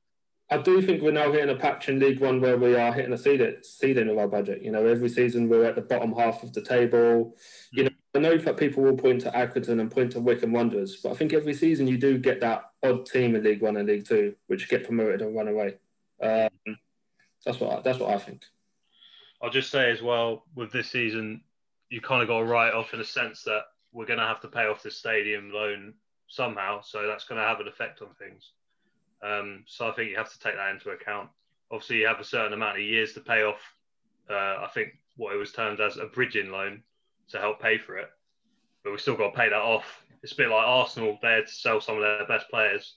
I 0.51 0.57
do 0.59 0.79
think 0.79 1.01
we're 1.01 1.11
now 1.11 1.31
hitting 1.31 1.49
a 1.49 1.55
patch 1.59 1.89
in 1.89 1.99
League 1.99 2.19
One 2.19 2.39
where 2.39 2.55
we 2.57 2.75
are 2.75 2.93
hitting 2.93 3.13
a 3.13 3.17
ceiling, 3.17 3.55
ceiling 3.63 4.09
of 4.09 4.17
our 4.19 4.27
budget. 4.27 4.61
You 4.61 4.71
know, 4.71 4.85
every 4.85 5.09
season 5.09 5.49
we're 5.49 5.65
at 5.65 5.73
the 5.75 5.81
bottom 5.81 6.13
half 6.13 6.43
of 6.43 6.53
the 6.53 6.61
table. 6.61 7.35
You 7.71 7.85
know, 7.85 7.89
I 8.13 8.19
know 8.19 8.37
that 8.37 8.55
people 8.57 8.83
will 8.83 8.95
point 8.95 9.21
to 9.21 9.31
Accrington 9.31 9.79
and 9.79 9.89
point 9.89 10.11
to 10.11 10.19
Wycombe 10.19 10.53
Wanderers, 10.53 10.97
but 10.97 11.11
I 11.11 11.15
think 11.15 11.33
every 11.33 11.55
season 11.55 11.87
you 11.87 11.97
do 11.97 12.19
get 12.19 12.41
that 12.41 12.69
odd 12.83 13.07
team 13.07 13.35
in 13.35 13.43
League 13.43 13.61
One 13.61 13.75
and 13.77 13.87
League 13.87 14.05
Two 14.05 14.35
which 14.45 14.69
get 14.69 14.83
promoted 14.85 15.23
and 15.23 15.35
run 15.35 15.47
away. 15.47 15.77
Um, 16.21 16.77
that's 17.43 17.59
what 17.59 17.79
I, 17.79 17.81
that's 17.81 17.97
what 17.97 18.11
I 18.11 18.19
think. 18.19 18.43
I'll 19.41 19.49
just 19.49 19.71
say 19.71 19.89
as 19.89 20.01
well 20.03 20.45
with 20.55 20.71
this 20.71 20.91
season, 20.91 21.41
you 21.89 22.01
kind 22.01 22.21
of 22.21 22.27
got 22.27 22.39
to 22.39 22.45
write 22.45 22.73
off 22.73 22.93
in 22.93 22.99
a 22.99 23.03
sense 23.03 23.41
that 23.43 23.63
we're 23.91 24.05
going 24.05 24.19
to 24.19 24.25
have 24.27 24.41
to 24.41 24.47
pay 24.47 24.65
off 24.67 24.83
the 24.83 24.91
stadium 24.91 25.51
loan 25.51 25.95
somehow, 26.35 26.81
so 26.81 27.07
that's 27.07 27.25
going 27.25 27.39
to 27.39 27.47
have 27.47 27.59
an 27.59 27.67
effect 27.67 28.01
on 28.01 28.09
things. 28.19 28.51
Um, 29.23 29.63
so 29.65 29.87
I 29.87 29.91
think 29.91 30.11
you 30.11 30.17
have 30.17 30.31
to 30.31 30.39
take 30.39 30.55
that 30.55 30.71
into 30.71 30.89
account. 30.89 31.29
Obviously, 31.71 31.97
you 31.97 32.07
have 32.07 32.19
a 32.19 32.23
certain 32.23 32.53
amount 32.53 32.77
of 32.77 32.83
years 32.83 33.13
to 33.13 33.21
pay 33.21 33.43
off. 33.43 33.61
Uh, 34.29 34.63
I 34.63 34.69
think 34.73 34.89
what 35.17 35.33
it 35.33 35.37
was 35.37 35.51
termed 35.51 35.79
as 35.79 35.97
a 35.97 36.05
bridging 36.05 36.51
loan 36.51 36.83
to 37.29 37.39
help 37.39 37.61
pay 37.61 37.77
for 37.77 37.97
it, 37.97 38.09
but 38.83 38.91
we've 38.91 39.01
still 39.01 39.15
got 39.15 39.31
to 39.31 39.37
pay 39.37 39.49
that 39.49 39.55
off. 39.55 40.03
It's 40.21 40.33
a 40.33 40.37
bit 40.37 40.49
like 40.49 40.65
Arsenal; 40.65 41.17
had 41.23 41.47
to 41.47 41.53
sell 41.53 41.81
some 41.81 41.95
of 41.95 42.01
their 42.01 42.27
best 42.27 42.49
players. 42.49 42.95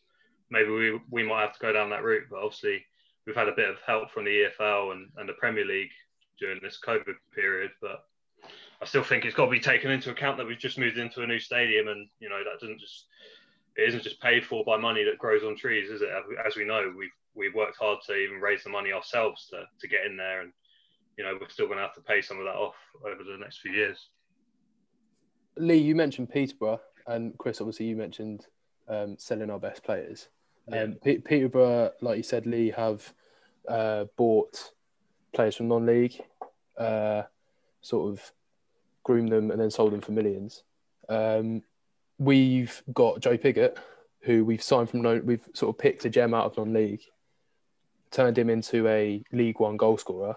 Maybe 0.51 0.70
we 0.70 1.01
we 1.11 1.22
might 1.22 1.42
have 1.42 1.55
to 1.55 1.61
go 1.61 1.72
down 1.72 1.90
that 1.90 2.03
route, 2.03 2.24
but 2.31 2.40
obviously 2.40 2.85
we've 3.27 3.37
had 3.37 3.48
a 3.48 3.57
bit 3.57 3.68
of 3.68 3.77
help 3.87 4.11
from 4.11 4.24
the 4.24 4.48
EFL 4.61 4.92
and, 4.92 5.11
and 5.16 5.29
the 5.29 5.35
Premier 5.35 5.64
League 5.64 5.90
during 6.38 6.61
this 6.62 6.79
COVID 6.85 7.14
period, 7.35 7.70
but 7.81 8.05
I 8.81 8.87
still 8.87 9.03
think 9.03 9.25
it's 9.25 9.35
got 9.35 9.47
to 9.47 9.51
be 9.51 9.61
taken 9.61 9.91
into 9.91 10.11
account 10.11 10.37
that 10.37 10.47
we've 10.47 10.59
just 10.59 10.79
moved 10.79 10.99
into 10.99 11.23
a 11.23 11.27
new 11.27 11.38
stadium, 11.38 11.88
and 11.88 12.09
you 12.21 12.29
know 12.29 12.38
that 12.45 12.61
doesn't 12.61 12.81
just 12.81 13.07
it 13.77 13.88
isn't 13.88 14.03
just 14.03 14.21
paid 14.21 14.45
for 14.45 14.64
by 14.64 14.77
money 14.77 15.05
that 15.05 15.19
grows 15.19 15.43
on 15.43 15.57
trees, 15.57 15.91
is 15.91 16.03
it? 16.03 16.09
As 16.47 16.57
we 16.57 16.64
know, 16.64 16.93
we've 16.97 17.11
we've 17.35 17.55
worked 17.55 17.79
hard 17.79 17.99
to 18.07 18.14
even 18.14 18.41
raise 18.41 18.64
the 18.64 18.71
money 18.71 18.93
ourselves 18.93 19.49
to 19.51 19.64
to 19.81 19.88
get 19.88 20.07
in 20.07 20.17
there, 20.17 20.43
and 20.43 20.53
you 21.17 21.25
know 21.25 21.37
we're 21.41 21.49
still 21.49 21.67
going 21.67 21.79
to 21.79 21.83
have 21.83 21.95
to 21.95 22.01
pay 22.01 22.21
some 22.21 22.38
of 22.38 22.45
that 22.45 22.55
off 22.55 22.77
over 23.05 23.25
the 23.25 23.38
next 23.38 23.59
few 23.59 23.73
years. 23.73 24.09
Lee, 25.57 25.77
you 25.77 25.95
mentioned 25.97 26.31
Peterborough, 26.31 26.81
and 27.07 27.37
Chris, 27.38 27.61
obviously, 27.61 27.87
you 27.87 27.97
mentioned 27.97 28.47
um, 28.88 29.17
selling 29.19 29.51
our 29.51 29.59
best 29.59 29.83
players. 29.83 30.29
Yeah. 30.69 30.83
Um, 30.83 30.95
Pe- 31.03 31.19
Peterborough, 31.19 31.93
like 32.01 32.17
you 32.17 32.23
said, 32.23 32.47
Lee, 32.47 32.71
have 32.71 33.12
uh, 33.67 34.05
bought 34.17 34.71
players 35.33 35.57
from 35.57 35.69
non-league, 35.69 36.21
uh, 36.77 37.23
sort 37.81 38.12
of 38.12 38.33
groomed 39.09 39.33
them, 39.33 39.51
and 39.51 39.59
then 39.61 39.71
sold 39.71 39.92
them 39.92 40.03
for 40.03 40.12
millions. 40.12 40.62
Um, 41.09 41.62
we've 42.18 42.83
got 42.92 43.21
Joe 43.21 43.38
Pigott, 43.38 43.79
who 44.21 44.44
we've 44.44 44.62
signed 44.62 44.90
from. 44.90 45.01
We've 45.25 45.49
sort 45.55 45.75
of 45.75 45.79
picked 45.79 46.05
a 46.05 46.11
gem 46.11 46.35
out 46.35 46.44
of 46.47 46.57
non-league, 46.59 47.05
turned 48.11 48.37
him 48.38 48.51
into 48.51 48.87
a 48.87 49.23
League 49.33 49.61
One 49.61 49.79
goal 49.79 49.97
scorer, 49.97 50.37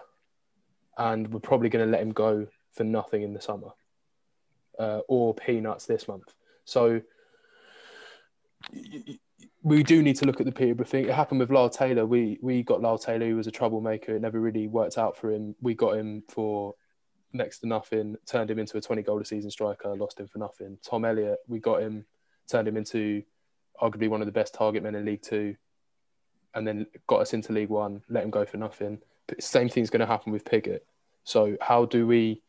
and 0.96 1.28
we're 1.32 1.48
probably 1.50 1.68
going 1.68 1.84
to 1.84 1.92
let 1.92 2.00
him 2.00 2.12
go 2.12 2.46
for 2.72 2.84
nothing 2.84 3.22
in 3.22 3.34
the 3.34 3.40
summer 3.40 3.72
uh, 4.78 5.00
or 5.06 5.34
peanuts 5.34 5.84
this 5.84 6.08
month. 6.08 6.32
So 6.64 7.02
we 9.62 9.82
do 9.82 10.02
need 10.02 10.16
to 10.16 10.26
look 10.26 10.40
at 10.40 10.46
the 10.46 10.52
Peterborough 10.52 10.86
thing. 10.86 11.04
It 11.04 11.14
happened 11.14 11.40
with 11.40 11.50
Lyle 11.50 11.68
Taylor. 11.68 12.06
We 12.06 12.38
we 12.40 12.62
got 12.62 12.80
Lyle 12.80 12.98
Taylor, 12.98 13.26
who 13.28 13.36
was 13.36 13.46
a 13.46 13.58
troublemaker. 13.60 14.16
It 14.16 14.22
never 14.22 14.40
really 14.40 14.66
worked 14.66 14.96
out 14.96 15.14
for 15.18 15.30
him. 15.30 15.54
We 15.60 15.74
got 15.74 15.98
him 16.00 16.22
for 16.28 16.74
next 17.32 17.60
to 17.60 17.66
nothing, 17.66 18.16
turned 18.26 18.50
him 18.50 18.58
into 18.58 18.76
a 18.76 18.80
20 18.80 19.02
goal 19.02 19.20
a 19.20 19.24
season 19.24 19.50
striker, 19.50 19.94
lost 19.94 20.20
him 20.20 20.28
for 20.28 20.38
nothing. 20.38 20.78
Tom 20.84 21.04
Elliott, 21.04 21.38
we 21.46 21.58
got 21.58 21.82
him, 21.82 22.04
turned 22.50 22.68
him 22.68 22.76
into 22.76 23.22
arguably 23.80 24.08
one 24.08 24.20
of 24.20 24.26
the 24.26 24.32
best 24.32 24.54
target 24.54 24.82
men 24.82 24.94
in 24.94 25.04
League 25.04 25.22
Two, 25.22 25.56
and 26.54 26.66
then 26.66 26.86
got 27.06 27.20
us 27.20 27.32
into 27.32 27.52
League 27.52 27.68
One, 27.68 28.02
let 28.08 28.24
him 28.24 28.30
go 28.30 28.44
for 28.44 28.56
nothing. 28.56 28.98
But 29.26 29.42
same 29.42 29.68
thing's 29.68 29.90
going 29.90 30.00
to 30.00 30.06
happen 30.06 30.32
with 30.32 30.44
Pigott. 30.44 30.80
So 31.24 31.56
how 31.60 31.84
do 31.84 32.06
we 32.06 32.42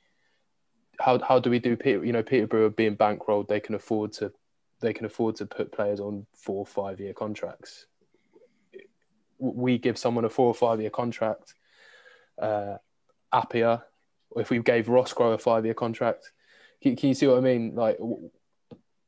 how 0.99 1.19
how 1.19 1.39
do 1.39 1.49
we 1.49 1.59
do 1.59 1.75
Peter? 1.75 2.03
You 2.03 2.13
know, 2.13 2.23
Peterborough 2.23 2.69
being 2.69 2.97
bankrolled, 2.97 3.47
they 3.47 3.59
can 3.59 3.75
afford 3.75 4.13
to 4.13 4.31
they 4.81 4.93
can 4.93 5.05
afford 5.05 5.35
to 5.37 5.45
put 5.45 5.71
players 5.71 5.99
on 5.99 6.25
four 6.35 6.57
or 6.57 6.65
five 6.65 6.99
year 6.99 7.13
contracts. 7.13 7.85
We 9.37 9.77
give 9.77 9.97
someone 9.97 10.25
a 10.25 10.29
four 10.29 10.47
or 10.47 10.53
five 10.53 10.81
year 10.81 10.89
contract. 10.89 11.55
Uh, 12.41 12.77
Appia, 13.33 13.83
if 14.37 14.49
we 14.49 14.59
gave 14.59 14.89
Ross 14.89 15.09
Roscrow 15.09 15.33
a 15.33 15.37
five 15.37 15.65
year 15.65 15.73
contract, 15.73 16.31
can, 16.81 16.95
can 16.95 17.09
you 17.09 17.15
see 17.15 17.27
what 17.27 17.37
I 17.37 17.41
mean? 17.41 17.75
Like, 17.75 17.97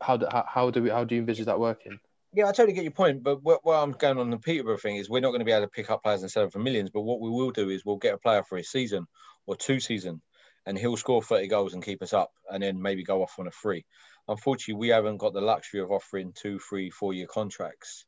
how 0.01 0.17
do 0.17 0.27
how, 0.31 0.45
how 0.47 0.69
do 0.69 0.83
we 0.83 0.89
how 0.89 1.03
do 1.03 1.15
you 1.15 1.21
envisage 1.21 1.45
that 1.45 1.59
working? 1.59 1.99
Yeah, 2.33 2.49
I 2.49 2.51
totally 2.51 2.73
get 2.73 2.83
your 2.83 2.91
point. 2.91 3.23
But 3.23 3.43
what, 3.43 3.61
what 3.63 3.75
I'm 3.75 3.91
going 3.91 4.17
on 4.17 4.29
the 4.29 4.37
Peterborough 4.37 4.77
thing 4.77 4.97
is 4.97 5.09
we're 5.09 5.21
not 5.21 5.29
going 5.29 5.39
to 5.39 5.45
be 5.45 5.53
able 5.53 5.65
to 5.65 5.71
pick 5.71 5.89
up 5.89 6.03
players 6.03 6.21
and 6.21 6.29
sell 6.29 6.43
them 6.43 6.51
for 6.51 6.59
millions. 6.59 6.89
But 6.89 7.01
what 7.01 7.21
we 7.21 7.29
will 7.29 7.51
do 7.51 7.69
is 7.69 7.85
we'll 7.85 7.95
get 7.95 8.13
a 8.13 8.17
player 8.17 8.43
for 8.43 8.57
a 8.57 8.63
season 8.63 9.07
or 9.45 9.55
two 9.55 9.79
season, 9.79 10.21
and 10.65 10.77
he'll 10.77 10.97
score 10.97 11.21
30 11.21 11.47
goals 11.47 11.73
and 11.73 11.83
keep 11.83 12.01
us 12.01 12.13
up, 12.13 12.31
and 12.51 12.61
then 12.61 12.81
maybe 12.81 13.03
go 13.03 13.21
off 13.23 13.39
on 13.39 13.47
a 13.47 13.51
free. 13.51 13.85
Unfortunately, 14.27 14.79
we 14.79 14.89
haven't 14.89 15.17
got 15.17 15.33
the 15.33 15.41
luxury 15.41 15.79
of 15.79 15.91
offering 15.91 16.33
two, 16.33 16.59
three, 16.59 16.89
four 16.89 17.13
year 17.13 17.27
contracts. 17.27 18.05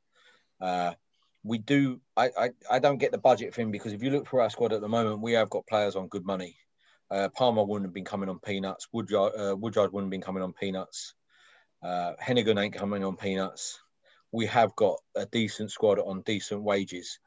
Uh, 0.60 0.94
we 1.44 1.58
do. 1.58 2.02
I, 2.18 2.30
I 2.38 2.50
I 2.72 2.80
don't 2.80 2.98
get 2.98 3.12
the 3.12 3.18
budget 3.18 3.54
thing 3.54 3.72
because 3.72 3.94
if 3.94 4.04
you 4.04 4.10
look 4.10 4.28
for 4.28 4.42
our 4.42 4.50
squad 4.50 4.74
at 4.74 4.82
the 4.82 4.90
moment, 4.90 5.22
we 5.22 5.34
have 5.34 5.50
got 5.50 5.68
players 5.68 5.96
on 5.96 6.08
good 6.08 6.26
money. 6.26 6.58
Uh, 7.10 7.30
Palmer 7.30 7.64
wouldn't 7.64 7.88
have 7.88 7.94
been 7.94 8.06
coming 8.06 8.30
on 8.30 8.40
peanuts. 8.40 8.88
Woodyard, 8.92 9.34
uh, 9.40 9.56
Woodyard 9.56 9.94
wouldn't 9.94 10.08
have 10.08 10.12
been 10.12 10.22
coming 10.22 10.44
on 10.44 10.54
peanuts. 10.54 11.14
Uh, 11.84 12.14
Heneghan 12.22 12.62
ain't 12.62 12.76
coming 12.76 13.04
on 13.04 13.16
peanuts. 13.16 13.80
We 14.32 14.46
have 14.48 14.76
got 14.76 14.98
a 15.16 15.26
decent 15.26 15.72
squad 15.72 16.00
on 16.00 16.22
decent 16.24 16.62
wages. 16.64 17.20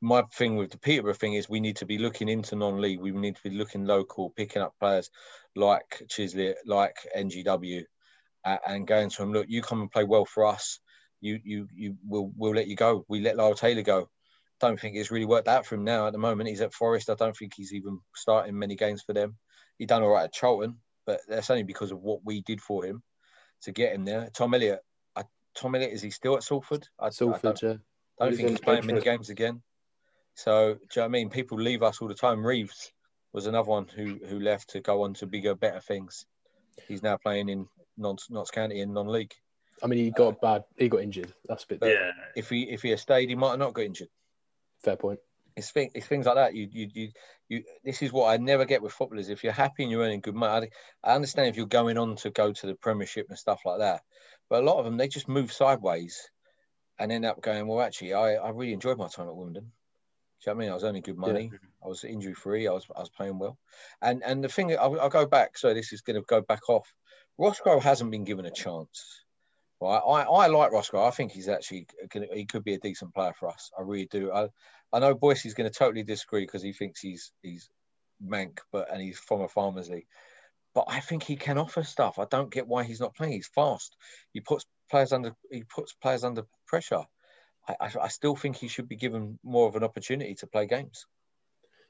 my 0.00 0.22
thing 0.34 0.56
with 0.56 0.70
the 0.70 0.78
Peterborough 0.78 1.14
thing 1.14 1.34
is 1.34 1.48
we 1.48 1.60
need 1.60 1.76
to 1.76 1.86
be 1.86 1.98
looking 1.98 2.28
into 2.28 2.56
non-league. 2.56 3.00
We 3.00 3.12
need 3.12 3.36
to 3.36 3.42
be 3.42 3.56
looking 3.56 3.86
local, 3.86 4.30
picking 4.30 4.62
up 4.62 4.74
players 4.80 5.10
like 5.54 6.02
Chislett, 6.08 6.54
like 6.66 6.96
NGW, 7.16 7.84
uh, 8.44 8.56
and 8.66 8.86
going 8.86 9.10
to 9.10 9.16
them. 9.18 9.32
Look, 9.32 9.46
you 9.48 9.62
come 9.62 9.80
and 9.80 9.90
play 9.90 10.04
well 10.04 10.24
for 10.24 10.46
us. 10.46 10.80
You 11.20 11.38
you 11.44 11.68
you 11.74 11.96
we'll, 12.04 12.32
we'll 12.36 12.54
let 12.54 12.66
you 12.66 12.74
go. 12.76 13.04
We 13.08 13.20
let 13.20 13.36
Lyle 13.36 13.54
Taylor 13.54 13.82
go. 13.82 14.10
Don't 14.62 14.78
think 14.78 14.94
it's 14.94 15.10
really 15.10 15.26
worked 15.26 15.48
out 15.48 15.66
for 15.66 15.74
him 15.74 15.82
now. 15.82 16.06
At 16.06 16.12
the 16.12 16.20
moment, 16.20 16.48
he's 16.48 16.60
at 16.60 16.72
Forest. 16.72 17.10
I 17.10 17.14
don't 17.14 17.36
think 17.36 17.52
he's 17.56 17.74
even 17.74 17.98
starting 18.14 18.56
many 18.56 18.76
games 18.76 19.02
for 19.02 19.12
them. 19.12 19.36
He 19.76 19.86
done 19.86 20.04
all 20.04 20.10
right 20.10 20.24
at 20.24 20.32
Charlton, 20.32 20.76
but 21.04 21.20
that's 21.28 21.50
only 21.50 21.64
because 21.64 21.90
of 21.90 21.98
what 21.98 22.20
we 22.24 22.42
did 22.42 22.60
for 22.60 22.84
him 22.84 23.02
to 23.62 23.72
get 23.72 23.92
him 23.92 24.04
there. 24.04 24.30
Tom 24.32 24.54
Elliott, 24.54 24.78
I, 25.16 25.24
Tom 25.56 25.74
Elliott, 25.74 25.92
is 25.92 26.00
he 26.00 26.10
still 26.10 26.36
at 26.36 26.44
Salford? 26.44 26.86
I, 26.96 27.10
Salford, 27.10 27.58
I 27.64 27.66
yeah. 27.66 27.74
don't 28.20 28.28
He's 28.28 28.36
think 28.36 28.50
he's 28.50 28.60
playing 28.60 28.86
many 28.86 29.00
games 29.00 29.30
again. 29.30 29.62
So, 30.36 30.74
do 30.74 30.80
you 30.80 30.86
know 30.94 31.02
what 31.02 31.04
I 31.06 31.08
mean? 31.08 31.28
People 31.28 31.60
leave 31.60 31.82
us 31.82 32.00
all 32.00 32.06
the 32.06 32.14
time. 32.14 32.46
Reeves 32.46 32.92
was 33.32 33.48
another 33.48 33.68
one 33.68 33.88
who 33.88 34.20
who 34.28 34.38
left 34.38 34.70
to 34.70 34.80
go 34.80 35.02
on 35.02 35.14
to 35.14 35.26
bigger, 35.26 35.56
better 35.56 35.80
things. 35.80 36.24
He's 36.86 37.02
now 37.02 37.16
playing 37.16 37.48
in 37.48 37.66
non 37.96 38.16
Notts 38.30 38.52
County 38.52 38.80
in 38.80 38.92
non-league. 38.92 39.34
I 39.82 39.88
mean, 39.88 39.98
he 39.98 40.12
got 40.12 40.40
bad. 40.40 40.62
He 40.76 40.88
got 40.88 41.02
injured. 41.02 41.32
That's 41.48 41.64
a 41.64 41.66
bit 41.66 41.80
Yeah, 41.82 42.12
If 42.36 42.48
he 42.48 42.70
if 42.70 42.82
he 42.82 42.90
had 42.90 43.00
stayed, 43.00 43.28
he 43.28 43.34
might 43.34 43.50
have 43.50 43.58
not 43.58 43.74
got 43.74 43.86
injured. 43.86 44.08
Fair 44.82 44.96
point. 44.96 45.20
It's, 45.54 45.70
thing, 45.70 45.90
it's 45.94 46.06
things 46.06 46.26
like 46.26 46.36
that. 46.36 46.54
You, 46.54 46.66
you 46.70 46.88
you 46.94 47.08
you. 47.48 47.64
This 47.84 48.00
is 48.00 48.12
what 48.12 48.32
I 48.32 48.38
never 48.38 48.64
get 48.64 48.82
with 48.82 48.92
footballers. 48.92 49.28
If 49.28 49.44
you're 49.44 49.52
happy 49.52 49.82
and 49.82 49.92
you're 49.92 50.02
earning 50.02 50.20
good 50.20 50.34
money, 50.34 50.70
I, 51.04 51.10
I 51.10 51.14
understand 51.14 51.48
if 51.48 51.56
you're 51.56 51.66
going 51.66 51.98
on 51.98 52.16
to 52.16 52.30
go 52.30 52.52
to 52.52 52.66
the 52.66 52.74
Premiership 52.74 53.26
and 53.28 53.38
stuff 53.38 53.60
like 53.66 53.80
that. 53.80 54.00
But 54.48 54.62
a 54.62 54.66
lot 54.66 54.78
of 54.78 54.86
them, 54.86 54.96
they 54.96 55.08
just 55.08 55.28
move 55.28 55.52
sideways, 55.52 56.30
and 56.98 57.12
end 57.12 57.26
up 57.26 57.42
going. 57.42 57.66
Well, 57.66 57.82
actually, 57.82 58.14
I, 58.14 58.34
I 58.34 58.50
really 58.50 58.72
enjoyed 58.72 58.96
my 58.96 59.08
time 59.08 59.28
at 59.28 59.36
Wimbledon. 59.36 59.64
Do 59.64 60.50
you 60.50 60.54
know 60.54 60.56
what 60.56 60.62
I 60.62 60.64
mean? 60.64 60.70
I 60.70 60.74
was 60.74 60.84
earning 60.84 61.02
good 61.02 61.18
money. 61.18 61.52
I 61.84 61.88
was 61.88 62.04
injury 62.04 62.34
free. 62.34 62.66
I 62.66 62.72
was 62.72 62.86
I 62.96 63.00
was 63.00 63.10
playing 63.10 63.38
well. 63.38 63.58
And 64.00 64.22
and 64.24 64.42
the 64.42 64.48
thing, 64.48 64.76
I'll, 64.76 65.00
I'll 65.00 65.10
go 65.10 65.26
back. 65.26 65.58
So 65.58 65.74
this 65.74 65.92
is 65.92 66.00
going 66.00 66.16
to 66.16 66.22
go 66.22 66.40
back 66.40 66.68
off. 66.68 66.92
Roscrow 67.38 67.78
hasn't 67.78 68.10
been 68.10 68.24
given 68.24 68.46
a 68.46 68.50
chance. 68.50 69.21
Right, 69.82 69.98
I, 69.98 70.22
I 70.22 70.46
like 70.46 70.70
Roscrow. 70.70 71.04
I 71.04 71.10
think 71.10 71.32
he's 71.32 71.48
actually 71.48 71.88
gonna, 72.08 72.26
he 72.32 72.44
could 72.44 72.62
be 72.62 72.74
a 72.74 72.78
decent 72.78 73.12
player 73.12 73.32
for 73.36 73.48
us. 73.48 73.72
I 73.76 73.82
really 73.82 74.06
do. 74.06 74.30
I 74.32 74.48
I 74.92 75.00
know 75.00 75.18
is 75.22 75.54
going 75.54 75.68
to 75.68 75.76
totally 75.76 76.04
disagree 76.04 76.42
because 76.42 76.62
he 76.62 76.72
thinks 76.72 77.00
he's 77.00 77.32
he's 77.42 77.68
mank, 78.24 78.58
but 78.70 78.92
and 78.92 79.02
he's 79.02 79.18
from 79.18 79.40
a 79.40 79.48
farmers 79.48 79.90
league. 79.90 80.06
But 80.72 80.84
I 80.86 81.00
think 81.00 81.24
he 81.24 81.34
can 81.34 81.58
offer 81.58 81.82
stuff. 81.82 82.20
I 82.20 82.26
don't 82.30 82.52
get 82.52 82.68
why 82.68 82.84
he's 82.84 83.00
not 83.00 83.16
playing. 83.16 83.32
He's 83.32 83.48
fast. 83.48 83.96
He 84.32 84.40
puts 84.40 84.66
players 84.88 85.12
under 85.12 85.34
he 85.50 85.64
puts 85.64 85.94
players 85.94 86.22
under 86.22 86.44
pressure. 86.68 87.02
I, 87.68 87.74
I, 87.80 87.90
I 88.02 88.08
still 88.08 88.36
think 88.36 88.56
he 88.56 88.68
should 88.68 88.88
be 88.88 88.96
given 88.96 89.40
more 89.42 89.66
of 89.66 89.74
an 89.74 89.82
opportunity 89.82 90.36
to 90.36 90.46
play 90.46 90.66
games. 90.68 91.06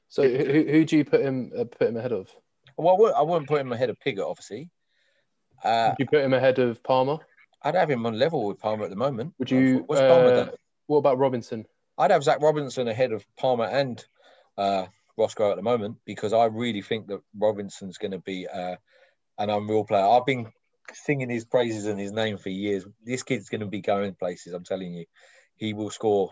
So, 0.07 0.23
who, 0.23 0.63
who 0.63 0.83
do 0.85 0.97
you 0.97 1.05
put 1.05 1.21
him 1.21 1.51
uh, 1.55 1.65
put 1.65 1.89
him 1.89 1.97
ahead 1.97 2.11
of? 2.11 2.27
Well, 2.75 2.95
I 2.95 2.99
wouldn't, 2.99 3.17
I 3.19 3.21
wouldn't 3.21 3.47
put 3.49 3.61
him 3.61 3.71
ahead 3.71 3.91
of 3.91 3.99
Pigott, 3.99 4.27
obviously. 4.27 4.71
Uh, 5.63 5.93
you 5.99 6.07
put 6.07 6.23
him 6.23 6.33
ahead 6.33 6.57
of 6.57 6.81
Palmer? 6.81 7.19
I'd 7.63 7.75
have 7.75 7.89
him 7.89 8.05
on 8.05 8.17
level 8.17 8.45
with 8.45 8.59
Palmer 8.59 8.83
at 8.83 8.89
the 8.89 8.95
moment. 8.95 9.33
Would 9.39 9.51
you? 9.51 9.83
What's 9.85 10.01
Palmer 10.01 10.27
uh, 10.27 10.45
done? 10.45 10.51
what 10.87 10.97
about 10.97 11.17
Robinson? 11.17 11.65
I'd 11.97 12.11
have 12.11 12.23
Zach 12.23 12.41
Robinson 12.41 12.87
ahead 12.87 13.11
of 13.11 13.25
Palmer 13.37 13.65
and 13.65 14.03
uh, 14.57 14.85
Roscrow 15.17 15.51
at 15.51 15.55
the 15.55 15.61
moment 15.63 15.97
because 16.05 16.33
I 16.33 16.45
really 16.45 16.81
think 16.81 17.07
that 17.07 17.21
Robinson's 17.37 17.97
going 17.97 18.11
to 18.11 18.19
be 18.19 18.47
uh, 18.47 18.75
an 19.37 19.49
unreal 19.49 19.85
player. 19.85 20.05
I've 20.05 20.25
been 20.25 20.51
singing 20.91 21.29
his 21.29 21.45
praises 21.45 21.85
and 21.85 21.99
his 21.99 22.11
name 22.11 22.37
for 22.37 22.49
years. 22.49 22.85
This 23.03 23.23
kid's 23.23 23.49
going 23.49 23.61
to 23.61 23.67
be 23.67 23.81
going 23.81 24.15
places. 24.15 24.53
I'm 24.53 24.63
telling 24.63 24.93
you, 24.93 25.05
he 25.55 25.73
will 25.73 25.89
score 25.89 26.31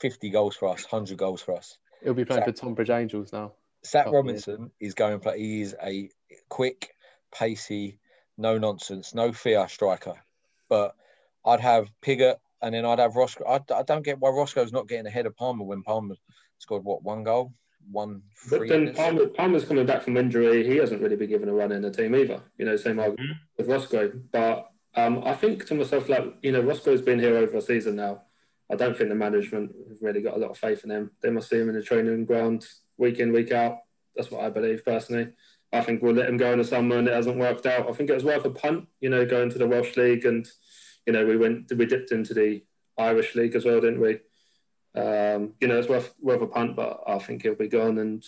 50 0.00 0.30
goals 0.30 0.56
for 0.56 0.68
us, 0.68 0.84
100 0.90 1.16
goals 1.16 1.40
for 1.40 1.56
us. 1.56 1.78
He'll 2.02 2.14
be 2.14 2.24
playing 2.24 2.44
for 2.44 2.52
Tonbridge 2.52 2.90
Angels 2.90 3.32
now. 3.32 3.52
Zach. 3.86 4.10
Robinson 4.10 4.70
is 4.80 4.94
going 4.94 5.20
play. 5.20 5.38
He 5.38 5.62
is 5.62 5.76
a 5.82 6.10
quick, 6.48 6.94
pacey, 7.32 7.98
no 8.36 8.58
nonsense, 8.58 9.14
no 9.14 9.32
fear 9.32 9.68
striker. 9.68 10.14
But 10.74 10.96
I'd 11.44 11.60
have 11.60 11.88
Pigott 12.02 12.38
and 12.60 12.74
then 12.74 12.84
I'd 12.84 12.98
have 12.98 13.14
Roscrow. 13.14 13.46
I, 13.46 13.60
I 13.72 13.82
don't 13.84 14.04
get 14.04 14.18
why 14.18 14.30
Roscrow's 14.30 14.72
not 14.72 14.88
getting 14.88 15.06
ahead 15.06 15.26
of 15.26 15.36
Palmer 15.36 15.64
when 15.64 15.84
Palmer 15.84 16.16
scored 16.58 16.84
what 16.84 17.04
one 17.04 17.22
goal, 17.22 17.52
one 17.92 18.22
But 18.50 18.68
then? 18.68 18.92
Palmer, 18.92 19.26
Palmer's 19.26 19.64
coming 19.64 19.86
back 19.86 20.02
from 20.02 20.16
injury. 20.16 20.66
He 20.66 20.76
hasn't 20.78 21.00
really 21.00 21.14
been 21.14 21.28
given 21.28 21.48
a 21.48 21.54
run 21.54 21.70
in 21.70 21.82
the 21.82 21.92
team 21.92 22.16
either. 22.16 22.40
You 22.58 22.64
know, 22.64 22.76
same 22.76 22.98
argument 22.98 23.36
with 23.56 23.68
Roscrow. 23.68 24.10
But 24.32 24.68
um, 24.96 25.22
I 25.24 25.34
think 25.34 25.64
to 25.66 25.74
myself, 25.76 26.08
like, 26.08 26.24
you 26.42 26.50
know, 26.50 26.62
Roscrow's 26.62 27.02
been 27.02 27.20
here 27.20 27.36
over 27.36 27.56
a 27.58 27.62
season 27.62 27.94
now. 27.94 28.22
I 28.72 28.74
don't 28.74 28.96
think 28.96 29.10
the 29.10 29.14
management 29.14 29.70
have 29.88 29.98
really 30.00 30.22
got 30.22 30.36
a 30.36 30.40
lot 30.40 30.50
of 30.50 30.58
faith 30.58 30.82
in 30.82 30.90
him. 30.90 31.12
They 31.22 31.30
must 31.30 31.50
see 31.50 31.58
him 31.58 31.68
in 31.68 31.76
the 31.76 31.82
training 31.82 32.24
ground 32.24 32.66
week 32.96 33.20
in, 33.20 33.32
week 33.32 33.52
out. 33.52 33.78
That's 34.16 34.30
what 34.32 34.42
I 34.42 34.50
believe 34.50 34.84
personally. 34.84 35.28
I 35.74 35.80
think 35.82 36.02
we'll 36.02 36.14
let 36.14 36.28
him 36.28 36.36
go 36.36 36.52
in 36.52 36.58
the 36.58 36.64
summer 36.64 36.96
and 36.96 37.08
it 37.08 37.14
hasn't 37.14 37.38
worked 37.38 37.66
out. 37.66 37.88
I 37.88 37.92
think 37.92 38.08
it 38.08 38.14
was 38.14 38.24
worth 38.24 38.44
a 38.44 38.50
punt, 38.50 38.88
you 39.00 39.10
know, 39.10 39.26
going 39.26 39.50
to 39.50 39.58
the 39.58 39.66
Welsh 39.66 39.96
League 39.96 40.24
and, 40.24 40.46
you 41.06 41.12
know, 41.12 41.26
we 41.26 41.36
went, 41.36 41.72
we 41.76 41.86
dipped 41.86 42.12
into 42.12 42.34
the 42.34 42.62
Irish 42.96 43.34
League 43.34 43.54
as 43.54 43.64
well, 43.64 43.80
didn't 43.80 44.00
we? 44.00 44.20
Um, 44.94 45.54
you 45.60 45.68
know, 45.68 45.78
it's 45.78 45.88
worth, 45.88 46.14
worth 46.20 46.42
a 46.42 46.46
punt, 46.46 46.76
but 46.76 47.02
I 47.06 47.18
think 47.18 47.42
he'll 47.42 47.56
be 47.56 47.68
gone 47.68 47.98
and 47.98 48.24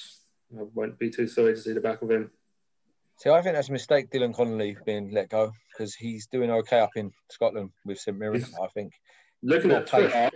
I 0.59 0.64
won't 0.74 0.99
be 0.99 1.11
too 1.11 1.28
sorry 1.28 1.55
to 1.55 1.61
see 1.61 1.72
the 1.72 1.80
back 1.80 2.03
of 2.03 2.11
him. 2.11 2.30
So 3.18 3.34
I 3.34 3.40
think 3.40 3.55
that's 3.55 3.70
a 3.70 3.72
mistake, 3.72 4.11
Dylan 4.11 4.34
Connolly 4.34 4.76
being 4.84 5.11
let 5.11 5.30
go 5.30 5.53
because 5.72 5.94
he's 5.94 6.26
doing 6.26 6.51
okay 6.51 6.80
up 6.80 6.97
in 6.97 7.12
Scotland 7.30 7.70
with 7.86 7.99
St 7.99 8.16
Mirren. 8.16 8.44
I 8.62 8.66
think. 8.68 8.92
Looking 9.42 9.70
at 9.70 9.86
Twitter, 9.86 10.30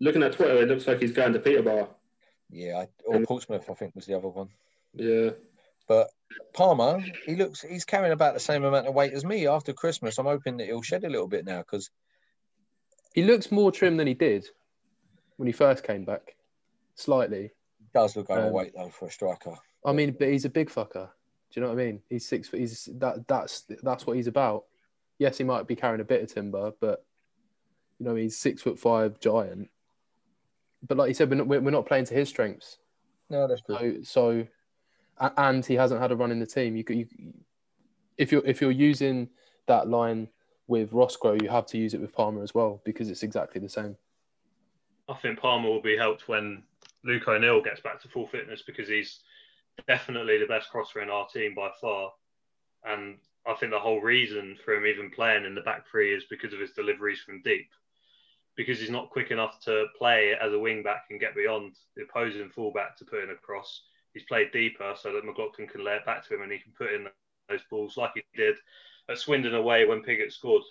looking 0.00 0.22
at 0.24 0.32
Twitter, 0.32 0.62
it 0.62 0.68
looks 0.68 0.88
like 0.88 1.00
he's 1.00 1.12
going 1.12 1.32
to 1.34 1.38
Peterborough. 1.38 1.94
Yeah, 2.50 2.78
I, 2.78 2.88
or 3.06 3.20
Portsmouth, 3.20 3.68
I 3.70 3.74
think 3.74 3.94
was 3.94 4.06
the 4.06 4.16
other 4.16 4.28
one. 4.28 4.48
Yeah. 4.94 5.30
But 5.88 6.08
Palmer, 6.52 7.04
he 7.24 7.36
looks, 7.36 7.62
he's 7.62 7.84
carrying 7.84 8.12
about 8.12 8.34
the 8.34 8.40
same 8.40 8.64
amount 8.64 8.86
of 8.88 8.94
weight 8.94 9.12
as 9.12 9.24
me 9.24 9.46
after 9.46 9.72
Christmas. 9.72 10.18
I'm 10.18 10.26
hoping 10.26 10.56
that 10.56 10.66
he'll 10.66 10.82
shed 10.82 11.04
a 11.04 11.08
little 11.10 11.28
bit 11.28 11.44
now 11.44 11.58
because 11.58 11.90
He 13.14 13.22
looks 13.22 13.52
more 13.52 13.70
trim 13.72 13.96
than 13.96 14.06
he 14.06 14.14
did 14.14 14.46
when 15.36 15.46
he 15.46 15.52
first 15.52 15.84
came 15.84 16.04
back. 16.04 16.34
Slightly. 16.96 17.52
he 17.78 17.84
does 17.94 18.16
look 18.16 18.30
Um, 18.30 18.38
overweight 18.38 18.72
though 18.74 18.90
for 18.90 19.06
a 19.06 19.10
striker. 19.10 19.54
I 19.84 19.92
mean, 19.92 20.16
but 20.18 20.28
he's 20.28 20.44
a 20.44 20.50
big 20.50 20.68
fucker. 20.70 21.08
Do 21.52 21.60
you 21.60 21.62
know 21.62 21.68
what 21.72 21.80
I 21.80 21.84
mean? 21.86 22.02
He's 22.10 22.26
six 22.26 22.48
foot. 22.48 22.58
He's 22.60 22.88
that. 22.94 23.26
That's 23.28 23.64
that's 23.82 24.06
what 24.06 24.16
he's 24.16 24.26
about. 24.26 24.64
Yes, 25.18 25.38
he 25.38 25.44
might 25.44 25.66
be 25.66 25.76
carrying 25.76 26.00
a 26.00 26.04
bit 26.04 26.22
of 26.22 26.32
timber, 26.34 26.72
but 26.80 27.04
you 27.98 28.04
know, 28.06 28.14
he's 28.16 28.36
six 28.36 28.62
foot 28.62 28.78
five 28.78 29.20
giant. 29.20 29.70
But 30.86 30.98
like 30.98 31.08
you 31.08 31.14
said, 31.14 31.30
we're 31.30 31.36
not, 31.36 31.46
we're 31.46 31.70
not 31.70 31.86
playing 31.86 32.04
to 32.06 32.14
his 32.14 32.28
strengths. 32.28 32.78
No, 33.30 33.46
that's 33.46 33.62
true. 33.62 34.02
So, 34.04 34.40
so, 34.42 34.46
and 35.18 35.64
he 35.64 35.74
hasn't 35.74 36.00
had 36.00 36.12
a 36.12 36.16
run 36.16 36.30
in 36.30 36.38
the 36.38 36.46
team. 36.46 36.76
You 36.76 36.84
you, 36.88 37.06
if 38.16 38.32
you're 38.32 38.44
if 38.44 38.60
you're 38.60 38.70
using 38.70 39.28
that 39.66 39.88
line 39.88 40.28
with 40.66 40.92
Roscrow, 40.92 41.38
you 41.40 41.48
have 41.48 41.66
to 41.66 41.78
use 41.78 41.94
it 41.94 42.00
with 42.00 42.12
Palmer 42.12 42.42
as 42.42 42.54
well 42.54 42.80
because 42.84 43.08
it's 43.08 43.22
exactly 43.22 43.60
the 43.60 43.68
same. 43.68 43.96
I 45.08 45.14
think 45.14 45.38
Palmer 45.38 45.68
will 45.68 45.82
be 45.82 45.96
helped 45.96 46.28
when 46.28 46.64
Luke 47.04 47.28
O'Neill 47.28 47.62
gets 47.62 47.80
back 47.80 48.00
to 48.02 48.08
full 48.08 48.26
fitness 48.26 48.62
because 48.66 48.88
he's 48.88 49.20
definitely 49.86 50.38
the 50.38 50.46
best 50.46 50.70
crosser 50.70 51.00
in 51.00 51.10
our 51.10 51.26
team 51.28 51.54
by 51.54 51.70
far. 51.80 52.12
And 52.84 53.18
I 53.46 53.54
think 53.54 53.70
the 53.70 53.78
whole 53.78 54.00
reason 54.00 54.56
for 54.64 54.74
him 54.74 54.86
even 54.86 55.10
playing 55.10 55.44
in 55.44 55.54
the 55.54 55.60
back 55.60 55.86
three 55.88 56.12
is 56.14 56.24
because 56.28 56.52
of 56.52 56.60
his 56.60 56.72
deliveries 56.72 57.20
from 57.20 57.42
deep. 57.42 57.68
Because 58.56 58.80
he's 58.80 58.90
not 58.90 59.10
quick 59.10 59.30
enough 59.30 59.60
to 59.64 59.86
play 59.96 60.34
as 60.40 60.52
a 60.52 60.58
wing 60.58 60.82
back 60.82 61.04
and 61.10 61.20
get 61.20 61.36
beyond 61.36 61.74
the 61.94 62.02
opposing 62.02 62.48
fullback 62.48 62.96
to 62.96 63.04
put 63.04 63.22
in 63.22 63.30
a 63.30 63.34
cross. 63.34 63.82
He's 64.16 64.24
played 64.24 64.50
deeper 64.50 64.94
so 64.98 65.12
that 65.12 65.26
McLoughlin 65.26 65.68
can 65.68 65.84
lay 65.84 65.92
it 65.92 66.06
back 66.06 66.26
to 66.26 66.34
him 66.34 66.40
and 66.40 66.50
he 66.50 66.58
can 66.58 66.72
put 66.72 66.90
in 66.90 67.04
those 67.50 67.60
balls 67.70 67.98
like 67.98 68.12
he 68.14 68.22
did 68.34 68.56
at 69.10 69.18
Swindon 69.18 69.54
away 69.54 69.84
when 69.84 70.00
Pigott 70.00 70.32
scored 70.32 70.62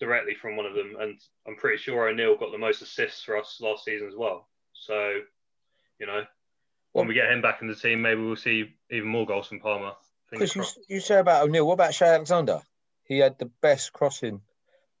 directly 0.00 0.34
from 0.34 0.56
one 0.56 0.64
of 0.64 0.72
them. 0.72 0.96
And 0.98 1.20
I'm 1.46 1.56
pretty 1.56 1.76
sure 1.76 2.08
O'Neill 2.08 2.38
got 2.38 2.50
the 2.50 2.56
most 2.56 2.80
assists 2.80 3.22
for 3.22 3.36
us 3.36 3.58
last 3.60 3.84
season 3.84 4.08
as 4.08 4.14
well. 4.16 4.48
So, 4.72 5.20
you 6.00 6.06
know, 6.06 6.22
when 6.92 7.06
we 7.06 7.12
get 7.12 7.30
him 7.30 7.42
back 7.42 7.60
in 7.60 7.68
the 7.68 7.74
team, 7.74 8.00
maybe 8.00 8.22
we'll 8.22 8.36
see 8.36 8.74
even 8.90 9.08
more 9.10 9.26
goals 9.26 9.48
from 9.48 9.60
Palmer. 9.60 9.92
Chris, 10.34 10.56
you, 10.56 10.64
you 10.88 11.00
say 11.00 11.18
about 11.18 11.44
O'Neill. 11.44 11.66
What 11.66 11.74
about 11.74 11.92
Cheye 11.92 12.14
Alexander? 12.14 12.62
He 13.04 13.18
had 13.18 13.38
the 13.38 13.50
best 13.60 13.92
crossing 13.92 14.40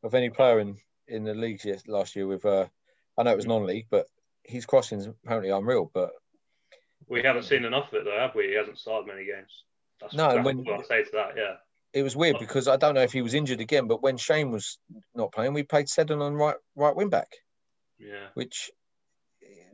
of 0.02 0.14
any 0.14 0.28
player 0.28 0.60
in, 0.60 0.76
in 1.06 1.24
the 1.24 1.32
league 1.32 1.62
last 1.86 2.16
year. 2.16 2.26
With 2.26 2.44
uh, 2.44 2.66
I 3.16 3.22
know 3.22 3.32
it 3.32 3.36
was 3.36 3.46
non-league, 3.46 3.86
but 3.88 4.08
his 4.42 4.66
crossings 4.66 5.06
apparently 5.06 5.48
unreal. 5.48 5.90
But 5.90 6.10
We 7.08 7.22
haven't 7.22 7.44
seen 7.44 7.64
enough 7.64 7.88
of 7.88 7.94
it 8.00 8.04
though, 8.04 8.18
have 8.18 8.34
we? 8.34 8.48
He 8.48 8.54
hasn't 8.54 8.78
started 8.78 9.06
many 9.06 9.24
games. 9.24 9.64
That's, 10.00 10.14
No, 10.14 10.28
and 10.28 10.38
that's 10.38 10.44
when- 10.46 10.64
what 10.64 10.80
I 10.80 10.82
say 10.84 11.04
to 11.04 11.10
that. 11.12 11.36
Yeah, 11.36 11.54
it 11.92 12.02
was 12.02 12.14
weird 12.16 12.38
because 12.38 12.68
I 12.68 12.76
don't 12.76 12.94
know 12.94 13.02
if 13.02 13.12
he 13.12 13.22
was 13.22 13.34
injured 13.34 13.60
again. 13.60 13.86
But 13.88 14.02
when 14.02 14.16
Shane 14.16 14.50
was 14.50 14.78
not 15.14 15.32
playing, 15.32 15.54
we 15.54 15.62
played 15.62 15.88
Seddon 15.88 16.20
on 16.22 16.34
right 16.34 16.56
right 16.76 16.94
wing 16.94 17.08
back, 17.08 17.28
yeah. 17.98 18.28
which 18.34 18.70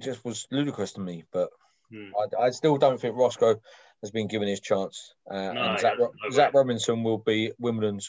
just 0.01 0.25
was 0.25 0.47
ludicrous 0.51 0.93
to 0.95 1.01
me. 1.01 1.25
But 1.33 1.51
Hmm. 1.91 2.11
I, 2.41 2.45
I 2.47 2.51
still 2.51 2.79
don't 2.79 2.99
think 2.99 3.15
Roscrow 3.17 3.61
has 4.01 4.11
been 4.11 4.27
given 4.27 4.49
his 4.49 4.61
chance. 4.61 5.15
Uh, 5.31 5.53
No, 5.53 5.63
and 5.63 5.79
Zach, 5.81 5.95
yeah, 5.99 6.07
no 6.23 6.31
Zach. 6.31 6.55
Robinson 6.55 7.05
will 7.05 7.19
be 7.19 7.53
Wimbledon's 7.59 8.09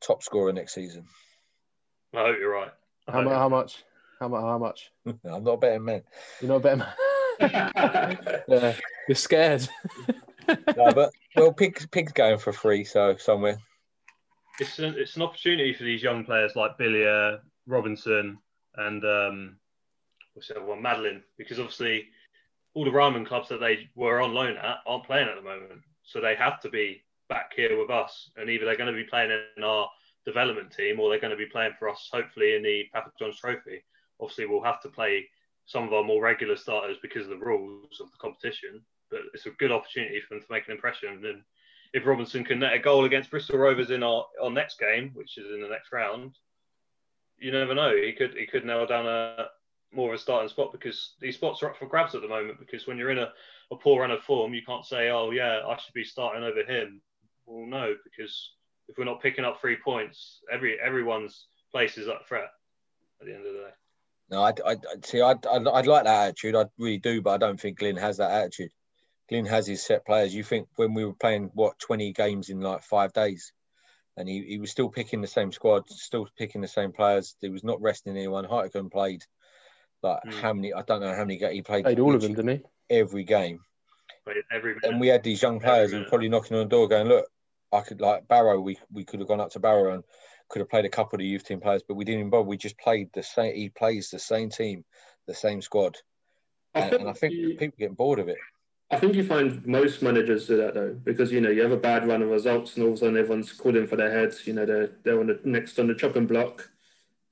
top 0.00 0.22
scorer 0.22 0.52
next 0.52 0.74
season. 0.74 1.06
I 2.14 2.18
hope 2.18 2.36
you're 2.38 2.52
right. 2.52 2.70
How, 3.08 3.22
hope 3.22 3.32
how 3.32 3.48
much? 3.48 3.82
How, 4.20 4.28
mu- 4.28 4.36
how 4.40 4.58
much? 4.58 4.92
I'm 5.06 5.42
not 5.42 5.54
a 5.54 5.56
betting 5.56 5.84
man. 5.84 6.02
You're 6.40 6.50
not 6.50 6.56
a 6.56 6.60
better 6.60 6.76
man. 6.76 6.92
yeah, 8.48 8.76
you're 9.08 9.16
scared. 9.16 9.68
No, 10.76 10.92
but 10.92 11.12
well, 11.36 11.52
Pig, 11.52 11.88
Pig's 11.92 12.10
going 12.10 12.36
for 12.36 12.52
free, 12.52 12.82
so 12.82 13.16
somewhere. 13.16 13.58
it's 14.58 14.80
an, 14.80 14.96
it's 14.98 15.14
an 15.14 15.22
opportunity 15.22 15.72
for 15.72 15.84
these 15.84 16.02
young 16.02 16.24
players 16.24 16.56
like 16.56 16.76
Billier, 16.76 17.38
Robinson, 17.68 18.38
and 18.74 19.04
um, 19.04 19.56
what's 20.34 20.48
the 20.48 20.56
other 20.56 20.66
one, 20.66 20.82
Madeline, 20.82 21.22
because 21.38 21.60
obviously 21.60 22.08
all 22.74 22.84
the 22.84 22.90
Ryman 22.90 23.24
clubs 23.24 23.48
that 23.50 23.60
they 23.60 23.88
were 23.94 24.20
on 24.20 24.34
loan 24.34 24.56
at 24.56 24.78
aren't 24.84 25.04
playing 25.04 25.28
at 25.28 25.36
the 25.36 25.42
moment, 25.42 25.80
so 26.02 26.20
they 26.20 26.34
have 26.34 26.60
to 26.62 26.68
be 26.68 27.04
back 27.28 27.52
here 27.54 27.78
with 27.78 27.90
us, 27.90 28.30
and 28.36 28.50
either 28.50 28.64
they're 28.64 28.76
going 28.76 28.92
to 28.92 29.00
be 29.00 29.08
playing 29.08 29.30
in 29.56 29.62
our 29.62 29.88
development 30.24 30.72
team 30.72 31.00
or 31.00 31.08
they're 31.08 31.20
going 31.20 31.30
to 31.30 31.36
be 31.36 31.46
playing 31.46 31.72
for 31.78 31.88
us, 31.88 32.08
hopefully 32.12 32.56
in 32.56 32.62
the 32.62 32.84
Papa 32.92 33.10
John's 33.18 33.38
Trophy. 33.38 33.84
Obviously, 34.20 34.46
we'll 34.46 34.62
have 34.62 34.80
to 34.82 34.88
play 34.88 35.26
some 35.66 35.84
of 35.84 35.92
our 35.92 36.04
more 36.04 36.22
regular 36.22 36.56
starters 36.56 36.96
because 37.02 37.24
of 37.24 37.30
the 37.30 37.44
rules 37.44 38.00
of 38.00 38.10
the 38.10 38.18
competition, 38.18 38.82
but 39.10 39.20
it's 39.34 39.46
a 39.46 39.50
good 39.50 39.72
opportunity 39.72 40.20
for 40.20 40.34
them 40.34 40.42
to 40.42 40.52
make 40.52 40.66
an 40.66 40.72
impression 40.72 41.24
and 41.24 41.42
if 41.92 42.06
Robinson 42.06 42.44
can 42.44 42.58
net 42.58 42.72
a 42.72 42.78
goal 42.78 43.04
against 43.04 43.30
Bristol 43.30 43.58
Rovers 43.58 43.90
in 43.90 44.02
our, 44.02 44.24
our 44.42 44.50
next 44.50 44.78
game, 44.78 45.10
which 45.14 45.36
is 45.36 45.52
in 45.52 45.60
the 45.60 45.68
next 45.68 45.92
round, 45.92 46.36
you 47.38 47.52
never 47.52 47.74
know. 47.74 47.94
He 47.94 48.12
could 48.12 48.34
he 48.34 48.46
could 48.46 48.64
nail 48.64 48.86
down 48.86 49.06
a 49.06 49.46
more 49.92 50.14
of 50.14 50.14
a 50.14 50.22
starting 50.22 50.48
spot 50.48 50.72
because 50.72 51.14
these 51.20 51.34
spots 51.34 51.62
are 51.62 51.70
up 51.70 51.76
for 51.76 51.86
grabs 51.86 52.14
at 52.14 52.22
the 52.22 52.28
moment. 52.28 52.58
Because 52.58 52.86
when 52.86 52.96
you're 52.96 53.10
in 53.10 53.18
a, 53.18 53.32
a 53.70 53.76
poor 53.76 54.00
run 54.00 54.10
of 54.10 54.22
form, 54.22 54.54
you 54.54 54.62
can't 54.64 54.86
say, 54.86 55.10
"Oh 55.10 55.30
yeah, 55.32 55.60
I 55.66 55.76
should 55.76 55.94
be 55.94 56.04
starting 56.04 56.44
over 56.44 56.62
him." 56.62 57.02
Well, 57.46 57.66
no, 57.66 57.94
because 58.04 58.52
if 58.88 58.96
we're 58.96 59.04
not 59.04 59.20
picking 59.20 59.44
up 59.44 59.60
three 59.60 59.76
points, 59.76 60.40
every 60.50 60.78
everyone's 60.80 61.46
place 61.70 61.98
is 61.98 62.08
up 62.08 62.26
threat 62.26 62.50
at 63.20 63.26
the 63.26 63.34
end 63.34 63.46
of 63.46 63.52
the 63.52 63.58
day. 63.58 63.81
No, 64.30 64.42
I, 64.42 64.52
I 64.64 64.76
see. 65.04 65.20
I'd, 65.20 65.44
I'd, 65.46 65.66
I'd 65.66 65.86
like 65.86 66.04
that 66.04 66.28
attitude. 66.28 66.56
I 66.56 66.64
really 66.78 66.98
do, 66.98 67.20
but 67.22 67.30
I 67.32 67.36
don't 67.38 67.60
think 67.60 67.78
Glyn 67.78 67.96
has 67.96 68.16
that 68.16 68.30
attitude. 68.30 68.70
Glyn 69.28 69.46
has 69.46 69.66
his 69.66 69.84
set 69.84 70.06
players. 70.06 70.34
You 70.34 70.42
think 70.42 70.68
when 70.76 70.94
we 70.94 71.04
were 71.04 71.14
playing 71.14 71.50
what 71.54 71.78
twenty 71.78 72.12
games 72.12 72.48
in 72.48 72.60
like 72.60 72.82
five 72.82 73.12
days, 73.12 73.52
and 74.16 74.28
he, 74.28 74.42
he 74.42 74.58
was 74.58 74.70
still 74.70 74.88
picking 74.88 75.20
the 75.20 75.26
same 75.26 75.52
squad, 75.52 75.88
still 75.90 76.28
picking 76.38 76.60
the 76.60 76.68
same 76.68 76.92
players. 76.92 77.34
He 77.40 77.48
was 77.48 77.64
not 77.64 77.80
resting 77.82 78.16
anyone. 78.16 78.44
Hartigan 78.44 78.90
played 78.90 79.24
like 80.02 80.20
Mm. 80.26 80.32
how 80.40 80.52
many? 80.52 80.72
I 80.72 80.82
don't 80.82 81.00
know 81.00 81.14
how 81.14 81.24
many. 81.24 81.38
ga- 81.38 81.52
He 81.52 81.62
played, 81.62 81.84
Played 81.84 82.00
all 82.00 82.14
of 82.14 82.22
them, 82.22 82.34
didn't 82.34 82.58
he? 82.58 82.96
every 82.98 83.24
game. 83.24 83.60
Every 84.50 84.74
And 84.84 85.00
we 85.00 85.08
had 85.08 85.22
these 85.22 85.42
young 85.42 85.60
players 85.60 85.90
who 85.92 85.98
were 85.98 86.04
probably 86.04 86.28
knocking 86.28 86.56
on 86.56 86.64
the 86.64 86.68
door, 86.68 86.88
going, 86.88 87.08
"Look, 87.08 87.26
I 87.72 87.80
could 87.80 88.00
like 88.00 88.28
Barrow. 88.28 88.60
We 88.60 88.78
we 88.92 89.04
could 89.04 89.20
have 89.20 89.28
gone 89.28 89.40
up 89.40 89.50
to 89.52 89.60
Barrow 89.60 89.94
and 89.94 90.04
could 90.52 90.60
have 90.60 90.68
played 90.68 90.84
a 90.84 90.90
couple 90.90 91.16
of 91.16 91.20
the 91.20 91.26
youth 91.26 91.44
team 91.44 91.60
players, 91.60 91.82
but 91.86 91.94
we 91.94 92.04
didn't 92.04 92.20
even 92.20 92.30
bother. 92.30 92.46
We 92.46 92.58
just 92.58 92.78
played 92.78 93.08
the 93.14 93.22
same. 93.22 93.54
He 93.54 93.70
plays 93.70 94.10
the 94.10 94.18
same 94.18 94.50
team, 94.50 94.84
the 95.26 95.34
same 95.34 95.62
squad, 95.62 95.96
and, 96.74 96.92
and 96.92 97.08
I 97.08 97.14
think 97.14 97.34
you- 97.34 97.56
people 97.56 97.78
getting 97.78 97.94
bored 97.94 98.20
of 98.20 98.28
it. 98.28 98.38
I 98.90 98.98
think 98.98 99.14
you 99.14 99.24
find 99.24 99.66
most 99.66 100.02
managers 100.02 100.46
do 100.46 100.58
that 100.58 100.74
though, 100.74 100.92
because 100.92 101.32
you 101.32 101.40
know 101.40 101.48
you 101.48 101.62
have 101.62 101.72
a 101.72 101.78
bad 101.78 102.06
run 102.06 102.20
of 102.20 102.28
results, 102.28 102.76
and 102.76 102.82
all 102.84 102.90
of 102.90 102.96
a 102.96 102.98
sudden 102.98 103.16
everyone's 103.16 103.50
calling 103.50 103.86
for 103.86 103.96
their 103.96 104.12
heads. 104.12 104.46
You 104.46 104.52
know 104.52 104.66
they're 104.66 104.90
they're 105.02 105.18
on 105.18 105.28
the 105.28 105.40
next 105.44 105.78
on 105.78 105.86
the 105.86 105.94
chopping 105.94 106.26
block, 106.26 106.68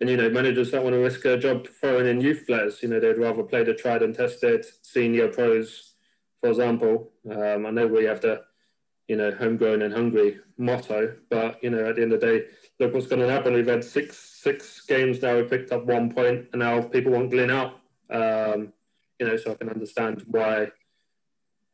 and 0.00 0.08
you 0.08 0.16
know 0.16 0.30
managers 0.30 0.70
don't 0.70 0.84
want 0.84 0.94
to 0.94 1.00
risk 1.00 1.22
a 1.26 1.36
job 1.36 1.68
throwing 1.68 2.06
in 2.06 2.22
youth 2.22 2.46
players. 2.46 2.82
You 2.82 2.88
know 2.88 2.98
they'd 2.98 3.18
rather 3.18 3.42
play 3.42 3.62
the 3.62 3.74
tried 3.74 4.02
and 4.02 4.14
tested 4.14 4.64
senior 4.80 5.28
pros, 5.28 5.92
for 6.40 6.48
example. 6.48 7.12
Um, 7.30 7.66
I 7.66 7.70
know 7.70 7.86
we 7.86 8.04
have 8.04 8.22
the 8.22 8.42
you 9.08 9.16
know 9.16 9.30
homegrown 9.30 9.82
and 9.82 9.92
hungry 9.92 10.38
motto, 10.56 11.14
but 11.28 11.62
you 11.62 11.68
know 11.68 11.90
at 11.90 11.96
the 11.96 12.02
end 12.02 12.14
of 12.14 12.22
the 12.22 12.26
day, 12.26 12.44
look 12.80 12.94
what's 12.94 13.06
going 13.06 13.20
to 13.20 13.30
happen. 13.30 13.54
We've 13.54 13.66
had 13.66 13.84
six 13.84 14.18
six 14.18 14.80
games 14.80 15.22
now. 15.22 15.36
We've 15.36 15.48
picked 15.48 15.70
up 15.70 15.84
one 15.84 16.12
point, 16.12 16.48
and 16.52 16.60
now 16.60 16.82
people 16.82 17.12
want 17.12 17.30
Glyn 17.30 17.50
out. 17.50 17.74
Um, 18.10 18.72
you 19.18 19.26
know, 19.26 19.36
so 19.36 19.52
I 19.52 19.54
can 19.54 19.68
understand 19.68 20.24
why 20.26 20.70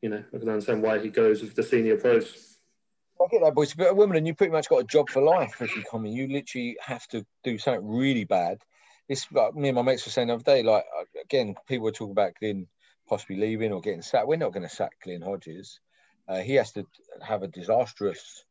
you 0.03 0.11
know, 0.11 0.23
I 0.33 0.39
can 0.39 0.49
understand 0.49 0.83
why 0.83 0.99
he 0.99 1.09
goes 1.09 1.43
with 1.43 1.55
the 1.55 1.63
senior 1.63 1.97
pros. 1.97 2.59
I 3.21 3.27
get 3.31 3.43
that, 3.43 3.55
boys. 3.55 3.75
But 3.75 3.91
a 3.91 3.95
woman, 3.95 4.17
and 4.17 4.27
you 4.27 4.35
pretty 4.35 4.53
much 4.53 4.69
got 4.69 4.83
a 4.83 4.85
job 4.85 5.09
for 5.09 5.23
life 5.23 5.61
if 5.63 5.75
you 5.75 5.83
come 5.91 6.07
in. 6.07 6.13
You 6.13 6.29
literally 6.29 6.77
have 6.81 7.07
to 7.09 7.25
do 7.43 7.59
something 7.59 7.87
really 7.89 8.25
bad. 8.25 8.59
It's 9.09 9.27
like 9.33 9.55
me 9.55 9.69
and 9.69 9.77
my 9.77 9.83
mates 9.83 10.05
were 10.05 10.13
saying 10.13 10.29
the 10.29 10.35
other 10.35 10.45
day. 10.45 10.63
Like 10.63 10.85
again, 11.21 11.57
people 11.67 11.85
were 11.85 11.93
talking 11.93 12.13
about 12.13 12.35
Glyn 12.39 12.69
possibly 13.09 13.37
leaving 13.37 13.73
or 13.73 13.81
getting 13.81 14.03
sacked. 14.03 14.29
We're 14.29 14.37
not 14.37 14.53
going 14.53 14.69
to 14.69 14.75
sack 14.75 14.93
Glyn 15.03 15.23
Hodges. 15.23 15.81
Uh, 16.29 16.39
he 16.39 16.55
has 16.55 16.73
to 16.73 16.87
have 17.21 17.43
a 17.43 17.49
disastrous 17.49 18.45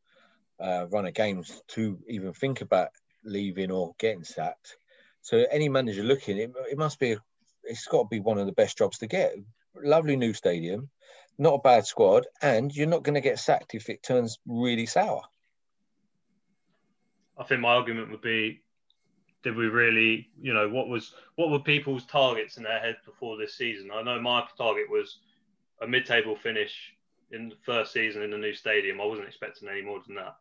uh, 0.60 0.88
run 0.91 1.06
of 1.06 1.14
games 1.14 1.62
to 1.70 1.97
even 2.08 2.34
think 2.34 2.62
about 2.62 2.89
leaving 3.24 3.72
or 3.72 3.95
getting 3.99 4.24
sacked. 4.24 4.78
So 5.22 5.45
any 5.51 5.70
manager 5.70 6.03
looking, 6.03 6.38
it, 6.38 6.51
it 6.70 6.78
must 6.78 6.99
be. 6.99 7.18
It's 7.64 7.88
got 7.88 8.03
to 8.03 8.08
be 8.08 8.20
one 8.20 8.38
of 8.38 8.45
the 8.45 8.51
best 8.51 8.78
jobs 8.78 8.99
to 8.99 9.08
get. 9.08 9.34
Lovely 9.76 10.16
new 10.16 10.34
stadium, 10.34 10.89
not 11.39 11.56
a 11.56 11.62
bad 11.62 11.86
squad, 11.86 12.28
and 12.41 12.74
you're 12.74 12.88
not 12.88 13.03
going 13.03 13.16
to 13.16 13.22
get 13.22 13.39
sacked 13.39 13.74
if 13.74 13.89
it 13.89 14.03
turns 14.03 14.38
really 14.45 14.86
sour. 14.86 15.22
I 17.38 17.43
think 17.43 17.62
my 17.62 17.74
argument 17.74 18.12
would 18.12 18.22
be, 18.22 18.62
did 19.43 19.56
we 19.56 19.66
really, 19.66 20.30
you 20.39 20.53
know, 20.53 20.70
what 20.70 20.88
was 20.88 21.14
what 21.36 21.49
were 21.49 21.60
people's 21.60 22.06
targets 22.06 22.58
in 22.58 22.64
their 22.64 22.80
heads 22.80 22.99
before 23.06 23.36
this 23.38 23.56
season? 23.56 23.89
I 23.93 24.03
know 24.03 24.22
my 24.22 24.43
target 24.58 24.89
was 24.89 25.18
a 25.82 25.88
mid-table 25.88 26.36
finish 26.36 26.93
in 27.32 27.49
the 27.49 27.56
first 27.66 27.91
season 27.91 28.22
in 28.22 28.32
the 28.32 28.38
new 28.38 28.53
stadium. 28.53 29.01
I 29.01 29.06
wasn't 29.06 29.28
expecting 29.28 29.68
any 29.68 29.82
more 29.82 30.01
than 30.06 30.16
that, 30.16 30.36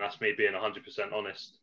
and 0.00 0.10
that's 0.10 0.20
me 0.20 0.32
being 0.36 0.52
100% 0.52 1.12
honest. 1.12 1.58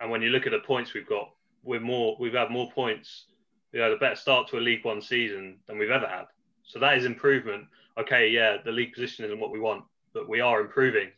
And 0.00 0.10
when 0.10 0.22
you 0.22 0.30
look 0.30 0.46
at 0.46 0.52
the 0.52 0.60
points 0.60 0.94
we've 0.94 1.08
got, 1.08 1.30
we're 1.62 1.80
more, 1.80 2.16
we've 2.20 2.34
had 2.34 2.50
more 2.50 2.70
points. 2.70 3.26
We 3.72 3.80
had 3.80 3.92
a 3.92 3.98
better 3.98 4.16
start 4.16 4.48
to 4.48 4.58
a 4.58 4.60
League 4.60 4.84
One 4.84 5.02
season 5.02 5.58
than 5.66 5.78
we've 5.78 5.90
ever 5.90 6.06
had. 6.06 6.24
So 6.62 6.78
that 6.78 6.96
is 6.96 7.04
improvement. 7.04 7.64
Okay, 7.98 8.30
yeah, 8.30 8.56
the 8.64 8.72
league 8.72 8.92
position 8.92 9.24
isn't 9.24 9.40
what 9.40 9.50
we 9.50 9.60
want, 9.60 9.84
but 10.14 10.28
we 10.28 10.40
are 10.40 10.60
improving 10.60 11.10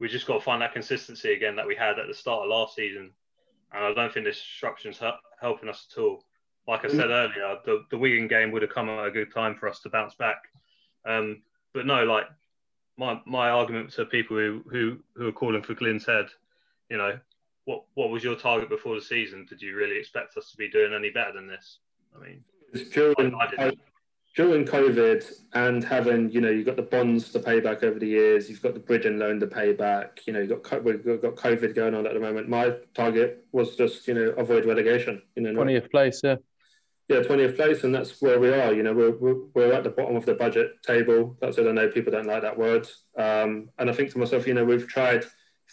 we 0.00 0.08
just 0.08 0.26
got 0.26 0.34
to 0.34 0.40
find 0.40 0.62
that 0.62 0.72
consistency 0.72 1.32
again 1.34 1.54
that 1.56 1.66
we 1.66 1.76
had 1.76 1.98
at 1.98 2.08
the 2.08 2.14
start 2.14 2.42
of 2.42 2.48
last 2.48 2.74
season. 2.74 3.10
And 3.72 3.84
I 3.84 3.92
don't 3.92 4.12
think 4.12 4.24
this 4.24 4.38
instruction's 4.38 4.98
hel- 4.98 5.20
helping 5.40 5.68
us 5.68 5.86
at 5.92 6.00
all. 6.00 6.24
Like 6.66 6.84
I 6.84 6.88
said 6.88 7.10
earlier, 7.10 7.58
the, 7.64 7.84
the 7.90 7.98
Wigan 7.98 8.26
game 8.26 8.50
would 8.50 8.62
have 8.62 8.72
come 8.72 8.88
at 8.88 9.06
a 9.06 9.10
good 9.10 9.32
time 9.32 9.54
for 9.54 9.68
us 9.68 9.80
to 9.80 9.90
bounce 9.90 10.14
back. 10.14 10.38
Um, 11.06 11.42
but 11.74 11.86
no, 11.86 12.04
like 12.04 12.24
my 13.00 13.18
my 13.24 13.48
argument 13.48 13.90
to 13.92 14.04
people 14.04 14.36
who, 14.36 14.62
who, 14.70 14.98
who 15.16 15.28
are 15.28 15.32
calling 15.32 15.62
for 15.62 15.74
Glyn's 15.74 16.06
head, 16.06 16.26
you 16.90 16.98
know, 16.98 17.18
what 17.64 17.84
what 17.94 18.10
was 18.10 18.22
your 18.22 18.36
target 18.36 18.68
before 18.68 18.94
the 18.94 19.00
season? 19.00 19.46
Did 19.48 19.62
you 19.62 19.74
really 19.74 19.98
expect 19.98 20.36
us 20.36 20.50
to 20.50 20.56
be 20.56 20.68
doing 20.68 20.92
any 20.92 21.10
better 21.10 21.32
than 21.32 21.48
this? 21.48 21.78
I 22.14 22.22
mean, 22.24 22.44
It's 22.72 22.90
during, 22.90 23.34
I- 23.34 23.66
I 23.66 23.72
during 24.36 24.64
COVID 24.64 25.24
and 25.54 25.82
having, 25.82 26.30
you 26.30 26.40
know, 26.40 26.50
you've 26.50 26.66
got 26.66 26.76
the 26.76 26.82
bonds 26.82 27.32
to 27.32 27.40
pay 27.40 27.58
back 27.58 27.82
over 27.82 27.98
the 27.98 28.06
years, 28.06 28.48
you've 28.48 28.62
got 28.62 28.74
the 28.74 28.80
bridging 28.80 29.18
loan 29.18 29.40
to 29.40 29.46
pay 29.46 29.72
back, 29.72 30.20
you 30.26 30.32
know, 30.32 30.40
you've 30.40 30.62
got, 30.62 30.84
we've 30.84 31.04
got 31.04 31.22
got 31.22 31.34
COVID 31.36 31.74
going 31.74 31.94
on 31.94 32.06
at 32.06 32.14
the 32.14 32.20
moment. 32.20 32.48
My 32.48 32.76
target 32.94 33.44
was 33.50 33.74
just, 33.76 34.06
you 34.06 34.14
know, 34.14 34.28
avoid 34.36 34.66
relegation, 34.66 35.22
you 35.36 35.42
know, 35.42 35.52
Twentieth 35.54 35.90
place, 35.90 36.20
yeah. 36.22 36.36
Yeah, 37.10 37.22
20th 37.22 37.56
place, 37.56 37.82
and 37.82 37.92
that's 37.92 38.22
where 38.22 38.38
we 38.38 38.50
are. 38.50 38.72
You 38.72 38.84
know, 38.84 38.92
we're, 38.92 39.10
we're, 39.10 39.40
we're 39.52 39.72
at 39.72 39.82
the 39.82 39.90
bottom 39.90 40.14
of 40.14 40.24
the 40.24 40.34
budget 40.34 40.80
table. 40.84 41.36
That's 41.40 41.58
it. 41.58 41.66
I 41.66 41.72
know 41.72 41.88
people 41.88 42.12
don't 42.12 42.28
like 42.28 42.42
that 42.42 42.56
word. 42.56 42.88
Um, 43.18 43.68
and 43.80 43.90
I 43.90 43.92
think 43.92 44.12
to 44.12 44.18
myself, 44.18 44.46
you 44.46 44.54
know, 44.54 44.64
we've 44.64 44.86
tried 44.86 45.24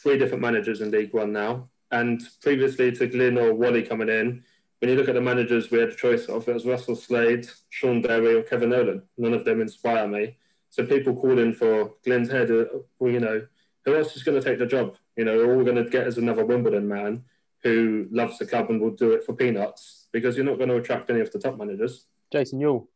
three 0.02 0.18
different 0.18 0.42
managers 0.42 0.82
in 0.82 0.90
League 0.90 1.14
One 1.14 1.32
now. 1.32 1.70
And 1.92 2.24
previously 2.42 2.92
to 2.94 3.06
Glyn 3.06 3.38
or 3.38 3.54
Wally 3.54 3.84
coming 3.84 4.10
in, 4.10 4.44
when 4.80 4.90
you 4.90 4.98
look 4.98 5.10
at 5.10 5.14
the 5.14 5.22
managers 5.22 5.70
we 5.70 5.78
had 5.78 5.90
a 5.90 5.96
choice 5.96 6.26
of, 6.26 6.50
it 6.50 6.56
was 6.56 6.66
Russell 6.66 6.96
Slade, 6.96 7.48
Shaun 7.70 8.02
Derry, 8.02 8.34
or 8.34 8.42
Kevin 8.42 8.72
Nolan. 8.72 9.04
None 9.20 9.36
of 9.36 9.46
them 9.46 9.62
inspire 9.62 10.08
me. 10.08 10.38
So 10.72 10.88
people 10.88 11.16
calling 11.16 11.54
for 11.54 11.94
Glyn's 12.04 12.32
head, 12.32 12.50
uh, 12.50 12.66
well, 12.98 13.14
you 13.14 13.20
know, 13.20 13.46
who 13.86 13.96
else 13.96 14.16
is 14.16 14.24
going 14.24 14.42
to 14.42 14.44
take 14.44 14.58
the 14.58 14.66
job? 14.66 14.98
You 15.16 15.26
know, 15.26 15.40
all 15.42 15.56
we're 15.56 15.66
going 15.66 15.84
to 15.84 15.88
get 15.88 16.08
is 16.08 16.18
another 16.18 16.44
Wimbledon 16.44 16.88
man 16.88 17.26
who 17.62 18.08
loves 18.10 18.40
the 18.40 18.48
club 18.48 18.72
and 18.72 18.82
will 18.82 18.90
do 18.90 19.12
it 19.12 19.24
for 19.24 19.34
peanuts 19.34 20.07
because 20.18 20.36
you're 20.36 20.45
not 20.45 20.57
going 20.57 20.70
to 20.70 20.78
attract 20.78 21.09
any 21.09 21.20
of 21.20 21.32
the 21.32 21.39
top 21.39 21.57
managers. 21.57 22.05
Jason 22.32 22.59
Euell. 22.59 22.88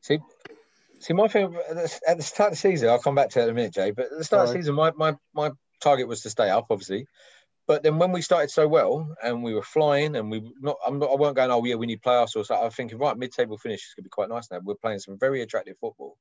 See, 0.00 0.18
see, 0.98 1.14
my 1.14 1.28
thing 1.28 1.56
at 1.68 2.16
the- 2.16 2.22
start 2.22 2.48
of 2.48 2.52
the 2.52 2.56
season, 2.56 2.88
I'll 2.88 2.98
come 2.98 3.14
back 3.14 3.30
to 3.30 3.38
that 3.38 3.44
in 3.44 3.50
a 3.50 3.54
minute, 3.54 3.74
Jay. 3.74 3.90
But 3.90 4.06
at 4.06 4.18
the 4.18 4.24
start 4.24 4.48
of 4.48 4.54
the 4.54 4.60
season, 4.60 4.74
my, 4.74 4.92
my 4.92 5.16
my 5.34 5.50
target 5.80 6.08
was 6.08 6.22
to 6.22 6.30
stay 6.30 6.50
up, 6.50 6.66
obviously. 6.70 7.06
But 7.66 7.82
then 7.82 7.98
when 7.98 8.12
we 8.12 8.22
started 8.22 8.50
so 8.50 8.68
well 8.68 9.16
and 9.22 9.42
we 9.42 9.52
were 9.52 9.62
flying, 9.62 10.14
and 10.16 10.30
we 10.30 10.52
not, 10.60 10.76
I'm 10.86 11.00
not, 11.00 11.10
I 11.10 11.16
weren't 11.16 11.34
going, 11.34 11.50
oh 11.50 11.64
yeah, 11.64 11.74
we 11.74 11.86
need 11.86 12.02
playoffs 12.02 12.36
or 12.36 12.44
something. 12.44 12.64
I'm 12.64 12.70
thinking, 12.70 12.98
right, 12.98 13.16
mid-table 13.16 13.58
finish 13.58 13.80
is 13.80 13.94
going 13.94 14.04
to 14.04 14.08
be 14.08 14.10
quite 14.10 14.28
nice 14.28 14.50
now. 14.50 14.60
We're 14.62 14.76
playing 14.76 15.00
some 15.00 15.18
very 15.18 15.42
attractive 15.42 15.76
football, 15.80 16.16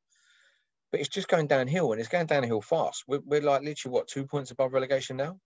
but 0.92 1.00
it's 1.00 1.10
just 1.10 1.28
going 1.28 1.48
downhill, 1.48 1.92
and 1.92 2.00
it's 2.00 2.10
going 2.10 2.26
downhill 2.26 2.62
fast. 2.62 3.04
We're, 3.08 3.22
we're 3.24 3.42
like 3.42 3.62
literally 3.62 3.94
what 3.94 4.08
two 4.08 4.26
points 4.26 4.50
above 4.52 4.74
relegation 4.74 5.18
now, 5.18 5.40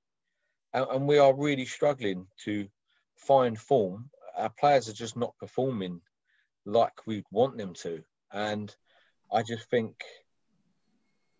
and, 0.74 0.86
and 0.90 1.08
we 1.08 1.18
are 1.18 1.36
really 1.36 1.66
struggling 1.66 2.28
to 2.46 2.70
find 3.18 3.60
form. 3.60 4.10
Our 4.40 4.50
players 4.50 4.90
are 4.90 4.94
just 4.94 5.18
not 5.18 5.38
performing 5.38 6.02
like 6.66 7.06
we'd 7.06 7.26
want 7.32 7.58
them 7.58 7.74
to. 7.74 8.04
And 8.32 8.74
I 9.32 9.44
just 9.44 9.70
think 9.70 9.96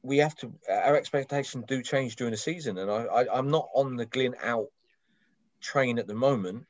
we 0.02 0.18
have 0.18 0.36
to, 0.38 0.54
our 0.70 0.96
expectations 0.96 1.66
do 1.68 1.82
change 1.82 2.16
during 2.16 2.32
the 2.32 2.38
season. 2.38 2.78
And 2.78 2.90
I, 2.90 3.04
I, 3.04 3.38
I'm 3.38 3.50
not 3.50 3.70
on 3.74 3.96
the 3.96 4.06
Glyn 4.06 4.36
out 4.44 4.68
train 5.62 6.00
at 6.00 6.08
the 6.08 6.16
moment. 6.16 6.66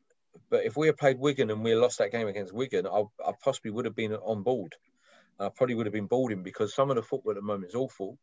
But 0.49 0.65
if 0.65 0.77
we 0.77 0.87
had 0.87 0.97
played 0.97 1.19
Wigan 1.19 1.51
and 1.51 1.63
we 1.63 1.75
lost 1.75 1.99
that 1.99 2.11
game 2.11 2.27
against 2.27 2.53
Wigan, 2.53 2.87
I, 2.87 3.03
I 3.25 3.33
possibly 3.43 3.71
would 3.71 3.85
have 3.85 3.95
been 3.95 4.13
on 4.13 4.43
board. 4.43 4.75
I 5.39 5.49
probably 5.49 5.75
would 5.75 5.85
have 5.85 5.93
been 5.93 6.07
boarding 6.07 6.43
because 6.43 6.73
some 6.73 6.89
of 6.89 6.95
the 6.95 7.03
football 7.03 7.31
at 7.31 7.35
the 7.35 7.41
moment 7.41 7.69
is 7.69 7.75
awful. 7.75 8.17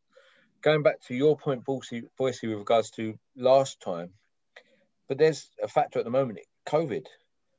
Going 0.63 0.83
back 0.83 1.01
to 1.03 1.15
your 1.15 1.37
point, 1.37 1.65
Boise, 1.65 2.03
Boise 2.19 2.49
with 2.49 2.59
regards 2.59 2.91
to 2.93 3.19
last 3.37 3.81
time, 3.81 4.11
but 5.09 5.19
there's 5.19 5.49
a 5.63 5.69
factor 5.69 5.99
at 5.99 6.05
the 6.05 6.11
moment, 6.11 6.41
COVID. 6.67 7.07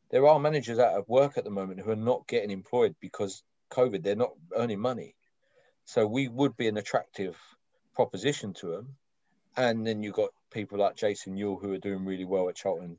There 0.09 0.27
are 0.27 0.39
managers 0.39 0.79
out 0.79 0.97
of 0.97 1.07
work 1.09 1.37
at 1.37 1.43
the 1.43 1.49
moment 1.49 1.81
who 1.81 1.91
are 1.91 1.95
not 1.95 2.27
getting 2.27 2.51
employed 2.51 2.95
because 3.01 3.43
COVID. 3.69 4.03
They're 4.03 4.15
not 4.15 4.33
earning 4.55 4.79
money. 4.79 5.15
So 5.85 6.05
we 6.05 6.27
would 6.27 6.55
be 6.57 6.67
an 6.67 6.77
attractive 6.77 7.37
proposition 7.93 8.53
to 8.55 8.67
them. 8.67 8.95
And 9.55 9.85
then 9.85 10.03
you've 10.03 10.15
got 10.15 10.29
people 10.51 10.79
like 10.79 10.95
Jason 10.95 11.35
Euell 11.35 11.59
who 11.61 11.73
are 11.73 11.79
doing 11.79 12.05
really 12.05 12.25
well 12.25 12.49
at 12.49 12.55
Charlton 12.55 12.97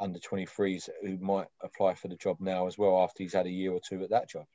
under 0.00 0.18
23s 0.18 0.88
who 1.02 1.16
might 1.18 1.48
apply 1.60 1.94
for 1.94 2.08
the 2.08 2.16
job 2.16 2.38
now 2.40 2.66
as 2.66 2.78
well 2.78 3.02
after 3.02 3.22
he's 3.22 3.34
had 3.34 3.46
a 3.46 3.50
year 3.50 3.72
or 3.72 3.80
two 3.80 4.02
at 4.02 4.10
that 4.10 4.28
job. 4.28 4.46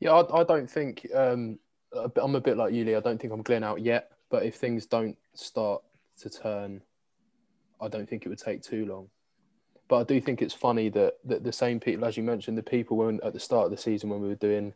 Yeah, 0.00 0.12
I, 0.12 0.40
I 0.40 0.44
don't 0.44 0.70
think 0.70 1.06
um, 1.14 1.58
I'm 2.20 2.34
a 2.34 2.40
bit 2.40 2.56
like 2.56 2.74
you, 2.74 2.84
Lee. 2.84 2.96
I 2.96 3.00
don't 3.00 3.20
think 3.20 3.32
I'm 3.32 3.42
Glyn 3.42 3.64
out 3.64 3.80
yet. 3.80 4.10
But 4.30 4.44
if 4.44 4.56
things 4.56 4.86
don't 4.86 5.16
start 5.34 5.82
to 6.18 6.30
turn, 6.30 6.82
I 7.80 7.88
don't 7.88 8.08
think 8.08 8.26
it 8.26 8.28
would 8.28 8.38
take 8.38 8.62
too 8.62 8.84
long. 8.86 9.08
But 9.88 9.96
I 9.98 10.04
do 10.04 10.20
think 10.20 10.40
it's 10.40 10.54
funny 10.54 10.88
that, 10.90 11.14
that 11.24 11.44
the 11.44 11.52
same 11.52 11.78
people, 11.78 12.06
as 12.06 12.16
you 12.16 12.22
mentioned, 12.22 12.56
the 12.56 12.62
people 12.62 12.96
when 12.96 13.20
at 13.22 13.32
the 13.32 13.40
start 13.40 13.66
of 13.66 13.70
the 13.70 13.76
season 13.76 14.08
when 14.08 14.20
we 14.20 14.28
were 14.28 14.34
doing 14.34 14.72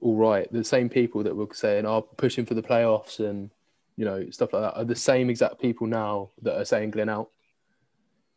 all 0.00 0.16
right, 0.16 0.52
the 0.52 0.64
same 0.64 0.88
people 0.88 1.22
that 1.22 1.34
were 1.34 1.48
saying, 1.52 1.86
"Oh, 1.86 2.02
pushing 2.02 2.44
for 2.44 2.54
the 2.54 2.62
playoffs" 2.62 3.20
and 3.20 3.50
you 3.96 4.04
know 4.04 4.28
stuff 4.30 4.52
like 4.52 4.62
that, 4.62 4.78
are 4.78 4.84
the 4.84 4.94
same 4.94 5.30
exact 5.30 5.60
people 5.60 5.86
now 5.86 6.30
that 6.42 6.60
are 6.60 6.64
saying 6.64 6.90
Glyn 6.90 7.08
out. 7.08 7.30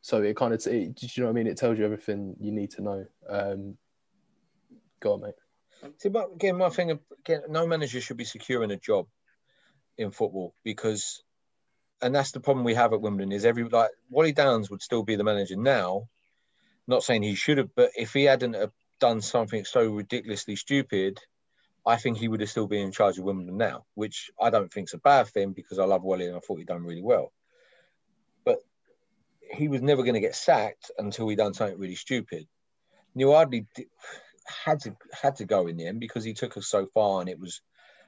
So 0.01 0.21
it 0.21 0.37
kind 0.37 0.53
of, 0.53 0.65
it, 0.67 0.95
do 0.95 1.07
you 1.07 1.23
know 1.23 1.25
what 1.25 1.31
I 1.31 1.33
mean? 1.33 1.47
It 1.47 1.57
tells 1.57 1.77
you 1.77 1.83
everything 1.83 2.35
you 2.39 2.51
need 2.51 2.71
to 2.71 2.81
know. 2.81 3.05
Um, 3.27 3.77
go 5.01 5.13
on, 5.13 5.21
mate. 5.21 5.33
See, 5.97 6.09
but 6.09 6.33
again, 6.33 6.57
my 6.57 6.69
thing 6.69 6.97
again, 7.19 7.41
no 7.49 7.67
manager 7.67 7.99
should 7.99 8.17
be 8.17 8.23
securing 8.23 8.71
a 8.71 8.77
job 8.77 9.07
in 9.97 10.11
football 10.11 10.55
because, 10.63 11.23
and 12.01 12.13
that's 12.13 12.31
the 12.31 12.39
problem 12.39 12.63
we 12.63 12.75
have 12.75 12.93
at 12.93 13.01
Wimbledon 13.01 13.31
is 13.31 13.45
every 13.45 13.63
like 13.63 13.91
Wally 14.09 14.31
Downes 14.31 14.69
would 14.69 14.81
still 14.81 15.03
be 15.03 15.15
the 15.15 15.23
manager 15.23 15.55
now. 15.55 16.07
Not 16.87 17.03
saying 17.03 17.23
he 17.23 17.35
should 17.35 17.57
have, 17.57 17.75
but 17.75 17.91
if 17.97 18.13
he 18.13 18.23
hadn't 18.23 18.53
have 18.53 18.71
done 18.99 19.21
something 19.21 19.65
so 19.65 19.89
ridiculously 19.89 20.55
stupid, 20.55 21.19
I 21.85 21.97
think 21.97 22.17
he 22.17 22.27
would 22.27 22.41
have 22.41 22.49
still 22.49 22.67
been 22.67 22.85
in 22.85 22.91
charge 22.91 23.17
of 23.17 23.25
Wimbledon 23.25 23.57
now, 23.57 23.85
which 23.95 24.29
I 24.39 24.49
don't 24.49 24.71
think 24.71 24.89
is 24.89 24.93
a 24.93 24.99
bad 24.99 25.27
thing 25.27 25.53
because 25.53 25.79
I 25.79 25.85
love 25.85 26.03
Wally 26.03 26.27
and 26.27 26.35
I 26.35 26.39
thought 26.39 26.59
he'd 26.59 26.67
done 26.67 26.83
really 26.83 27.01
well. 27.01 27.31
But 28.45 28.59
he 29.41 29.67
was 29.67 29.81
never 29.81 30.03
going 30.03 30.13
to 30.13 30.19
get 30.19 30.35
sacked 30.35 30.91
until 30.97 31.27
he'd 31.27 31.37
done 31.37 31.53
something 31.53 31.79
really 31.79 31.95
stupid. 31.95 32.47
Neil 33.15 33.33
Ardley 33.33 33.65
had 34.45 34.79
to 34.81 34.95
had 35.11 35.37
to 35.37 35.45
go 35.45 35.67
in 35.67 35.77
the 35.77 35.87
end 35.87 35.99
because 35.99 36.23
he 36.23 36.33
took 36.33 36.55
us 36.57 36.67
so 36.67 36.85
far 36.93 37.21
and 37.21 37.29
it 37.29 37.39
was 37.39 37.61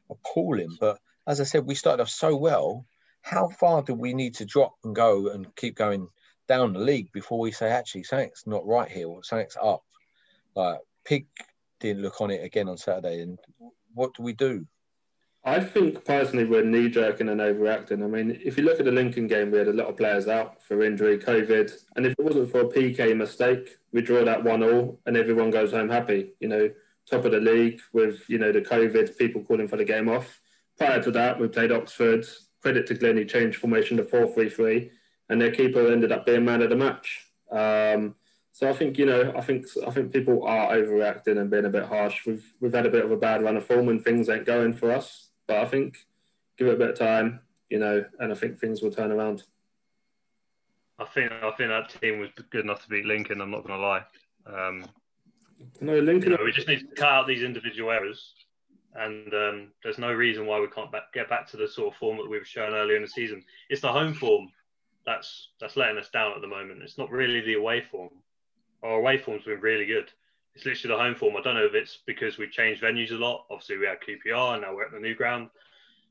appalling. 0.09 0.77
But 0.79 0.99
as 1.27 1.41
I 1.41 1.43
said, 1.43 1.65
we 1.65 1.75
started 1.75 2.03
off 2.03 2.09
so 2.09 2.35
well. 2.35 2.85
How 3.21 3.49
far 3.49 3.81
do 3.81 3.93
we 3.93 4.13
need 4.13 4.35
to 4.35 4.45
drop 4.45 4.75
and 4.83 4.95
go 4.95 5.29
and 5.29 5.53
keep 5.55 5.75
going 5.75 6.07
down 6.47 6.73
the 6.73 6.79
league 6.79 7.11
before 7.11 7.39
we 7.39 7.51
say 7.51 7.69
actually 7.69 8.03
something's 8.03 8.43
not 8.45 8.65
right 8.65 8.89
here 8.89 9.07
or 9.07 9.23
something's 9.23 9.57
up? 9.61 9.83
Like 10.55 10.79
Pig 11.05 11.27
didn't 11.79 12.01
look 12.01 12.21
on 12.21 12.31
it 12.31 12.43
again 12.43 12.67
on 12.67 12.77
Saturday, 12.77 13.21
and 13.21 13.39
what 13.93 14.13
do 14.15 14.23
we 14.23 14.33
do? 14.33 14.65
I 15.45 15.61
think 15.61 16.03
personally 16.03 16.43
we're 16.43 16.65
knee 16.65 16.89
jerking 16.89 17.29
and 17.29 17.39
overreacting. 17.39 18.03
I 18.03 18.07
mean, 18.07 18.39
if 18.43 18.57
you 18.57 18.63
look 18.63 18.79
at 18.79 18.85
the 18.85 18.91
Lincoln 18.91 19.27
game, 19.27 19.51
we 19.51 19.57
had 19.57 19.69
a 19.69 19.73
lot 19.73 19.87
of 19.87 19.95
players 19.95 20.27
out 20.27 20.61
for 20.61 20.83
injury, 20.83 21.17
COVID, 21.17 21.71
and 21.95 22.05
if 22.05 22.11
it 22.11 22.23
wasn't 22.23 22.51
for 22.51 22.61
a 22.61 22.65
PK 22.65 23.15
mistake, 23.15 23.77
we 23.93 24.01
draw 24.01 24.23
that 24.25 24.43
one 24.43 24.63
all, 24.63 24.99
and 25.05 25.15
everyone 25.15 25.49
goes 25.49 25.71
home 25.71 25.89
happy. 25.89 26.33
You 26.39 26.49
know, 26.49 26.69
top 27.09 27.25
of 27.25 27.31
the 27.31 27.39
league 27.39 27.79
with 27.93 28.21
you 28.27 28.37
know 28.37 28.51
the 28.51 28.61
COVID 28.61 29.17
people 29.17 29.43
calling 29.43 29.67
for 29.67 29.77
the 29.77 29.85
game 29.85 30.09
off. 30.09 30.41
Prior 30.77 31.01
to 31.03 31.11
that, 31.11 31.39
we 31.39 31.47
played 31.47 31.71
Oxford. 31.71 32.25
Credit 32.61 32.85
to 32.87 32.93
Glyn, 32.93 33.17
he 33.17 33.25
changed 33.25 33.59
formation 33.59 33.97
to 33.97 34.03
four 34.03 34.27
three 34.27 34.49
three, 34.49 34.91
and 35.29 35.41
their 35.41 35.51
keeper 35.51 35.91
ended 35.91 36.11
up 36.11 36.25
being 36.25 36.45
man 36.45 36.61
of 36.61 36.69
the 36.69 36.75
match. 36.75 37.25
Um, 37.51 38.15
so 38.51 38.69
I 38.69 38.73
think 38.73 38.97
you 38.97 39.05
know, 39.05 39.33
I 39.35 39.41
think 39.41 39.65
I 39.85 39.91
think 39.91 40.11
people 40.11 40.45
are 40.45 40.75
overreacting 40.75 41.39
and 41.39 41.49
being 41.49 41.65
a 41.65 41.69
bit 41.69 41.85
harsh. 41.85 42.25
We've 42.25 42.45
we've 42.59 42.73
had 42.73 42.85
a 42.85 42.91
bit 42.91 43.05
of 43.05 43.11
a 43.11 43.17
bad 43.17 43.43
run 43.43 43.57
of 43.57 43.65
form 43.65 43.89
and 43.89 44.03
things 44.03 44.29
ain't 44.29 44.45
going 44.45 44.73
for 44.73 44.91
us. 44.91 45.29
But 45.47 45.57
I 45.57 45.65
think 45.65 45.97
give 46.57 46.67
it 46.67 46.73
a 46.73 46.77
bit 46.77 46.89
of 46.89 46.99
time, 46.99 47.39
you 47.69 47.79
know, 47.79 48.03
and 48.19 48.31
I 48.31 48.35
think 48.35 48.59
things 48.59 48.81
will 48.81 48.91
turn 48.91 49.11
around. 49.11 49.43
I 50.99 51.05
think 51.05 51.31
I 51.31 51.51
think 51.51 51.69
that 51.69 52.01
team 52.01 52.19
was 52.19 52.29
good 52.49 52.65
enough 52.65 52.83
to 52.83 52.89
beat 52.89 53.05
Lincoln. 53.05 53.39
I'm 53.39 53.51
not 53.51 53.65
going 53.65 53.79
to 53.79 53.85
lie. 53.87 54.03
Um, 54.45 54.85
no, 55.79 55.99
Lincoln. 55.99 56.31
You 56.31 56.37
know, 56.37 56.43
we 56.43 56.51
just 56.51 56.67
need 56.67 56.81
to 56.81 56.95
cut 56.95 57.09
out 57.09 57.27
these 57.27 57.43
individual 57.43 57.91
errors, 57.91 58.33
and 58.95 59.33
um, 59.33 59.67
there's 59.83 59.97
no 59.97 60.11
reason 60.11 60.45
why 60.45 60.59
we 60.59 60.67
can't 60.67 60.91
back, 60.91 61.13
get 61.13 61.29
back 61.29 61.47
to 61.49 61.57
the 61.57 61.67
sort 61.67 61.93
of 61.93 61.99
form 61.99 62.17
that 62.17 62.29
we 62.29 62.39
were 62.39 62.45
shown 62.45 62.73
earlier 62.73 62.95
in 62.95 63.03
the 63.03 63.07
season. 63.07 63.43
It's 63.69 63.81
the 63.81 63.91
home 63.91 64.13
form 64.13 64.49
that's 65.05 65.49
that's 65.59 65.77
letting 65.77 65.97
us 65.97 66.09
down 66.09 66.33
at 66.33 66.41
the 66.41 66.47
moment. 66.47 66.81
It's 66.81 66.97
not 66.97 67.11
really 67.11 67.41
the 67.41 67.55
away 67.55 67.81
form. 67.81 68.09
Our 68.83 68.99
away 68.99 69.17
form's 69.17 69.43
been 69.43 69.59
really 69.59 69.85
good 69.85 70.11
it's 70.55 70.65
literally 70.65 70.95
the 70.95 71.03
home 71.03 71.15
form. 71.15 71.35
I 71.37 71.41
don't 71.41 71.55
know 71.55 71.65
if 71.65 71.73
it's 71.73 71.99
because 72.05 72.37
we've 72.37 72.51
changed 72.51 72.81
venues 72.81 73.11
a 73.11 73.15
lot. 73.15 73.45
Obviously, 73.49 73.77
we 73.77 73.85
had 73.85 73.99
QPR, 74.01 74.53
and 74.53 74.61
now 74.63 74.75
we're 74.75 74.85
at 74.85 74.91
the 74.91 74.99
new 74.99 75.15
ground. 75.15 75.49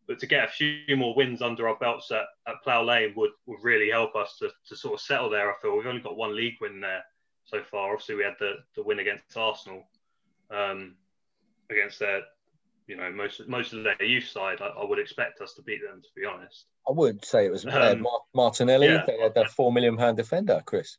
But 0.07 0.19
to 0.21 0.27
get 0.27 0.49
a 0.49 0.49
few 0.49 0.97
more 0.97 1.15
wins 1.15 1.43
under 1.43 1.69
our 1.69 1.77
belts 1.77 2.11
at, 2.11 2.25
at 2.47 2.63
Plough 2.65 2.85
Lane 2.85 3.13
would, 3.17 3.33
would 3.47 3.63
really 3.63 3.91
help 3.91 4.17
us 4.17 4.37
to, 4.39 4.51
to 4.69 4.77
sort 4.77 4.95
of 4.95 5.01
settle 5.01 5.29
there. 5.29 5.51
I 5.51 5.55
feel 5.61 5.77
we've 5.77 5.87
only 5.87 6.01
got 6.01 6.17
one 6.17 6.35
league 6.35 6.55
win 6.61 6.81
there 6.81 7.03
so 7.45 7.63
far. 7.63 7.93
Obviously, 7.93 8.15
we 8.15 8.25
had 8.25 8.37
the, 8.41 8.55
the 8.75 8.83
win 8.83 9.01
against 9.01 9.37
Arsenal, 9.37 9.87
um, 10.51 10.95
against 11.69 11.99
their, 11.99 12.23
you 12.89 12.97
know, 12.97 13.13
most 13.13 13.47
most 13.49 13.75
of 13.75 13.85
their 13.85 14.03
youth 14.03 14.29
side. 14.29 14.59
I, 14.61 14.69
I, 14.69 14.85
would 14.85 14.99
expect 14.99 15.41
us 15.41 15.53
to 15.55 15.63
beat 15.63 15.81
them, 15.83 16.01
to 16.01 16.09
be 16.17 16.25
honest. 16.25 16.65
I 16.89 16.93
would 16.93 17.25
say 17.25 17.47
it 17.47 17.53
was 17.53 17.67
uh, 17.67 17.97
um, 17.97 18.07
Martinelli. 18.35 18.87
Yeah. 18.87 19.05
They 19.07 19.19
had 19.21 19.35
that 19.35 19.51
four 19.51 19.73
million 19.73 19.97
pound 19.97 20.17
defender, 20.17 20.63
Chris. 20.65 20.97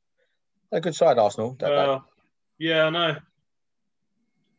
They're 0.72 0.78
a 0.78 0.82
good 0.82 0.96
side, 0.96 1.18
Arsenal. 1.18 1.58
Uh, 1.62 2.00
yeah, 2.60 2.86
I 2.86 2.90
know. 2.92 3.16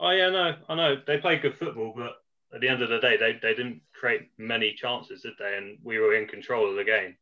Oh 0.00 0.10
yeah, 0.10 0.30
no, 0.30 0.56
I 0.68 0.74
know 0.74 0.96
they 1.06 1.18
played 1.18 1.42
good 1.42 1.56
football, 1.56 1.92
but 1.96 2.16
at 2.54 2.60
the 2.60 2.68
end 2.68 2.82
of 2.82 2.88
the 2.88 2.98
day, 2.98 3.16
they, 3.16 3.38
they 3.40 3.54
didn't 3.54 3.82
create 3.94 4.28
many 4.38 4.72
chances, 4.72 5.22
did 5.22 5.34
they? 5.38 5.56
And 5.56 5.78
we 5.84 5.98
were 5.98 6.14
in 6.14 6.26
control 6.26 6.68
of 6.68 6.76
the 6.76 6.84
game, 6.84 7.16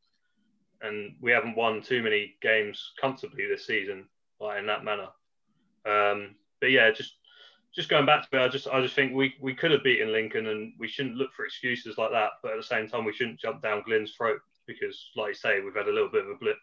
and 0.80 1.16
we 1.20 1.32
haven't 1.32 1.56
won 1.56 1.82
too 1.82 2.02
many 2.02 2.36
games 2.40 2.92
comfortably 3.00 3.46
this 3.46 3.66
season, 3.66 4.06
like 4.40 4.58
in 4.58 4.66
that 4.66 4.84
manner. 4.84 5.08
Um, 5.84 6.36
but 6.60 6.70
yeah, 6.70 6.90
just 6.92 7.17
just 7.78 7.88
going 7.88 8.06
back 8.06 8.28
to 8.28 8.36
it, 8.36 8.44
I 8.44 8.48
just 8.48 8.66
I 8.66 8.80
just 8.80 8.96
think 8.96 9.14
we, 9.14 9.36
we 9.40 9.54
could 9.54 9.70
have 9.70 9.84
beaten 9.84 10.10
Lincoln, 10.10 10.48
and 10.48 10.72
we 10.80 10.88
shouldn't 10.88 11.14
look 11.14 11.32
for 11.32 11.44
excuses 11.44 11.96
like 11.96 12.10
that. 12.10 12.30
But 12.42 12.50
at 12.50 12.56
the 12.56 12.64
same 12.64 12.88
time, 12.88 13.04
we 13.04 13.12
shouldn't 13.12 13.38
jump 13.38 13.62
down 13.62 13.84
Glyn's 13.86 14.14
throat 14.14 14.40
because, 14.66 15.10
like 15.14 15.28
you 15.28 15.34
say, 15.34 15.60
we've 15.60 15.76
had 15.76 15.86
a 15.86 15.92
little 15.92 16.08
bit 16.08 16.24
of 16.24 16.30
a 16.30 16.34
blip, 16.34 16.56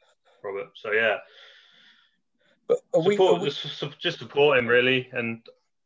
Robert. 0.44 0.72
So 0.76 0.92
yeah. 0.92 1.20
But 2.68 2.80
support, 2.94 3.40
we, 3.40 3.48
just, 3.48 3.98
just 3.98 4.20
support 4.20 4.58
him 4.58 4.68
really, 4.68 5.08
and 5.14 5.42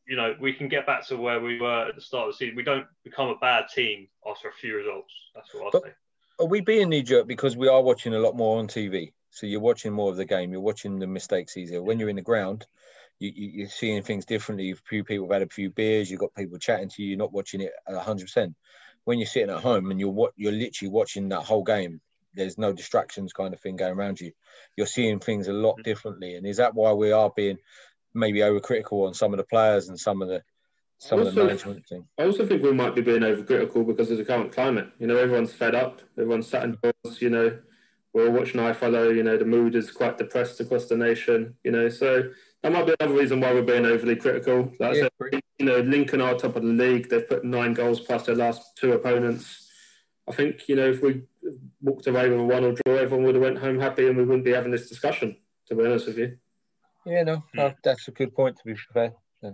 you 0.07 0.17
know, 0.17 0.35
we 0.41 0.51
can 0.51 0.67
get 0.67 0.87
back 0.87 1.05
to 1.09 1.17
where 1.17 1.39
we 1.39 1.59
were 1.61 1.89
at 1.89 1.95
the 1.95 2.01
start 2.01 2.29
of 2.29 2.33
the 2.33 2.37
season. 2.37 2.55
We 2.55 2.63
don't 2.63 2.87
become 3.03 3.29
a 3.29 3.35
bad 3.35 3.65
team 3.67 4.07
after 4.27 4.47
a 4.47 4.53
few 4.53 4.77
results. 4.77 5.13
That's 5.35 5.53
what 5.53 5.75
I'll 5.75 5.81
say. 5.83 5.93
Are 6.39 6.47
we 6.47 6.61
being 6.61 6.89
knee 6.89 7.03
jerk 7.03 7.27
because 7.27 7.55
we 7.55 7.67
are 7.67 7.83
watching 7.83 8.15
a 8.15 8.19
lot 8.19 8.35
more 8.35 8.57
on 8.57 8.67
TV? 8.67 9.11
So 9.29 9.45
you're 9.45 9.59
watching 9.59 9.93
more 9.93 10.09
of 10.09 10.17
the 10.17 10.25
game. 10.25 10.51
You're 10.51 10.61
watching 10.61 10.97
the 10.97 11.05
mistakes 11.05 11.55
easier. 11.55 11.83
When 11.83 11.99
you're 11.99 12.09
in 12.09 12.15
the 12.15 12.23
ground, 12.23 12.65
you, 13.19 13.31
you, 13.35 13.65
are 13.65 13.69
seeing 13.69 14.01
things 14.03 14.25
differently. 14.25 14.71
A 14.71 14.75
few 14.75 15.03
people 15.03 15.27
have 15.27 15.41
had 15.41 15.47
a 15.47 15.53
few 15.53 15.69
beers. 15.69 16.09
You've 16.09 16.19
got 16.19 16.33
people 16.35 16.57
chatting 16.57 16.89
to 16.89 17.03
you. 17.03 17.09
You're 17.09 17.17
not 17.17 17.33
watching 17.33 17.61
it 17.61 17.71
at 17.87 17.95
100%. 17.95 18.53
When 19.03 19.19
you're 19.19 19.27
sitting 19.27 19.49
at 19.49 19.61
home 19.61 19.91
and 19.91 19.99
you're 19.99 20.09
what 20.09 20.33
you're 20.35 20.51
literally 20.51 20.91
watching 20.91 21.29
that 21.29 21.43
whole 21.43 21.63
game, 21.63 22.01
there's 22.33 22.57
no 22.57 22.73
distractions 22.73 23.33
kind 23.33 23.53
of 23.53 23.59
thing 23.59 23.75
going 23.75 23.93
around 23.93 24.19
you. 24.19 24.31
You're 24.77 24.87
seeing 24.87 25.19
things 25.19 25.47
a 25.47 25.53
lot 25.53 25.73
mm-hmm. 25.73 25.83
differently. 25.83 26.35
And 26.35 26.45
is 26.45 26.57
that 26.57 26.75
why 26.75 26.93
we 26.93 27.11
are 27.11 27.31
being 27.35 27.57
maybe 28.13 28.39
overcritical 28.39 29.07
on 29.07 29.13
some 29.13 29.33
of 29.33 29.37
the 29.37 29.43
players 29.43 29.89
and 29.89 29.99
some 29.99 30.21
of 30.21 30.27
the 30.27 30.41
some 30.99 31.19
also, 31.19 31.29
of 31.29 31.35
the 31.35 31.43
management 31.45 31.87
thing. 31.87 32.05
I 32.19 32.25
also 32.25 32.45
think 32.45 32.61
we 32.61 32.73
might 32.73 32.93
be 32.93 33.01
being 33.01 33.21
overcritical 33.21 33.87
because 33.87 34.11
of 34.11 34.17
the 34.17 34.25
current 34.25 34.51
climate. 34.51 34.89
You 34.99 35.07
know, 35.07 35.15
everyone's 35.15 35.53
fed 35.53 35.73
up. 35.73 36.01
Everyone's 36.17 36.47
sat 36.47 36.63
indoors. 36.63 37.21
You 37.21 37.29
know, 37.29 37.57
we're 38.11 38.27
all 38.27 38.33
watching 38.33 38.59
iFollow. 38.59 39.15
You 39.15 39.23
know, 39.23 39.37
the 39.37 39.45
mood 39.45 39.75
is 39.75 39.91
quite 39.91 40.17
depressed 40.17 40.59
across 40.59 40.87
the 40.87 40.97
nation. 40.97 41.55
You 41.63 41.71
know, 41.71 41.87
so 41.87 42.31
that 42.61 42.71
might 42.71 42.85
be 42.85 42.95
another 42.99 43.17
reason 43.17 43.39
why 43.39 43.53
we're 43.53 43.61
being 43.61 43.85
overly 43.85 44.15
critical. 44.15 44.71
Like 44.79 44.95
yeah, 44.95 45.07
said, 45.21 45.41
you 45.59 45.65
know, 45.65 45.79
Lincoln 45.79 46.21
are 46.21 46.33
top 46.33 46.55
of 46.55 46.63
the 46.63 46.69
league. 46.69 47.09
They've 47.09 47.27
put 47.27 47.45
nine 47.45 47.73
goals 47.73 48.01
past 48.01 48.25
their 48.25 48.35
last 48.35 48.75
two 48.75 48.93
opponents. 48.93 49.67
I 50.27 50.33
think 50.33 50.67
you 50.67 50.75
know 50.75 50.89
if 50.89 51.01
we 51.01 51.23
walked 51.81 52.07
away 52.07 52.29
with 52.29 52.39
a 52.39 52.43
one 52.43 52.63
or 52.63 52.73
draw, 52.73 52.95
everyone 52.95 53.25
would 53.25 53.35
have 53.35 53.43
went 53.43 53.57
home 53.57 53.79
happy, 53.79 54.07
and 54.07 54.17
we 54.17 54.23
wouldn't 54.23 54.45
be 54.45 54.51
having 54.51 54.71
this 54.71 54.89
discussion. 54.89 55.37
To 55.67 55.75
be 55.75 55.85
honest 55.85 56.07
with 56.07 56.17
you. 56.17 56.37
Yeah, 57.05 57.23
no, 57.23 57.43
no, 57.53 57.69
hmm. 57.69 57.75
that's 57.83 58.07
a 58.07 58.11
good 58.11 58.35
point. 58.35 58.57
To 58.57 58.63
be 58.65 58.75
fair, 58.93 59.13
yeah. 59.41 59.51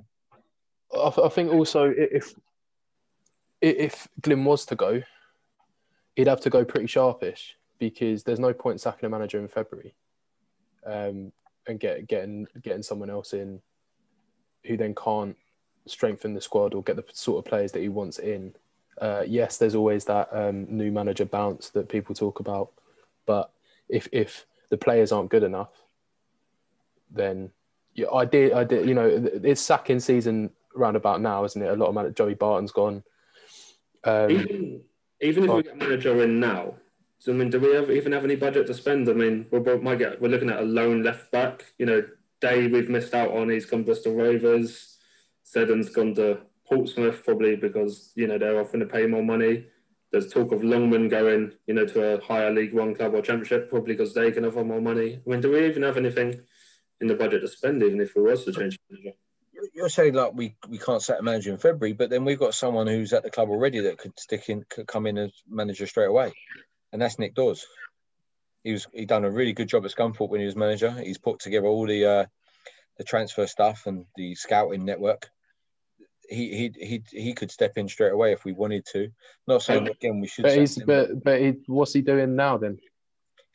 I, 0.94 1.12
I 1.26 1.30
think 1.30 1.52
also 1.52 1.94
if 1.96 2.34
if 3.62 4.08
Glyn 4.22 4.44
was 4.44 4.66
to 4.68 4.76
go, 4.76 5.02
he'd 6.16 6.28
have 6.28 6.42
to 6.42 6.50
go 6.50 6.66
pretty 6.66 6.88
sharpish 6.88 7.56
because 7.78 8.24
there's 8.24 8.40
no 8.40 8.54
point 8.54 8.82
sacking 8.82 9.06
a 9.06 9.10
manager 9.10 9.40
in 9.40 9.48
February. 9.48 9.96
Um, 10.86 11.32
and 11.68 11.80
get 11.80 12.08
getting 12.08 12.48
getting 12.62 12.84
someone 12.84 13.10
else 13.10 13.34
in 13.34 13.62
who 14.66 14.78
then 14.78 14.96
can't 14.96 15.36
strengthen 15.88 16.34
the 16.34 16.42
squad 16.42 16.74
or 16.74 16.84
get 16.84 16.96
the 16.96 17.06
sort 17.14 17.40
of 17.40 17.50
players 17.50 17.72
that 17.72 17.82
he 17.82 17.90
wants 17.90 18.20
in. 18.20 18.56
Uh, 19.00 19.24
yes, 19.28 19.58
there's 19.58 19.76
always 19.76 20.06
that 20.06 20.30
um, 20.32 20.66
new 20.70 20.92
manager 20.92 21.26
bounce 21.26 21.70
that 21.70 21.90
people 21.90 22.16
talk 22.16 22.40
about, 22.40 22.72
but 23.26 23.52
if 23.90 24.08
if 24.12 24.46
the 24.70 24.78
players 24.78 25.12
aren't 25.12 25.30
good 25.30 25.44
enough, 25.44 25.74
then 27.12 27.52
yeah, 27.94 28.08
I 28.14 28.26
did 28.26 28.54
I 28.54 28.64
did 28.64 28.88
you 28.88 28.96
know 28.96 29.30
it's 29.44 29.62
sacking 29.62 30.00
season 30.00 30.50
round 30.74 30.96
about 30.96 31.22
now, 31.22 31.44
isn't 31.44 31.62
it? 31.62 31.68
A 31.68 31.76
lot 31.76 31.88
of 31.88 31.96
man- 31.96 32.14
Joey 32.14 32.36
Barton's 32.36 32.72
gone. 32.72 33.04
Um, 34.04 34.30
even, 34.30 34.82
even 35.22 35.44
if 35.46 35.50
we 35.50 35.64
get 35.64 35.74
a 35.74 35.76
manager 35.76 36.24
in 36.24 36.40
now, 36.40 36.76
I 37.28 37.32
mean, 37.36 37.50
do 37.50 37.60
we 37.60 37.74
have, 37.74 37.90
even 37.90 38.12
have 38.12 38.24
any 38.24 38.36
budget 38.36 38.68
to 38.68 38.74
spend? 38.74 39.10
I 39.10 39.14
mean, 39.14 39.48
we're, 39.52 39.60
we 39.60 39.82
might 39.82 40.00
get, 40.00 40.22
we're 40.22 40.30
looking 40.30 40.50
at 40.50 40.60
a 40.60 40.64
lone 40.64 41.04
left 41.04 41.32
back. 41.32 41.74
You 41.78 41.86
know, 41.86 42.04
Day 42.42 42.68
we've 42.68 42.90
missed 42.90 43.14
out 43.14 43.32
on. 43.32 43.50
He's 43.50 43.66
gone 43.66 43.84
Bristol 43.84 44.16
Rovers. 44.16 44.98
Seddon's 45.44 45.90
gone 45.90 46.14
to 46.16 46.42
Portsmouth 46.68 47.24
probably 47.24 47.56
because 47.56 48.12
you 48.16 48.28
know 48.28 48.38
they're 48.38 48.60
offering 48.60 48.82
to 48.82 48.86
pay 48.86 49.06
more 49.06 49.24
money. 49.24 49.66
There's 50.12 50.32
talk 50.32 50.52
of 50.52 50.64
Longman 50.64 51.10
going, 51.10 51.54
you 51.68 51.74
know, 51.74 51.86
to 51.86 52.14
a 52.14 52.22
higher 52.22 52.52
League 52.52 52.74
One 52.74 52.96
club 52.96 53.14
or 53.14 53.22
Championship 53.22 53.70
probably 53.70 53.94
because 53.94 54.14
they 54.14 54.32
can 54.32 54.46
offer 54.46 54.64
more 54.64 54.82
money. 54.82 55.20
I 55.26 55.30
mean, 55.30 55.42
do 55.42 55.52
we 55.52 55.66
even 55.66 55.84
have 55.84 55.98
anything 55.98 56.42
in 57.02 57.08
the 57.08 57.16
budget 57.16 57.42
to 57.42 57.48
spend 57.48 57.84
even 57.84 58.00
if 58.00 58.16
we 58.16 58.22
was 58.22 58.46
to 58.46 58.54
change 58.54 58.78
manager? 58.90 59.12
You're 59.74 59.90
saying 59.90 60.14
like 60.14 60.34
we, 60.34 60.56
we 60.70 60.78
can't 60.78 61.02
set 61.02 61.20
a 61.20 61.24
manager 61.24 61.52
in 61.52 61.58
February, 61.58 61.94
but 61.94 62.10
then 62.10 62.24
we've 62.24 62.40
got 62.40 62.54
someone 62.54 62.88
who's 62.88 63.14
at 63.14 63.24
the 63.24 63.32
club 63.32 63.50
already 63.50 63.80
that 63.82 63.98
could 63.98 64.18
stick 64.20 64.48
in, 64.50 64.66
could 64.70 64.88
come 64.88 65.06
in 65.06 65.18
as 65.18 65.32
manager 65.50 65.88
straight 65.88 66.08
away, 66.08 66.32
and 66.96 67.02
that's 67.02 67.20
Nick 67.20 67.36
Daws. 67.36 67.66
He 68.64 68.72
was 68.72 68.88
he 68.94 69.06
done 69.06 69.26
a 69.26 69.30
really 69.30 69.52
good 69.52 69.68
job 69.68 69.84
at 69.84 69.92
Scunthorpe 69.92 70.30
when 70.30 70.40
he 70.40 70.46
was 70.46 70.56
manager. 70.56 70.92
He's 70.92 71.18
put 71.18 71.40
together 71.42 71.68
all 71.68 71.86
the 71.86 72.06
uh, 72.06 72.26
the 72.98 73.04
transfer 73.04 73.46
stuff 73.48 73.86
and 73.86 74.06
the 74.16 74.34
scouting 74.36 74.86
network. 74.86 75.30
He 76.30 76.72
he 76.80 76.86
he 76.86 77.04
he 77.12 77.34
could 77.34 77.52
step 77.52 77.78
in 77.78 77.90
straight 77.90 78.14
away 78.14 78.32
if 78.32 78.46
we 78.46 78.54
wanted 78.54 78.86
to. 78.94 79.10
Not 79.46 79.62
saying 79.62 79.90
again 79.90 80.22
we 80.22 80.28
should. 80.28 80.44
but 80.44 80.58
he's 80.58 80.78
him, 80.78 80.86
but 80.88 81.22
but 81.22 81.42
he, 81.42 81.54
what's 81.68 81.92
he 81.92 82.02
doing 82.02 82.38
now 82.38 82.58
then? 82.58 82.80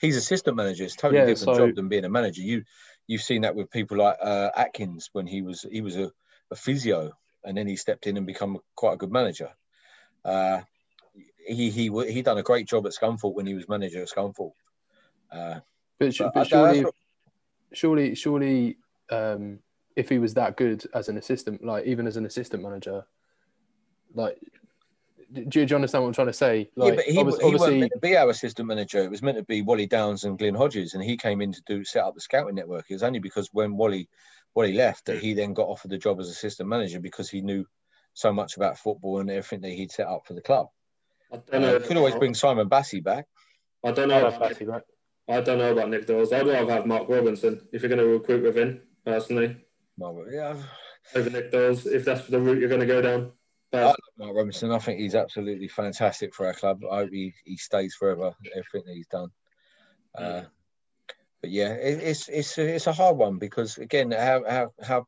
he's 0.03 0.17
assistant 0.19 0.57
manager. 0.57 0.85
It's 0.85 0.95
a 0.95 0.99
totally 0.99 1.21
Yeah, 1.21 1.27
different 1.27 1.57
so- 1.57 1.67
job 1.67 1.77
than 1.77 1.89
being 1.89 2.05
a 2.05 2.11
manager. 2.11 2.43
You 2.43 2.65
you've 3.07 3.23
seen 3.23 3.41
that 3.43 3.55
with 3.55 3.71
people 3.71 3.97
like 3.97 4.19
uh, 4.23 4.51
Atkins 4.55 5.09
when 5.15 5.27
he 5.27 5.41
was 5.41 5.65
he 5.73 5.81
was 5.81 5.97
a, 5.97 6.13
a 6.51 6.57
physio 6.57 7.13
and 7.43 7.57
then 7.57 7.67
he 7.67 7.77
stepped 7.77 8.07
in 8.07 8.19
and 8.19 8.27
become 8.27 8.59
quite 8.77 8.93
a 8.93 8.99
good 8.99 9.11
manager. 9.11 9.49
Uh, 10.27 10.61
he 11.51 11.71
he 11.71 11.91
he 12.13 12.23
done 12.23 12.39
a 12.39 12.43
great 12.43 12.67
job 12.67 12.87
at 12.87 12.93
Scunthorpe 12.93 13.35
when 13.35 13.47
he 13.47 13.55
was 13.55 13.69
manager 13.69 14.03
at 14.03 14.09
Scunthorpe. 14.09 14.53
Uh, 15.31 15.61
But, 15.99 16.17
but 16.19 16.33
but 16.35 16.47
surely, 16.47 16.85
what- 16.85 16.95
surely, 17.73 18.15
surely, 18.15 18.79
um, 19.11 19.59
if 19.97 20.09
he 20.09 20.19
was 20.19 20.35
that 20.35 20.57
good 20.57 20.85
as 20.95 21.09
an 21.09 21.17
assistant, 21.19 21.65
like 21.65 21.87
even 21.87 22.07
as 22.07 22.17
an 22.17 22.27
assistant 22.27 22.63
manager, 22.63 23.05
like, 24.15 24.39
do, 25.33 25.45
do 25.45 25.61
you 25.61 25.75
understand 25.77 26.03
what 26.03 26.09
I'm 26.09 26.15
trying 26.15 26.27
to 26.29 26.33
say? 26.33 26.71
Like, 26.75 26.89
yeah, 26.91 26.97
but 26.97 27.05
he, 27.05 27.19
obvi- 27.19 27.45
he 27.45 27.53
wasn't 27.53 27.79
meant 27.81 27.93
to 27.93 27.99
be 28.01 28.17
our 28.17 28.31
assistant 28.31 28.67
manager. 28.67 28.99
It 28.99 29.11
was 29.11 29.23
meant 29.23 29.37
to 29.37 29.45
be 29.45 29.63
Wally 29.63 29.87
Downes 29.87 30.25
and 30.25 30.39
Glyn 30.39 30.55
Hodges, 30.55 30.95
and 30.95 31.03
he 31.03 31.17
came 31.17 31.41
in 31.41 31.53
to 31.53 31.63
do 31.67 31.85
set 31.85 32.05
up 32.05 32.15
the 32.15 32.21
scouting 32.21 32.55
network. 32.55 32.87
It 32.89 32.95
was 32.95 33.03
only 33.03 33.19
because 33.21 33.49
when 33.53 33.77
Wally 33.77 34.09
Wally 34.55 34.73
left 34.73 35.07
that 35.07 35.19
he 35.19 35.33
then 35.35 35.55
got 35.55 35.69
offered 35.69 35.91
the 35.93 35.99
job 35.99 36.19
as 36.19 36.29
assistant 36.29 36.69
manager 36.69 36.99
because 36.99 37.31
he 37.31 37.41
knew 37.41 37.65
so 38.15 38.33
much 38.33 38.57
about 38.57 38.79
football 38.79 39.21
and 39.21 39.31
everything 39.31 39.61
that 39.61 39.71
he'd 39.71 39.93
set 39.93 40.09
up 40.09 40.27
for 40.27 40.35
the 40.35 40.41
club. 40.43 40.69
I 41.33 41.37
Uh, 41.37 41.41
don't 41.51 41.63
know. 41.63 41.81
could 41.81 41.97
always 41.97 42.15
bring 42.17 42.35
Simon 42.35 42.69
Bassey 42.69 43.03
back. 43.03 43.27
I 43.85 43.93
don't 43.93 44.09
know. 44.09 44.23
love 44.23 44.37
About, 44.37 44.51
Bassey, 44.53 44.67
right? 44.67 44.83
I 45.29 45.41
don't 45.41 45.59
know 45.59 45.73
about 45.73 45.91
Nick 45.91 46.07
Daws. 46.07 46.33
I'd 46.33 46.47
rather 46.47 46.73
have 46.73 46.87
Mark 46.87 47.09
Robinson 47.09 47.67
if 47.73 47.83
you're 47.83 47.89
going 47.89 48.01
to 48.01 48.07
recruit 48.07 48.43
within 48.43 48.81
personally 49.05 49.57
Mark, 49.97 50.17
yeah, 50.33 50.57
over 51.15 51.31
Nick 51.31 51.53
Daws 51.53 51.87
if 51.87 52.05
that's 52.05 52.27
the 52.27 52.41
route 52.41 52.59
you're 52.59 52.69
going 52.69 52.81
to 52.81 52.87
go 52.87 53.01
down. 53.01 53.33
I 53.73 53.85
love 53.85 53.97
Mark 54.19 54.35
Robinson. 54.37 54.73
I 54.73 54.79
think 54.81 54.99
he's 54.99 55.15
absolutely 55.15 55.69
fantastic 55.69 56.35
for 56.35 56.47
our 56.47 56.53
club. 56.55 56.81
I 56.91 56.97
hope 56.97 57.11
he, 57.13 57.33
he 57.45 57.57
stays 57.57 57.95
forever. 57.95 58.35
Everything 58.57 58.83
that 58.87 58.95
he's 58.95 59.07
done. 59.07 59.29
Uh, 60.17 60.43
but 61.41 61.51
yeah, 61.51 61.75
it, 61.75 62.03
it's 62.03 62.29
it's 62.29 62.59
a, 62.59 62.75
it's 62.75 62.87
a 62.89 62.93
hard 62.93 63.17
one 63.17 63.39
because 63.39 63.79
again, 63.79 64.11
how 64.11 64.43
how 64.49 64.73
how 64.83 65.07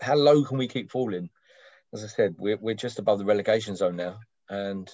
how 0.00 0.14
low 0.16 0.42
can 0.44 0.56
we 0.56 0.66
keep 0.66 0.90
falling? 0.90 1.28
As 1.92 2.02
I 2.02 2.06
said, 2.06 2.36
we're 2.38 2.56
we're 2.56 2.74
just 2.74 2.98
above 2.98 3.18
the 3.18 3.26
relegation 3.26 3.76
zone 3.76 3.96
now, 3.96 4.18
and 4.48 4.90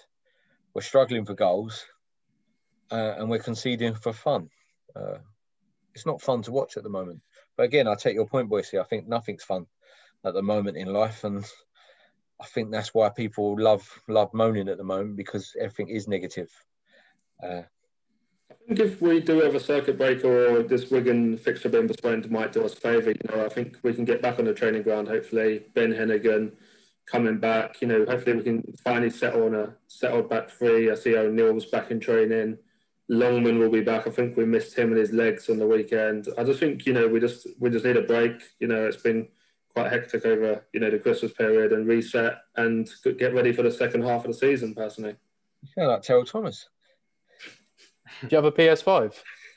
we're 0.74 0.82
struggling 0.82 1.24
for 1.24 1.34
goals, 1.34 1.84
uh, 2.90 3.14
and 3.16 3.30
we're 3.30 3.38
conceding 3.38 3.94
for 3.94 4.12
fun. 4.12 4.50
Uh, 4.94 5.18
it's 5.94 6.06
not 6.06 6.20
fun 6.20 6.42
to 6.42 6.52
watch 6.52 6.76
at 6.76 6.82
the 6.82 6.88
moment. 6.88 7.20
But 7.56 7.64
again, 7.64 7.86
I 7.86 7.94
take 7.94 8.14
your 8.14 8.26
point, 8.26 8.48
Boise. 8.48 8.78
I 8.78 8.84
think 8.84 9.06
nothing's 9.06 9.44
fun 9.44 9.66
at 10.24 10.34
the 10.34 10.42
moment 10.42 10.76
in 10.76 10.92
life, 10.92 11.24
and 11.24 11.44
I 12.40 12.46
think 12.46 12.70
that's 12.70 12.92
why 12.92 13.08
people 13.10 13.56
love 13.58 13.88
love 14.08 14.34
moaning 14.34 14.68
at 14.68 14.78
the 14.78 14.84
moment 14.84 15.16
because 15.16 15.54
everything 15.58 15.88
is 15.88 16.08
negative. 16.08 16.50
Uh, 17.42 17.62
I 18.50 18.54
think 18.66 18.80
if 18.80 19.00
we 19.00 19.20
do 19.20 19.40
have 19.40 19.54
a 19.54 19.60
circuit 19.60 19.98
breaker 19.98 20.56
or 20.56 20.62
this 20.62 20.90
Wigan 20.90 21.36
fixture 21.36 21.68
being 21.68 21.86
postponed 21.86 22.30
might 22.30 22.52
do 22.52 22.64
us 22.64 22.74
favour. 22.74 23.10
You 23.10 23.20
know, 23.30 23.44
I 23.44 23.48
think 23.48 23.78
we 23.82 23.94
can 23.94 24.04
get 24.04 24.22
back 24.22 24.38
on 24.38 24.46
the 24.46 24.54
training 24.54 24.82
ground. 24.82 25.08
Hopefully, 25.08 25.64
Ben 25.74 25.92
Heneghan 25.92 26.52
coming 27.06 27.38
back. 27.38 27.80
You 27.80 27.88
know, 27.88 28.04
hopefully 28.04 28.36
we 28.36 28.42
can 28.42 28.74
finally 28.82 29.10
settle 29.10 29.44
on 29.46 29.54
a 29.54 29.74
settled 29.88 30.28
back 30.28 30.50
three. 30.50 30.90
I 30.90 30.94
see 30.94 31.16
O'Neill's 31.16 31.66
back 31.66 31.90
in 31.90 32.00
training. 32.00 32.58
Longman 33.08 33.58
will 33.58 33.70
be 33.70 33.82
back. 33.82 34.06
I 34.06 34.10
think 34.10 34.36
we 34.36 34.46
missed 34.46 34.76
him 34.76 34.88
and 34.88 34.98
his 34.98 35.12
legs 35.12 35.50
on 35.50 35.58
the 35.58 35.66
weekend. 35.66 36.28
I 36.38 36.44
just 36.44 36.60
think 36.60 36.86
you 36.86 36.92
know 36.92 37.06
we 37.06 37.20
just 37.20 37.46
we 37.58 37.70
just 37.70 37.84
need 37.84 37.96
a 37.96 38.02
break. 38.02 38.40
You 38.60 38.68
know, 38.68 38.86
it's 38.86 38.96
been 38.96 39.28
quite 39.68 39.92
hectic 39.92 40.24
over 40.24 40.64
you 40.72 40.80
know 40.80 40.90
the 40.90 40.98
Christmas 40.98 41.32
period 41.32 41.72
and 41.72 41.86
reset 41.86 42.38
and 42.56 42.88
get 43.18 43.34
ready 43.34 43.52
for 43.52 43.62
the 43.62 43.70
second 43.70 44.02
half 44.02 44.24
of 44.24 44.28
the 44.28 44.38
season. 44.38 44.74
Personally. 44.74 45.16
sound 45.74 45.88
like 45.88 46.02
Terrell 46.02 46.24
Thomas. 46.24 46.68
Do 48.22 48.28
you 48.30 48.36
have 48.36 48.44
a 48.44 48.52
PS5? 48.52 49.14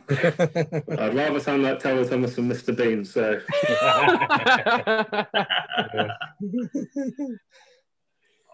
I'd 0.09 1.13
rather 1.13 1.39
sound 1.39 1.63
like 1.63 1.79
Terrell 1.79 2.07
Thomas 2.07 2.37
and 2.37 2.51
Mr. 2.51 2.75
Bean. 2.75 3.03
So 3.03 3.39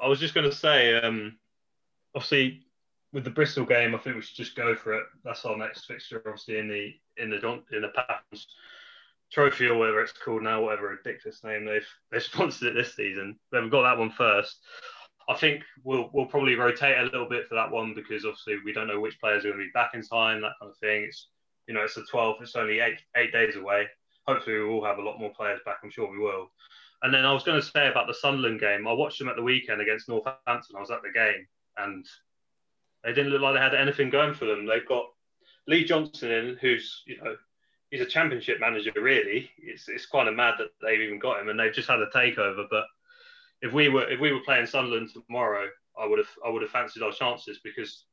I 0.01 0.07
was 0.07 0.19
just 0.19 0.33
going 0.33 0.49
to 0.49 0.55
say, 0.55 0.99
um, 0.99 1.37
obviously, 2.15 2.65
with 3.11 3.23
the 3.23 3.29
Bristol 3.29 3.65
game, 3.65 3.93
I 3.93 3.99
think 3.99 4.15
we 4.15 4.21
should 4.21 4.35
just 4.35 4.55
go 4.55 4.75
for 4.75 4.93
it. 4.93 5.03
That's 5.23 5.45
our 5.45 5.55
next 5.55 5.85
fixture, 5.85 6.21
obviously 6.25 6.57
in 6.57 6.67
the 6.67 6.93
in 7.17 7.29
the 7.29 7.61
in 7.71 7.81
the 7.83 7.89
Patterns 7.89 8.47
Trophy 9.31 9.67
or 9.67 9.77
whatever 9.77 10.01
it's 10.01 10.13
called 10.13 10.43
now, 10.43 10.63
whatever 10.63 10.89
ridiculous 10.89 11.43
name 11.43 11.65
they've 11.65 11.87
they 12.11 12.19
sponsored 12.19 12.69
it 12.69 12.75
this 12.75 12.95
season. 12.95 13.37
They 13.51 13.57
haven't 13.57 13.71
got 13.71 13.83
that 13.83 13.97
one 13.97 14.11
first. 14.11 14.57
I 15.29 15.35
think 15.35 15.63
we'll 15.83 16.09
we'll 16.13 16.25
probably 16.25 16.55
rotate 16.55 16.97
a 16.97 17.03
little 17.03 17.29
bit 17.29 17.47
for 17.47 17.55
that 17.55 17.71
one 17.71 17.93
because 17.93 18.25
obviously 18.25 18.57
we 18.65 18.73
don't 18.73 18.87
know 18.87 18.99
which 18.99 19.19
players 19.19 19.45
are 19.45 19.49
going 19.49 19.59
to 19.59 19.65
be 19.65 19.71
back 19.73 19.91
in 19.93 20.01
time, 20.01 20.41
that 20.41 20.53
kind 20.59 20.71
of 20.71 20.77
thing. 20.77 21.03
It's 21.03 21.27
you 21.67 21.73
know 21.73 21.81
it's 21.81 21.95
the 21.95 22.05
12th, 22.11 22.41
it's 22.41 22.55
only 22.55 22.79
eight 22.79 22.99
eight 23.15 23.31
days 23.31 23.55
away. 23.55 23.87
Hopefully 24.27 24.57
we 24.57 24.65
will 24.65 24.85
have 24.85 24.99
a 24.99 25.01
lot 25.01 25.19
more 25.19 25.33
players 25.33 25.59
back. 25.65 25.77
I'm 25.83 25.91
sure 25.91 26.09
we 26.09 26.19
will. 26.19 26.49
And 27.01 27.13
then 27.13 27.25
I 27.25 27.33
was 27.33 27.43
going 27.43 27.59
to 27.59 27.67
say 27.67 27.89
about 27.89 28.07
the 28.07 28.13
Sunderland 28.13 28.61
game. 28.61 28.87
I 28.87 28.93
watched 28.93 29.19
them 29.19 29.27
at 29.27 29.35
the 29.35 29.43
weekend 29.43 29.81
against 29.81 30.07
Northampton. 30.07 30.77
I 30.77 30.79
was 30.79 30.91
at 30.91 31.01
the 31.01 31.11
game, 31.11 31.45
and 31.77 32.05
they 33.03 33.11
didn't 33.11 33.31
look 33.31 33.41
like 33.41 33.55
they 33.55 33.59
had 33.59 33.75
anything 33.75 34.09
going 34.09 34.33
for 34.33 34.45
them. 34.45 34.65
They've 34.65 34.87
got 34.87 35.07
Lee 35.67 35.83
Johnson 35.83 36.31
in, 36.31 36.57
who's 36.61 37.03
you 37.05 37.17
know 37.17 37.35
he's 37.91 38.01
a 38.01 38.05
championship 38.05 38.59
manager. 38.59 38.91
Really, 38.95 39.51
it's 39.57 39.89
it's 39.89 40.05
kind 40.05 40.29
of 40.29 40.35
mad 40.35 40.55
that 40.59 40.69
they've 40.81 41.01
even 41.01 41.19
got 41.19 41.39
him, 41.39 41.49
and 41.49 41.59
they've 41.59 41.73
just 41.73 41.89
had 41.89 41.99
a 41.99 42.07
takeover. 42.07 42.65
But 42.69 42.85
if 43.61 43.71
we 43.73 43.89
were 43.89 44.09
if 44.09 44.19
we 44.19 44.31
were 44.31 44.41
playing 44.41 44.65
Sunderland 44.65 45.09
tomorrow, 45.13 45.67
I 45.99 46.05
would 46.05 46.19
have 46.19 46.29
I 46.45 46.49
would 46.49 46.61
have 46.61 46.71
fancied 46.71 47.03
our 47.03 47.11
chances 47.11 47.59
because 47.63 48.05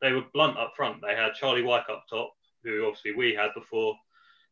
they 0.00 0.12
were 0.12 0.24
blunt 0.32 0.58
up 0.58 0.72
front. 0.76 1.02
They 1.02 1.14
had 1.14 1.34
Charlie 1.34 1.62
Wyke 1.62 1.90
up 1.90 2.04
top, 2.08 2.32
who 2.64 2.86
obviously 2.86 3.12
we 3.14 3.34
had 3.34 3.50
before. 3.54 3.94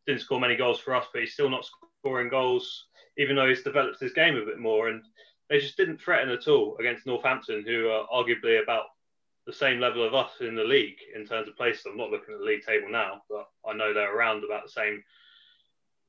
Didn't 0.07 0.21
score 0.21 0.41
many 0.41 0.57
goals 0.57 0.79
for 0.79 0.95
us, 0.95 1.07
but 1.13 1.21
he's 1.21 1.33
still 1.33 1.51
not 1.51 1.67
scoring 2.01 2.29
goals, 2.29 2.87
even 3.19 3.37
though 3.37 3.49
he's 3.49 3.63
developed 3.63 4.01
his 4.01 4.13
game 4.13 4.37
a 4.37 4.45
bit 4.45 4.59
more. 4.59 4.89
And 4.89 5.03
they 5.49 5.59
just 5.59 5.77
didn't 5.77 6.01
threaten 6.01 6.31
at 6.31 6.49
all 6.49 6.77
against 6.79 7.07
Northampton, 7.07 7.65
who 7.67 7.89
are 7.89 8.07
arguably 8.09 8.63
about 8.63 8.85
the 9.47 9.53
same 9.53 9.79
level 9.79 10.05
of 10.05 10.15
us 10.15 10.33
in 10.41 10.57
the 10.57 10.65
league 10.65 10.99
in 11.15 11.25
terms 11.25 11.49
of 11.49 11.57
places. 11.57 11.87
I'm 11.87 11.97
not 11.97 12.11
looking 12.11 12.35
at 12.35 12.41
the 12.41 12.47
league 12.47 12.65
table 12.67 12.89
now, 12.91 13.23
but 13.31 13.49
I 13.69 13.75
know 13.75 13.95
they're 13.95 14.17
around 14.17 14.45
about 14.45 14.65
the 14.65 14.71
same 14.71 15.03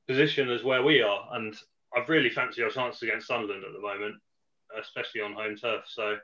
position 0.08 0.50
as 0.50 0.64
where 0.64 0.82
we 0.82 1.02
are. 1.02 1.28
And 1.32 1.56
I've 1.96 2.08
really 2.08 2.30
fancied 2.30 2.64
our 2.64 2.70
chances 2.70 3.02
against 3.02 3.28
Sunderland 3.28 3.64
at 3.64 3.72
the 3.72 3.80
moment, 3.80 4.16
especially 4.80 5.20
on 5.20 5.34
home 5.34 5.56
turf. 5.56 5.84
So, 5.86 6.16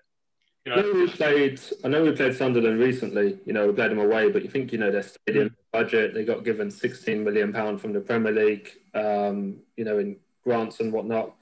you 0.67 0.73
I 0.73 0.77
know 0.77 0.93
know, 0.93 0.99
we 1.01 1.09
played. 1.11 1.61
I 1.85 1.89
know 1.89 2.03
we 2.03 2.13
played 2.13 2.35
Sunderland 2.37 2.79
recently. 2.81 3.39
You 3.45 3.53
know, 3.53 3.67
we 3.67 3.75
played 3.75 3.91
them 3.91 3.99
away, 3.99 4.31
but 4.31 4.43
you 4.43 4.49
think 4.51 4.73
you 4.73 4.79
know 4.79 4.91
their 4.91 5.03
stadium 5.03 5.55
budget. 5.73 6.15
They 6.15 6.25
got 6.25 6.45
given 6.45 6.71
16 6.71 7.23
million 7.23 7.53
pound 7.53 7.81
from 7.81 7.93
the 7.93 8.01
Premier 8.01 8.33
League. 8.33 8.71
Um, 8.95 9.61
you 9.77 9.85
know, 9.85 9.99
in 9.99 10.17
grants 10.43 10.81
and 10.81 10.93
whatnot. 10.93 11.35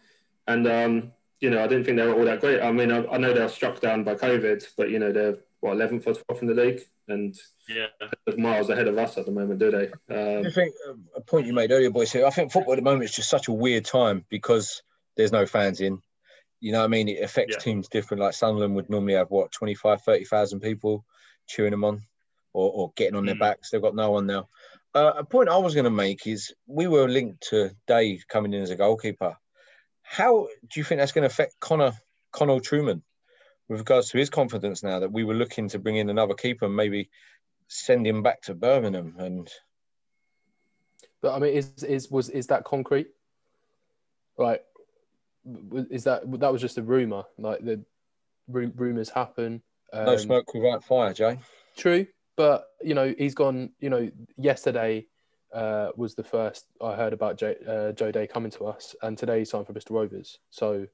And 0.48 0.66
um, 0.66 1.12
you 1.40 1.50
know, 1.50 1.62
I 1.62 1.66
didn't 1.66 1.84
think 1.84 1.96
they 1.98 2.06
were 2.06 2.14
all 2.14 2.24
that 2.24 2.40
great. 2.40 2.60
I 2.62 2.72
mean, 2.72 2.90
I, 2.90 3.04
I 3.06 3.16
know 3.18 3.32
they 3.32 3.40
were 3.40 3.48
struck 3.48 3.80
down 3.80 4.04
by 4.04 4.14
COVID, 4.14 4.66
but 4.76 4.90
you 4.90 4.98
know, 4.98 5.12
they're 5.12 5.36
what 5.60 5.72
eleventh 5.72 6.06
or 6.06 6.14
twelfth 6.14 6.42
in 6.42 6.48
the 6.48 6.54
league, 6.54 6.80
and 7.06 7.38
Yeah. 7.68 7.86
miles 8.36 8.70
ahead 8.70 8.88
of 8.88 8.98
us 8.98 9.16
at 9.18 9.26
the 9.26 9.32
moment, 9.32 9.60
do 9.60 9.70
they? 9.70 9.86
Um, 10.12 10.46
I 10.46 10.50
think 10.50 10.74
uh, 10.88 10.94
a 11.14 11.20
point 11.20 11.46
you 11.46 11.52
made 11.52 11.70
earlier, 11.70 11.90
boys. 11.90 12.10
Here, 12.12 12.26
I 12.26 12.30
think 12.30 12.50
football 12.50 12.72
at 12.72 12.76
the 12.76 12.82
moment 12.82 13.04
is 13.04 13.14
just 13.14 13.30
such 13.30 13.46
a 13.46 13.52
weird 13.52 13.84
time 13.84 14.24
because 14.28 14.82
there's 15.16 15.30
no 15.30 15.46
fans 15.46 15.80
in. 15.80 16.00
You 16.62 16.70
know 16.70 16.78
what 16.78 16.84
I 16.84 16.88
mean? 16.88 17.08
It 17.08 17.24
affects 17.24 17.56
Yeah. 17.56 17.60
teams 17.60 17.88
different. 17.88 18.22
Like 18.22 18.34
Sunderland 18.34 18.76
would 18.76 18.88
normally 18.88 19.14
have 19.14 19.30
what 19.30 19.50
25, 19.50 20.02
30,000 20.02 20.60
people 20.60 21.04
cheering 21.48 21.72
them 21.72 21.82
on 21.84 22.02
or, 22.52 22.70
or 22.70 22.92
getting 22.94 23.16
on 23.16 23.24
their 23.26 23.34
Mm. 23.34 23.40
backs. 23.40 23.70
They've 23.70 23.82
got 23.82 23.96
no 23.96 24.12
one 24.12 24.26
now. 24.26 24.48
Uh, 24.94 25.12
a 25.16 25.24
point 25.24 25.48
I 25.48 25.56
was 25.56 25.74
going 25.74 25.84
to 25.86 25.90
make 25.90 26.24
is 26.26 26.54
we 26.68 26.86
were 26.86 27.08
linked 27.08 27.48
to 27.48 27.70
Dave 27.88 28.26
coming 28.28 28.54
in 28.54 28.62
as 28.62 28.70
a 28.70 28.76
goalkeeper. 28.76 29.36
How 30.02 30.46
do 30.70 30.78
you 30.78 30.84
think 30.84 31.00
that's 31.00 31.10
going 31.10 31.22
to 31.22 31.32
affect 31.32 31.58
Connor 31.58 31.94
Connal 32.32 32.60
Trueman 32.60 33.02
with 33.68 33.80
regards 33.80 34.10
to 34.10 34.18
his 34.18 34.30
confidence 34.30 34.84
now 34.84 35.00
that 35.00 35.10
we 35.10 35.24
were 35.24 35.34
looking 35.34 35.68
to 35.70 35.80
bring 35.80 35.96
in 35.96 36.10
another 36.10 36.34
keeper 36.34 36.66
and 36.66 36.76
maybe 36.76 37.10
send 37.66 38.06
him 38.06 38.22
back 38.22 38.42
to 38.42 38.54
Birmingham 38.54 39.16
and 39.18 39.50
But 41.22 41.34
I 41.34 41.38
mean, 41.40 41.54
is 41.54 41.82
is 41.82 42.08
was 42.08 42.28
is 42.30 42.46
that 42.48 42.62
concrete? 42.64 43.08
Right. 44.38 44.60
W- 45.45 45.86
Is 45.90 46.05
that 46.05 46.22
that 46.40 46.53
was 46.53 46.61
just 46.61 46.78
a 46.78 46.82
rumor? 46.82 47.24
Like 47.38 47.64
the 47.64 47.80
rumors 48.49 49.09
happen. 49.09 49.62
Um, 49.93 50.07
no 50.07 50.16
smoke 50.16 50.55
without 50.55 50.84
fire, 50.84 51.12
Jay. 51.12 51.38
True, 51.76 52.07
but 52.36 52.68
you 52.82 52.95
know 52.95 53.14
he's 53.18 53.34
gone. 53.34 53.70
You 53.80 53.90
know, 53.90 54.11
yesterday 54.36 55.07
uh, 55.53 55.90
was 55.97 56.14
the 56.14 56.24
first 56.24 56.66
I 56.80 56.95
heard 56.95 57.12
about 57.12 57.38
Joe, 57.38 57.55
uh, 57.66 57.93
Joe 57.93 58.11
Day 58.11 58.26
coming 58.26 58.51
to 58.53 58.66
us, 58.66 58.95
and 59.03 59.18
today 59.18 59.40
he 59.40 59.45
signed 59.45 59.66
for 59.66 59.72
Bristol 59.72 59.97
Rovers. 59.97 60.38
So, 60.51 60.86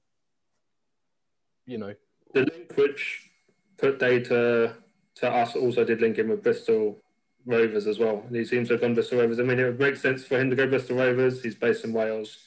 you 1.67 1.79
know, 1.79 1.95
the 2.35 2.41
link 2.41 2.73
which 2.77 3.31
put 3.77 3.99
data 3.99 4.75
to 5.17 5.31
us 5.31 5.55
also 5.57 5.85
did 5.85 6.01
link 6.01 6.17
him 6.19 6.29
with 6.29 6.43
Bristol 6.43 6.99
Rovers 7.47 7.87
as 7.87 7.99
well. 7.99 8.25
And 8.27 8.37
he 8.37 8.45
seems 8.45 8.69
to 8.69 8.75
have 8.75 8.81
gone 8.81 8.95
Bristol 8.95 9.19
Rovers. 9.21 9.41
I 9.41 9.43
mean, 9.43 9.59
it 9.59 9.65
would 9.65 9.81
make 9.81 9.97
sense 9.97 10.25
for 10.25 10.39
him 10.39 10.51
to 10.51 10.57
go 10.57 10.67
Bristol 10.67 10.97
Rovers. 10.97 11.43
He's 11.43 11.55
based 11.55 11.85
in 11.85 11.93
Wales. 11.93 12.39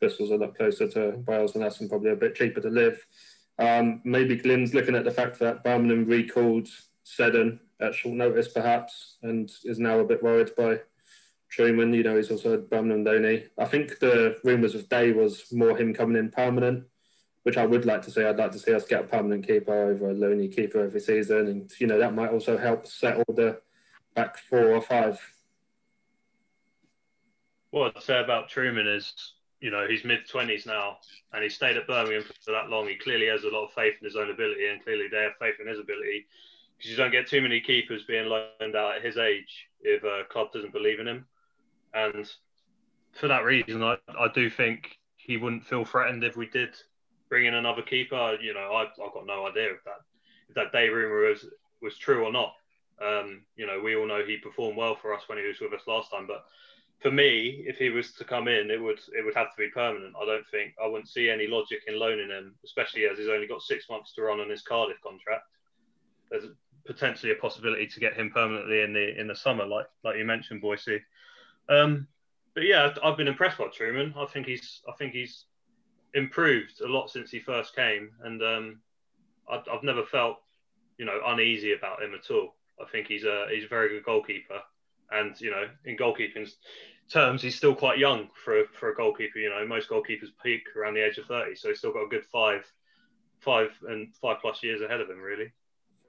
Bristol's 0.00 0.30
a 0.30 0.36
lot 0.36 0.56
closer 0.56 0.88
to 0.88 1.22
Wales 1.26 1.52
than 1.52 1.62
us 1.62 1.80
and 1.80 1.88
probably 1.88 2.10
a 2.10 2.16
bit 2.16 2.34
cheaper 2.34 2.60
to 2.60 2.70
live. 2.70 3.04
Um, 3.58 4.00
maybe 4.04 4.36
Glyn's 4.36 4.74
looking 4.74 4.94
at 4.94 5.04
the 5.04 5.10
fact 5.10 5.38
that 5.40 5.62
Birmingham 5.62 6.06
recalled 6.06 6.68
Seddon 7.04 7.60
at 7.80 7.94
short 7.94 8.16
notice, 8.16 8.48
perhaps, 8.48 9.18
and 9.22 9.50
is 9.64 9.78
now 9.78 10.00
a 10.00 10.04
bit 10.04 10.22
worried 10.22 10.50
by 10.56 10.80
Trueman. 11.54 11.94
You 11.94 12.02
know, 12.02 12.16
he's 12.16 12.30
also 12.30 12.54
at 12.54 12.70
Birmingham, 12.70 13.04
Donny. 13.04 13.44
I 13.58 13.66
think 13.66 13.98
the 13.98 14.38
rumours 14.44 14.74
of 14.74 14.88
Day 14.88 15.12
was 15.12 15.52
more 15.52 15.76
him 15.76 15.92
coming 15.92 16.16
in 16.16 16.30
permanent 16.30 16.84
which 17.42 17.56
I 17.56 17.66
would 17.66 17.86
like 17.86 18.02
to 18.02 18.10
see. 18.10 18.22
I'd 18.22 18.36
like 18.36 18.52
to 18.52 18.58
see 18.58 18.74
us 18.74 18.84
get 18.84 19.04
a 19.04 19.06
permanent 19.06 19.46
keeper 19.46 19.72
over 19.72 20.10
a 20.10 20.14
loaney 20.14 20.54
keeper 20.54 20.84
every 20.84 21.00
season, 21.00 21.46
and 21.48 21.72
you 21.78 21.86
know 21.86 21.98
that 21.98 22.14
might 22.14 22.30
also 22.30 22.58
help 22.58 22.86
settle 22.86 23.24
the 23.28 23.60
back 24.14 24.38
four 24.38 24.72
or 24.72 24.82
five. 24.82 25.18
What 27.70 27.96
I'd 27.96 28.02
say 28.02 28.20
about 28.20 28.50
Trueman 28.50 28.96
is, 28.96 29.34
you 29.60 29.70
know, 29.70 29.86
he's 29.86 30.04
mid 30.04 30.28
twenties 30.28 30.66
now, 30.66 30.98
and 31.32 31.42
he 31.42 31.48
stayed 31.48 31.76
at 31.76 31.86
Birmingham 31.86 32.24
for 32.44 32.52
that 32.52 32.70
long. 32.70 32.88
He 32.88 32.96
clearly 32.96 33.26
has 33.26 33.44
a 33.44 33.48
lot 33.48 33.66
of 33.66 33.72
faith 33.72 33.94
in 34.00 34.04
his 34.04 34.16
own 34.16 34.30
ability, 34.30 34.66
and 34.66 34.82
clearly 34.82 35.08
they 35.10 35.22
have 35.22 35.36
faith 35.38 35.56
in 35.60 35.68
his 35.68 35.78
ability. 35.78 36.26
Because 36.76 36.90
you 36.90 36.96
don't 36.96 37.10
get 37.12 37.26
too 37.26 37.42
many 37.42 37.60
keepers 37.60 38.04
being 38.04 38.26
loaned 38.26 38.74
out 38.74 38.96
at 38.96 39.04
his 39.04 39.18
age 39.18 39.68
if 39.82 40.02
a 40.02 40.24
club 40.30 40.50
doesn't 40.52 40.72
believe 40.72 40.98
in 40.98 41.06
him, 41.06 41.26
and 41.94 42.30
for 43.12 43.28
that 43.28 43.44
reason, 43.44 43.82
I, 43.82 43.96
I 44.18 44.28
do 44.34 44.48
think 44.48 44.98
he 45.16 45.36
wouldn't 45.36 45.66
feel 45.66 45.84
threatened 45.84 46.24
if 46.24 46.36
we 46.36 46.46
did 46.46 46.70
bring 47.28 47.46
in 47.46 47.54
another 47.54 47.82
keeper. 47.82 48.36
You 48.40 48.54
know, 48.54 48.72
I, 48.72 48.82
I've 48.84 49.12
got 49.12 49.26
no 49.26 49.46
idea 49.46 49.72
if 49.72 49.84
that 49.84 50.00
if 50.48 50.54
that 50.54 50.72
day 50.72 50.88
rumor 50.88 51.28
was 51.28 51.46
was 51.82 51.98
true 51.98 52.24
or 52.24 52.32
not. 52.32 52.54
Um, 53.02 53.42
you 53.56 53.66
know, 53.66 53.80
we 53.82 53.96
all 53.96 54.06
know 54.06 54.22
he 54.24 54.36
performed 54.36 54.76
well 54.76 54.94
for 54.94 55.14
us 55.14 55.22
when 55.26 55.38
he 55.38 55.46
was 55.46 55.60
with 55.60 55.72
us 55.72 55.86
last 55.86 56.10
time, 56.10 56.26
but 56.26 56.44
for 57.00 57.10
me, 57.10 57.64
if 57.66 57.76
he 57.78 57.88
was 57.88 58.12
to 58.12 58.24
come 58.24 58.46
in, 58.46 58.70
it 58.70 58.80
would 58.80 59.00
it 59.16 59.24
would 59.24 59.34
have 59.34 59.50
to 59.50 59.56
be 59.56 59.68
permanent. 59.68 60.14
I 60.20 60.26
don't 60.26 60.46
think 60.50 60.74
I 60.82 60.86
wouldn't 60.86 61.08
see 61.08 61.30
any 61.30 61.46
logic 61.46 61.80
in 61.86 61.98
loaning 61.98 62.28
him, 62.28 62.54
especially 62.64 63.06
as 63.06 63.18
he's 63.18 63.28
only 63.28 63.46
got 63.46 63.62
six 63.62 63.88
months 63.88 64.12
to 64.14 64.22
run 64.22 64.40
on 64.40 64.50
his 64.50 64.62
Cardiff 64.62 65.00
contract. 65.02 65.44
There's 66.30 66.44
potentially 66.86 67.32
a 67.32 67.36
possibility 67.36 67.86
to 67.86 68.00
get 68.00 68.14
him 68.14 68.30
permanently 68.30 68.82
in 68.82 68.92
the 68.92 69.18
in 69.18 69.28
the 69.28 69.34
summer, 69.34 69.64
like 69.66 69.86
like 70.04 70.18
you 70.18 70.26
mentioned, 70.26 70.60
Boise. 70.60 71.00
Um, 71.70 72.06
but 72.54 72.64
yeah, 72.64 72.92
I've 73.02 73.16
been 73.16 73.28
impressed 73.28 73.58
by 73.58 73.66
Trueman. 73.66 74.14
I 74.16 74.26
think 74.26 74.46
he's 74.46 74.82
I 74.86 74.92
think 74.98 75.14
he's 75.14 75.46
improved 76.12 76.80
a 76.82 76.88
lot 76.88 77.10
since 77.10 77.30
he 77.30 77.40
first 77.40 77.74
came, 77.74 78.10
and 78.24 78.42
um, 78.42 78.80
I've, 79.50 79.62
I've 79.72 79.84
never 79.84 80.04
felt 80.04 80.36
you 80.98 81.06
know 81.06 81.18
uneasy 81.26 81.72
about 81.72 82.02
him 82.02 82.12
at 82.14 82.30
all. 82.30 82.56
I 82.78 82.84
think 82.90 83.06
he's 83.06 83.24
a 83.24 83.46
he's 83.50 83.64
a 83.64 83.68
very 83.68 83.88
good 83.88 84.04
goalkeeper, 84.04 84.60
and 85.12 85.40
you 85.40 85.50
know 85.50 85.64
in 85.84 85.96
goalkeeping 85.96 86.50
terms, 87.10 87.42
he's 87.42 87.56
still 87.56 87.74
quite 87.74 87.98
young 87.98 88.28
for 88.44 88.60
a, 88.60 88.64
for 88.78 88.90
a 88.92 88.94
goalkeeper. 88.94 89.38
You 89.38 89.50
know, 89.50 89.66
most 89.66 89.88
goalkeepers 89.88 90.28
peak 90.42 90.62
around 90.76 90.94
the 90.94 91.04
age 91.04 91.18
of 91.18 91.26
thirty, 91.26 91.54
so 91.54 91.68
he's 91.68 91.78
still 91.78 91.92
got 91.92 92.04
a 92.04 92.08
good 92.08 92.24
five 92.24 92.64
five 93.40 93.70
and 93.88 94.14
five 94.20 94.36
plus 94.40 94.62
years 94.62 94.82
ahead 94.82 95.00
of 95.00 95.08
him, 95.08 95.20
really. 95.20 95.52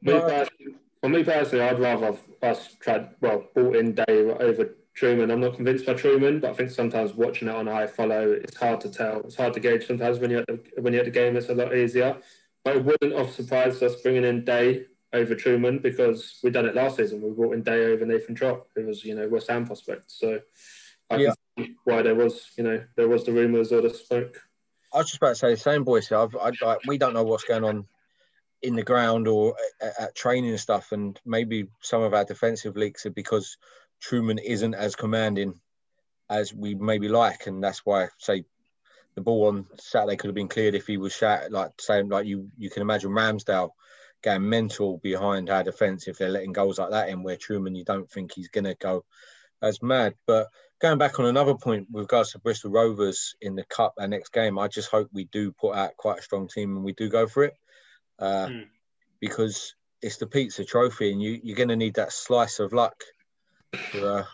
Me 0.02 0.14
personally- 0.14 0.76
for 1.02 1.10
me 1.10 1.24
personally, 1.24 1.66
I'd 1.66 1.80
rather 1.80 2.06
have 2.08 2.20
us 2.44 2.76
tried 2.80 3.10
well 3.22 3.48
bought 3.56 3.76
in 3.76 3.96
Day 3.96 4.04
over 4.08 4.76
Trueman. 4.96 5.32
I'm 5.32 5.40
not 5.42 5.56
convinced 5.56 5.88
by 5.88 5.96
Trueman, 5.96 6.42
but 6.42 6.52
I 6.52 6.54
think 6.54 6.70
sometimes 6.70 7.16
watching 7.16 7.48
it 7.48 7.56
on 7.56 7.66
iFollow, 7.66 8.34
it's 8.34 8.58
hard 8.58 8.82
to 8.82 8.90
tell. 8.90 9.22
It's 9.22 9.36
hard 9.36 9.54
to 9.54 9.60
gauge 9.60 9.88
sometimes 9.88 10.20
when 10.20 10.30
you're 10.30 10.42
at 10.42 10.48
the, 10.48 10.82
when 10.82 10.94
you're 10.94 11.02
at 11.02 11.06
the 11.06 11.12
game. 11.12 11.36
It's 11.36 11.50
a 11.50 11.56
lot 11.56 11.76
easier. 11.76 12.18
But 12.64 12.76
it 12.76 12.86
wouldn't 12.86 13.18
have 13.18 13.32
surprised 13.32 13.82
us 13.82 14.00
bringing 14.04 14.26
in 14.26 14.46
Day 14.46 14.86
over 15.14 15.36
Trueman 15.36 15.82
because 15.82 16.40
we 16.44 16.50
done 16.50 16.66
it 16.66 16.76
last 16.76 16.98
season. 16.98 17.22
We 17.22 17.32
brought 17.32 17.54
in 17.54 17.64
Day 17.64 17.86
over 17.86 18.06
Nathan 18.06 18.36
Trott, 18.36 18.68
who 18.76 18.86
was 18.86 19.04
you 19.04 19.16
know 19.16 19.28
West 19.28 19.50
Ham 19.50 19.66
prospect. 19.66 20.12
So 20.12 20.40
I 21.10 21.18
Yeah. 21.18 21.34
can 21.58 21.66
see 21.66 21.76
why 21.84 22.02
there 22.02 22.16
was 22.16 22.52
you 22.58 22.64
know 22.64 22.84
there 22.96 23.08
was 23.08 23.26
the 23.26 23.34
rumours 23.34 23.72
or 23.72 23.82
the 23.82 23.90
smoke. 23.90 24.42
I 24.94 24.98
was 24.98 25.08
just 25.08 25.18
about 25.18 25.30
to 25.30 25.36
say 25.36 25.52
the 25.52 25.58
same, 25.58 25.84
boys. 25.84 26.12
I've, 26.12 26.36
I, 26.36 26.52
I, 26.64 26.78
we 26.86 26.98
don't 26.98 27.14
know 27.14 27.24
what's 27.24 27.46
going 27.46 27.64
on 27.64 27.88
in 28.62 28.76
the 28.76 28.84
ground 28.84 29.28
or 29.28 29.56
at, 29.82 30.00
at 30.00 30.16
training 30.16 30.50
and 30.50 30.60
stuff, 30.60 30.92
and 30.92 31.20
maybe 31.26 31.68
some 31.82 32.02
of 32.04 32.14
our 32.14 32.26
defensive 32.26 32.76
leaks 32.76 33.06
are 33.06 33.12
because 33.12 33.58
Trueman 34.04 34.40
isn't 34.44 34.74
as 34.74 34.96
commanding 34.96 35.60
as 36.30 36.54
we 36.54 36.76
maybe 36.76 37.08
like, 37.08 37.48
and 37.48 37.64
that's 37.64 37.86
why, 37.86 38.06
I 38.06 38.08
say, 38.18 38.44
the 39.16 39.22
ball 39.22 39.48
on 39.48 39.68
Saturday 39.78 40.16
could 40.16 40.28
have 40.30 40.36
been 40.36 40.48
cleared 40.48 40.76
if 40.76 40.88
he 40.88 40.98
was 40.98 41.14
shot. 41.14 41.52
Like 41.52 41.72
same 41.80 42.10
like 42.10 42.26
you, 42.26 42.50
you 42.58 42.70
can 42.70 42.82
imagine 42.82 43.12
Ramsdale 43.12 43.72
going 44.24 44.48
mental 44.48 44.98
behind 45.00 45.50
our 45.50 45.64
defence 45.64 46.08
if 46.08 46.18
they're 46.18 46.30
letting 46.30 46.54
goals 46.54 46.80
like 46.80 46.92
that 46.92 47.10
in, 47.10 47.24
where 47.24 47.38
Trueman, 47.38 47.76
you 47.76 47.84
don't 47.84 48.10
think 48.10 48.32
he's 48.34 48.50
going 48.50 48.66
to 48.66 48.76
go 48.76 49.04
as 49.62 49.82
mad. 49.82 50.16
But 50.28 50.48
going 50.80 50.98
back 50.98 51.20
on 51.20 51.26
another 51.26 51.56
point 51.56 51.88
with 51.92 52.04
regards 52.04 52.32
to 52.32 52.40
Bristol 52.40 52.72
Rovers 52.72 53.36
in 53.42 53.56
the 53.56 53.64
cup, 53.66 53.94
our 54.00 54.08
next 54.08 54.32
game, 54.34 54.58
I 54.60 54.68
just 54.68 54.90
hope 54.90 55.10
we 55.12 55.26
do 55.26 55.52
put 55.52 55.76
out 55.76 55.98
quite 55.98 56.20
a 56.20 56.24
strong 56.24 56.48
team 56.48 56.76
and 56.76 56.86
we 56.86 56.94
do 56.94 57.10
go 57.10 57.28
for 57.28 57.44
it, 57.44 57.56
uh, 58.20 58.48
Mm. 58.48 58.68
because 59.20 59.76
it's 60.02 60.18
the 60.18 60.28
pizza 60.28 60.66
trophy, 60.66 61.12
and 61.12 61.22
you 61.22 61.40
you're 61.44 61.56
going 61.58 61.70
to 61.70 61.76
need 61.76 61.96
that 61.96 62.12
slice 62.12 62.60
of 62.60 62.74
luck 62.74 63.04
to, 63.92 64.08
uh, 64.08 64.26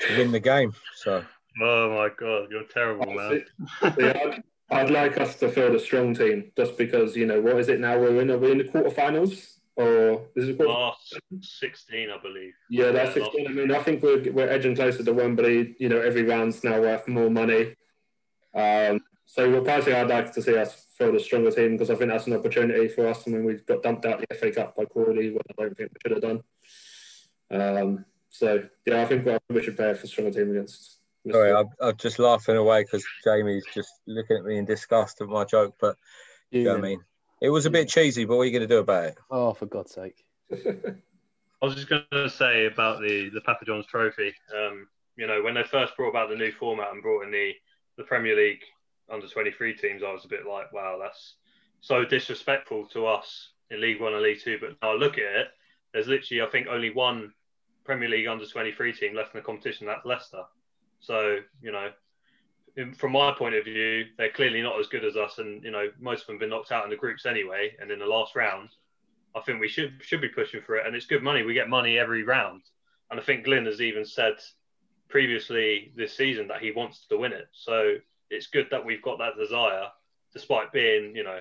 to 0.00 0.18
win 0.18 0.30
the 0.30 0.40
game. 0.40 0.74
So 0.96 1.24
Oh 1.60 1.90
my 1.90 2.10
god, 2.16 2.48
you're 2.50 2.64
terrible, 2.64 3.12
man. 3.12 3.44
Yeah, 3.98 4.38
I'd, 4.70 4.90
like 4.90 5.20
us 5.20 5.36
to 5.36 5.50
field 5.50 5.74
a 5.74 5.80
strong 5.80 6.14
team 6.14 6.52
just 6.56 6.76
because, 6.76 7.16
you 7.16 7.26
know, 7.26 7.40
what 7.40 7.58
is 7.58 7.68
it 7.68 7.80
now 7.80 7.98
we're 7.98 8.20
in? 8.20 8.30
Are 8.30 8.38
we 8.38 8.52
in 8.52 8.58
the 8.58 8.64
quarterfinals? 8.64 9.56
Or 9.76 10.26
is 10.36 10.48
it 10.48 10.60
Last 10.60 11.18
16, 11.40 12.10
I 12.10 12.18
believe. 12.18 12.52
Yeah, 12.68 12.90
that's 12.90 13.16
Yeah, 13.16 13.24
16. 13.24 13.46
I 13.46 13.50
mean, 13.52 13.72
I 13.72 13.78
think 13.78 14.02
we're, 14.02 14.30
we're 14.32 14.48
edging 14.48 14.74
closer 14.74 15.02
to 15.02 15.12
Wembley. 15.12 15.74
You 15.78 15.88
know, 15.88 16.00
every 16.00 16.22
round's 16.22 16.62
now 16.62 16.80
worth 16.80 17.08
more 17.08 17.30
money. 17.30 17.74
Um, 18.54 19.00
so, 19.26 19.48
well, 19.50 19.62
personally, 19.62 19.98
I'd 19.98 20.08
like 20.08 20.32
to 20.34 20.42
see 20.42 20.56
us 20.56 20.86
field 20.98 21.14
a 21.14 21.20
stronger 21.20 21.50
team 21.50 21.72
because 21.72 21.88
I 21.88 21.94
think 21.94 22.10
that's 22.10 22.26
an 22.26 22.34
opportunity 22.34 22.88
for 22.88 23.06
us. 23.06 23.26
I 23.26 23.30
mean, 23.30 23.44
we 23.44 23.54
got 23.54 23.82
dumped 23.82 24.04
out 24.04 24.20
the 24.20 24.36
FA 24.36 24.50
Cup 24.50 24.76
by 24.76 24.84
Crawley, 24.84 25.30
what 25.30 25.46
I 25.48 25.62
don't 25.62 25.76
think 25.76 25.92
we 25.92 25.98
should 26.02 26.22
have 26.22 26.22
done. 26.22 26.42
Um, 27.50 28.04
so, 28.28 28.64
yeah, 28.86 29.02
I 29.02 29.06
think 29.06 29.26
we 29.48 29.62
should 29.62 29.76
play 29.76 29.94
for 29.94 30.04
a 30.04 30.08
stronger 30.08 30.32
team 30.32 30.50
against. 30.50 30.99
Sorry, 31.30 31.52
I'm, 31.52 31.68
I'm 31.80 31.96
just 31.96 32.18
laughing 32.18 32.56
away 32.56 32.82
because 32.82 33.04
Jamie's 33.24 33.66
just 33.74 33.90
looking 34.06 34.36
at 34.38 34.44
me 34.44 34.58
in 34.58 34.64
disgust 34.64 35.20
of 35.20 35.28
my 35.28 35.44
joke. 35.44 35.74
But 35.80 35.96
you 36.50 36.64
know 36.64 36.72
what 36.72 36.78
I 36.78 36.82
mean, 36.82 37.00
it 37.40 37.50
was 37.50 37.66
a 37.66 37.70
bit 37.70 37.88
cheesy, 37.88 38.24
but 38.24 38.36
what 38.36 38.42
are 38.42 38.46
you 38.46 38.52
going 38.52 38.68
to 38.68 38.74
do 38.74 38.78
about 38.78 39.04
it? 39.04 39.18
Oh, 39.30 39.52
for 39.52 39.66
God's 39.66 39.92
sake! 39.92 40.24
I 40.52 41.66
was 41.66 41.74
just 41.74 41.88
going 41.88 42.04
to 42.12 42.30
say 42.30 42.66
about 42.66 43.00
the 43.00 43.30
the 43.30 43.40
Papa 43.42 43.64
John's 43.64 43.86
Trophy. 43.86 44.34
Um, 44.56 44.88
you 45.16 45.26
know, 45.26 45.42
when 45.42 45.54
they 45.54 45.64
first 45.64 45.96
brought 45.96 46.10
about 46.10 46.30
the 46.30 46.36
new 46.36 46.52
format 46.52 46.92
and 46.92 47.02
brought 47.02 47.24
in 47.24 47.30
the 47.30 47.52
the 47.96 48.04
Premier 48.04 48.36
League 48.36 48.62
under 49.10 49.26
twenty 49.26 49.50
three 49.50 49.74
teams, 49.74 50.02
I 50.02 50.12
was 50.12 50.24
a 50.24 50.28
bit 50.28 50.46
like, 50.46 50.72
wow, 50.72 50.98
that's 51.00 51.34
so 51.80 52.04
disrespectful 52.04 52.86
to 52.92 53.06
us 53.06 53.50
in 53.70 53.80
League 53.80 54.00
One 54.00 54.14
and 54.14 54.22
League 54.22 54.40
Two. 54.42 54.58
But 54.60 54.76
now 54.82 54.92
I 54.92 54.96
look 54.96 55.14
at 55.14 55.24
it, 55.24 55.48
there's 55.92 56.08
literally, 56.08 56.42
I 56.42 56.46
think, 56.46 56.66
only 56.66 56.90
one 56.90 57.32
Premier 57.84 58.08
League 58.08 58.26
under 58.26 58.46
twenty 58.46 58.72
three 58.72 58.92
team 58.92 59.14
left 59.14 59.34
in 59.34 59.40
the 59.40 59.44
competition. 59.44 59.86
That's 59.86 60.04
Leicester. 60.04 60.42
So 61.00 61.38
you 61.62 61.72
know, 61.72 61.90
from 62.96 63.12
my 63.12 63.32
point 63.32 63.54
of 63.54 63.64
view, 63.64 64.06
they're 64.16 64.30
clearly 64.30 64.62
not 64.62 64.78
as 64.78 64.86
good 64.86 65.04
as 65.04 65.16
us, 65.16 65.38
and 65.38 65.62
you 65.64 65.70
know, 65.70 65.88
most 65.98 66.22
of 66.22 66.26
them 66.26 66.36
have 66.36 66.40
been 66.40 66.50
knocked 66.50 66.72
out 66.72 66.84
in 66.84 66.90
the 66.90 66.96
groups 66.96 67.26
anyway, 67.26 67.76
and 67.80 67.90
in 67.90 67.98
the 67.98 68.06
last 68.06 68.36
round. 68.36 68.70
I 69.34 69.40
think 69.40 69.60
we 69.60 69.68
should 69.68 69.94
should 70.02 70.20
be 70.20 70.28
pushing 70.28 70.60
for 70.62 70.76
it, 70.76 70.86
and 70.86 70.96
it's 70.96 71.06
good 71.06 71.22
money. 71.22 71.42
We 71.42 71.54
get 71.54 71.68
money 71.68 71.98
every 71.98 72.24
round, 72.24 72.62
and 73.10 73.20
I 73.20 73.22
think 73.22 73.44
Glyn 73.44 73.66
has 73.66 73.80
even 73.80 74.04
said 74.04 74.34
previously 75.08 75.92
this 75.96 76.16
season 76.16 76.48
that 76.48 76.62
he 76.62 76.70
wants 76.72 77.06
to 77.08 77.18
win 77.18 77.32
it. 77.32 77.48
So 77.52 77.96
it's 78.30 78.46
good 78.46 78.68
that 78.70 78.84
we've 78.84 79.02
got 79.02 79.18
that 79.18 79.36
desire, 79.36 79.86
despite 80.32 80.72
being 80.72 81.14
you 81.14 81.24
know 81.24 81.40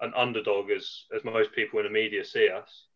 an 0.00 0.12
underdog 0.16 0.70
as 0.70 1.04
as 1.14 1.24
most 1.24 1.52
people 1.52 1.78
in 1.78 1.84
the 1.84 1.90
media 1.90 2.24
see 2.24 2.48
us. 2.48 2.86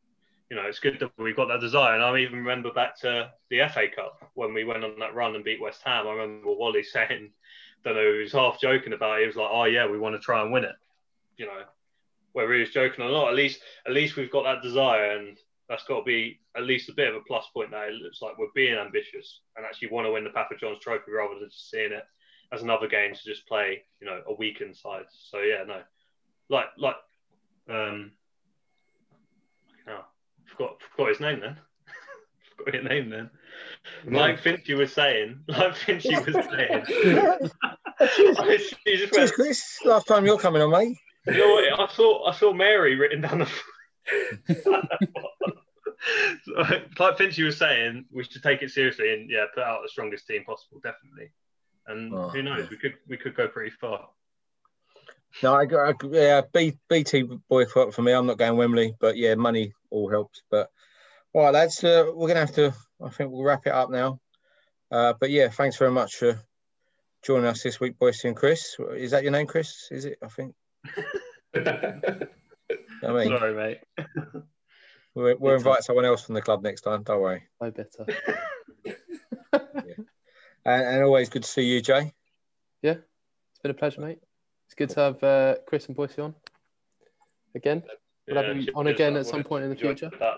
You 0.51 0.57
know, 0.57 0.63
it's 0.63 0.79
good 0.79 0.99
that 1.01 1.11
we've 1.19 1.37
got 1.37 1.49
that 1.49 1.61
desire. 1.61 1.95
And 1.95 2.05
I 2.05 2.19
even 2.19 2.39
remember 2.39 2.73
back 2.73 2.99
to 3.01 3.33
the 3.51 3.69
FA 3.73 3.89
Cup 3.95 4.31
when 4.35 4.55
we 4.55 4.65
went 4.65 4.85
on 4.85 4.99
that 5.01 5.15
run 5.15 5.35
and 5.35 5.45
beat 5.45 5.61
West 5.61 5.83
Ham. 5.85 6.07
I 6.07 6.13
remember 6.13 6.53
Wally 6.53 6.83
saying, 6.85 7.31
don't 7.87 7.95
know, 7.95 8.13
he 8.13 8.23
was 8.23 8.33
half 8.33 8.61
joking 8.61 8.93
about 8.93 9.19
it. 9.19 9.21
He 9.23 9.27
was 9.27 9.37
like, 9.37 9.51
"Oh 9.51 9.65
yeah, 9.65 9.89
we 9.89 9.99
want 9.99 10.17
to 10.17 10.21
try 10.21 10.43
and 10.43 10.53
win 10.53 10.65
it." 10.65 10.75
You 11.37 11.47
know, 11.47 11.63
whether 12.33 12.53
he 12.53 12.61
was 12.61 12.71
joking 12.71 13.05
or 13.05 13.11
not, 13.11 13.29
at 13.29 13.35
least 13.35 13.61
at 13.87 13.93
least 13.93 14.17
we've 14.17 14.31
got 14.31 14.43
that 14.43 14.63
desire, 14.63 15.13
and 15.13 15.39
that's 15.69 15.85
got 15.85 16.01
to 16.01 16.05
be 16.05 16.41
at 16.57 16.65
least 16.65 16.89
a 16.89 16.95
bit 16.95 17.09
of 17.09 17.15
a 17.15 17.21
plus 17.27 17.47
point. 17.55 17.71
That 17.71 17.89
it 17.89 17.95
looks 17.95 18.21
like 18.23 18.39
we're 18.39 18.47
being 18.55 18.75
ambitious 18.75 19.41
and 19.57 19.65
actually 19.65 19.91
want 19.91 20.07
to 20.07 20.13
win 20.13 20.25
the 20.25 20.31
Papa 20.31 20.55
John's 20.59 20.81
Trophy 20.81 21.13
rather 21.13 21.39
than 21.39 21.49
just 21.49 21.71
seeing 21.71 21.93
it 21.93 22.05
as 22.53 22.63
another 22.63 22.89
game 22.89 23.15
to 23.15 23.25
just 23.25 23.47
play, 23.47 23.83
you 24.01 24.07
know, 24.07 24.21
a 24.27 24.35
weakened 24.35 24.77
side. 24.77 25.05
So 25.11 25.39
yeah, 25.41 25.63
no, 25.65 25.81
like 26.49 26.67
like 26.79 26.97
um, 27.71 28.13
oh, 29.89 30.05
forgot 30.57 30.77
forgot 30.91 31.09
his 31.11 31.21
name 31.21 31.41
then. 31.41 31.57
forgot 32.57 32.75
your 32.75 32.83
name 32.85 33.11
then. 33.11 33.31
Like 34.07 34.41
Finchy 34.41 34.77
was 34.77 34.93
saying, 34.93 35.41
like 35.49 35.75
Finchy 35.75 36.25
was 36.25 36.35
saying. 36.47 37.51
Cheers, 39.13 39.33
Chris. 39.33 39.79
Last 39.85 40.07
time 40.07 40.25
you're 40.27 40.39
coming 40.39 40.63
on, 40.63 40.71
mate. 40.71 40.97
You 41.27 41.39
know 41.39 41.53
what? 41.55 41.91
I 41.91 41.93
saw 41.93 42.27
I 42.27 42.33
saw 42.33 42.53
Mary 42.53 42.97
written 42.97 43.21
down 43.23 43.39
the. 43.41 43.49
like 46.59 47.17
Finchy 47.19 47.45
was 47.45 47.57
saying, 47.57 48.05
we 48.13 48.25
should 48.25 48.43
take 48.43 48.63
it 48.63 48.71
seriously 48.71 49.13
and 49.13 49.31
yeah, 49.31 49.45
put 49.55 49.65
out 49.65 49.81
the 49.83 49.89
strongest 49.89 50.27
team 50.27 50.45
possible, 50.45 50.81
definitely. 50.83 51.31
And 51.87 52.13
Oh, 52.15 52.29
who 52.29 52.43
knows, 52.43 52.65
yeah. 52.65 52.67
we 52.71 52.77
could 52.77 52.95
we 53.09 53.17
could 53.17 53.35
go 53.35 53.49
pretty 53.49 53.71
far. 53.71 54.09
No, 55.43 55.55
I, 55.55 55.65
I 55.65 55.93
yeah, 56.11 56.43
B, 56.53 56.77
BT 56.89 57.29
boycott 57.49 57.95
for 57.95 58.03
me. 58.03 58.13
I'm 58.13 58.27
not 58.27 58.39
going 58.39 58.57
Wembley, 58.57 58.95
but 58.99 59.17
yeah, 59.17 59.35
money 59.35 59.75
all 59.91 60.11
helps. 60.11 60.43
But 60.51 60.71
all 61.33 61.45
right, 61.45 61.55
lads, 61.55 61.83
uh, 61.85 62.07
we're 62.15 62.29
gonna 62.29 62.41
have 62.41 62.55
to. 62.55 62.75
I 63.05 63.11
think 63.11 63.31
we'll 63.31 63.43
wrap 63.43 63.67
it 63.67 63.73
up 63.73 63.91
now. 63.91 64.21
Uh, 64.91 65.13
but 65.19 65.31
yeah, 65.31 65.49
thanks 65.49 65.77
very 65.77 65.91
much 65.91 66.17
for 66.17 66.41
joining 67.23 67.47
us 67.47 67.63
this 67.63 67.79
week, 67.79 67.99
Boyce 67.99 68.25
and 68.25 68.37
Chris. 68.37 68.77
Is 68.95 69.11
that 69.11 69.23
your 69.23 69.33
name, 69.33 69.47
Chris? 69.47 69.89
Is 69.91 70.07
it? 70.07 70.19
I 70.23 70.29
think. 70.29 70.55
I 71.55 73.13
mean, 73.13 73.29
Sorry, 73.29 73.55
mate. 73.55 73.79
we'll, 75.15 75.37
we'll 75.39 75.55
invite 75.55 75.85
someone 75.85 76.05
else 76.05 76.25
from 76.25 76.35
the 76.35 76.43
club 76.43 76.63
next 76.63 76.83
time. 76.83 77.03
Don't 77.03 77.21
worry. 77.21 77.45
No 77.61 77.71
better. 77.71 78.07
And, 80.67 80.85
and 80.85 81.05
always 81.05 81.29
good 81.29 81.45
to 81.45 81.49
see 81.49 81.63
you, 81.63 81.81
Jay. 81.81 82.13
Yeah, 82.83 82.97
it's 83.53 83.61
been 83.63 83.71
a 83.71 83.75
pleasure, 83.75 84.01
mate. 84.01 84.19
It's 84.79 84.93
good 84.93 84.95
to 84.95 85.01
have 85.01 85.23
uh, 85.25 85.55
Chris 85.67 85.87
and 85.87 85.97
Boyce 85.97 86.19
on 86.19 86.35
again. 87.55 87.83
We'll 88.29 88.45
have 88.45 88.57
you 88.59 88.73
on 88.75 88.89
again 88.89 89.17
at 89.17 89.25
some 89.25 89.43
point 89.43 89.65
in 89.65 89.71
the 89.71 89.77
future. 89.77 90.11
that. 90.21 90.37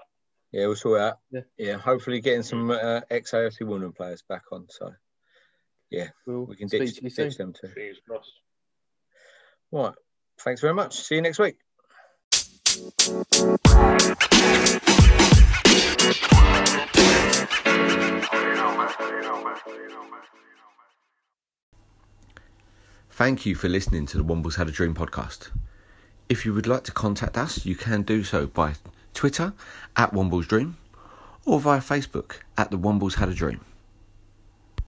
Yeah, 0.53 0.67
we'll 0.67 0.77
sort 0.77 1.01
it 1.01 1.05
out. 1.05 1.19
Yeah. 1.33 1.41
yeah. 1.59 1.77
Hopefully, 1.77 2.21
getting 2.21 2.45
some 2.45 2.71
uh, 2.71 3.01
ex 3.11 3.33
AFC 3.33 3.67
Women 3.67 3.91
players 3.91 4.23
back 4.29 4.45
on. 4.53 4.67
So 4.71 4.93
We'll 6.25 6.45
we 6.45 6.55
can 6.55 6.69
speak 6.69 6.83
ditch, 6.83 6.97
to 6.99 7.03
you 7.05 7.11
soon. 7.11 7.29
ditch 7.29 7.37
them 7.37 7.53
too. 7.53 7.69
Fingers 7.69 8.01
crossed. 8.07 8.33
Right. 9.73 9.95
Thanks 10.39 10.61
very 10.61 10.75
much. 10.75 11.01
See 11.01 11.17
you 11.17 11.23
next 11.23 11.41
week. 11.41 11.57
Thank 23.19 23.45
you 23.45 23.57
for 23.57 23.69
listening 23.69 24.07
to 24.07 24.17
the 24.17 24.23
Wombles 24.23 24.55
Had 24.55 24.69
a 24.69 24.71
Dream 24.71 24.95
podcast. 24.95 25.51
If 26.29 26.47
you 26.47 26.55
would 26.55 26.69
like 26.69 26.85
to 26.85 26.93
contact 26.93 27.37
us, 27.37 27.67
you 27.67 27.75
can 27.75 28.03
do 28.03 28.23
so 28.23 28.47
by 28.47 28.75
Twitter 29.13 29.55
at 29.97 30.13
Wombles 30.13 30.47
Dream 30.47 30.77
or 31.45 31.59
via 31.59 31.81
Facebook 31.81 32.37
at 32.57 32.71
the 32.71 32.79
Wombles 32.79 33.17
Had 33.17 33.29
a 33.29 33.35
Dream. 33.35 33.63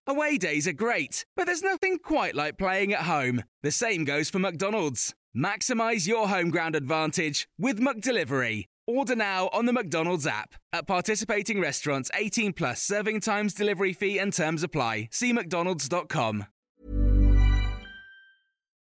Away 0.07 0.39
days 0.39 0.69
are 0.69 0.73
great, 0.73 1.25
but 1.35 1.47
there's 1.47 1.65
nothing 1.65 1.99
quite 1.99 2.37
like 2.37 2.57
playing 2.57 2.93
at 2.93 3.01
home. 3.01 3.43
The 3.65 3.73
same 3.73 4.05
goes 4.05 4.31
for 4.31 4.39
McDonald's. 4.39 5.13
Maximize 5.37 6.07
your 6.07 6.29
home 6.29 6.51
ground 6.51 6.77
advantage 6.77 7.49
with 7.59 7.81
McDelivery. 7.81 8.67
Order 8.87 9.17
now 9.17 9.51
on 9.53 9.67
the 9.67 9.73
McDonald's 9.73 10.29
app. 10.29 10.55
At 10.73 10.87
participating 10.87 11.61
restaurants, 11.61 12.13
18 12.15 12.53
plus 12.53 12.81
serving 12.81 13.23
times, 13.23 13.55
delivery 13.55 13.93
fee, 13.93 14.21
and 14.21 14.33
terms 14.33 14.63
apply. 14.63 15.09
See 15.11 15.33
McDonald's.com. 15.33 16.47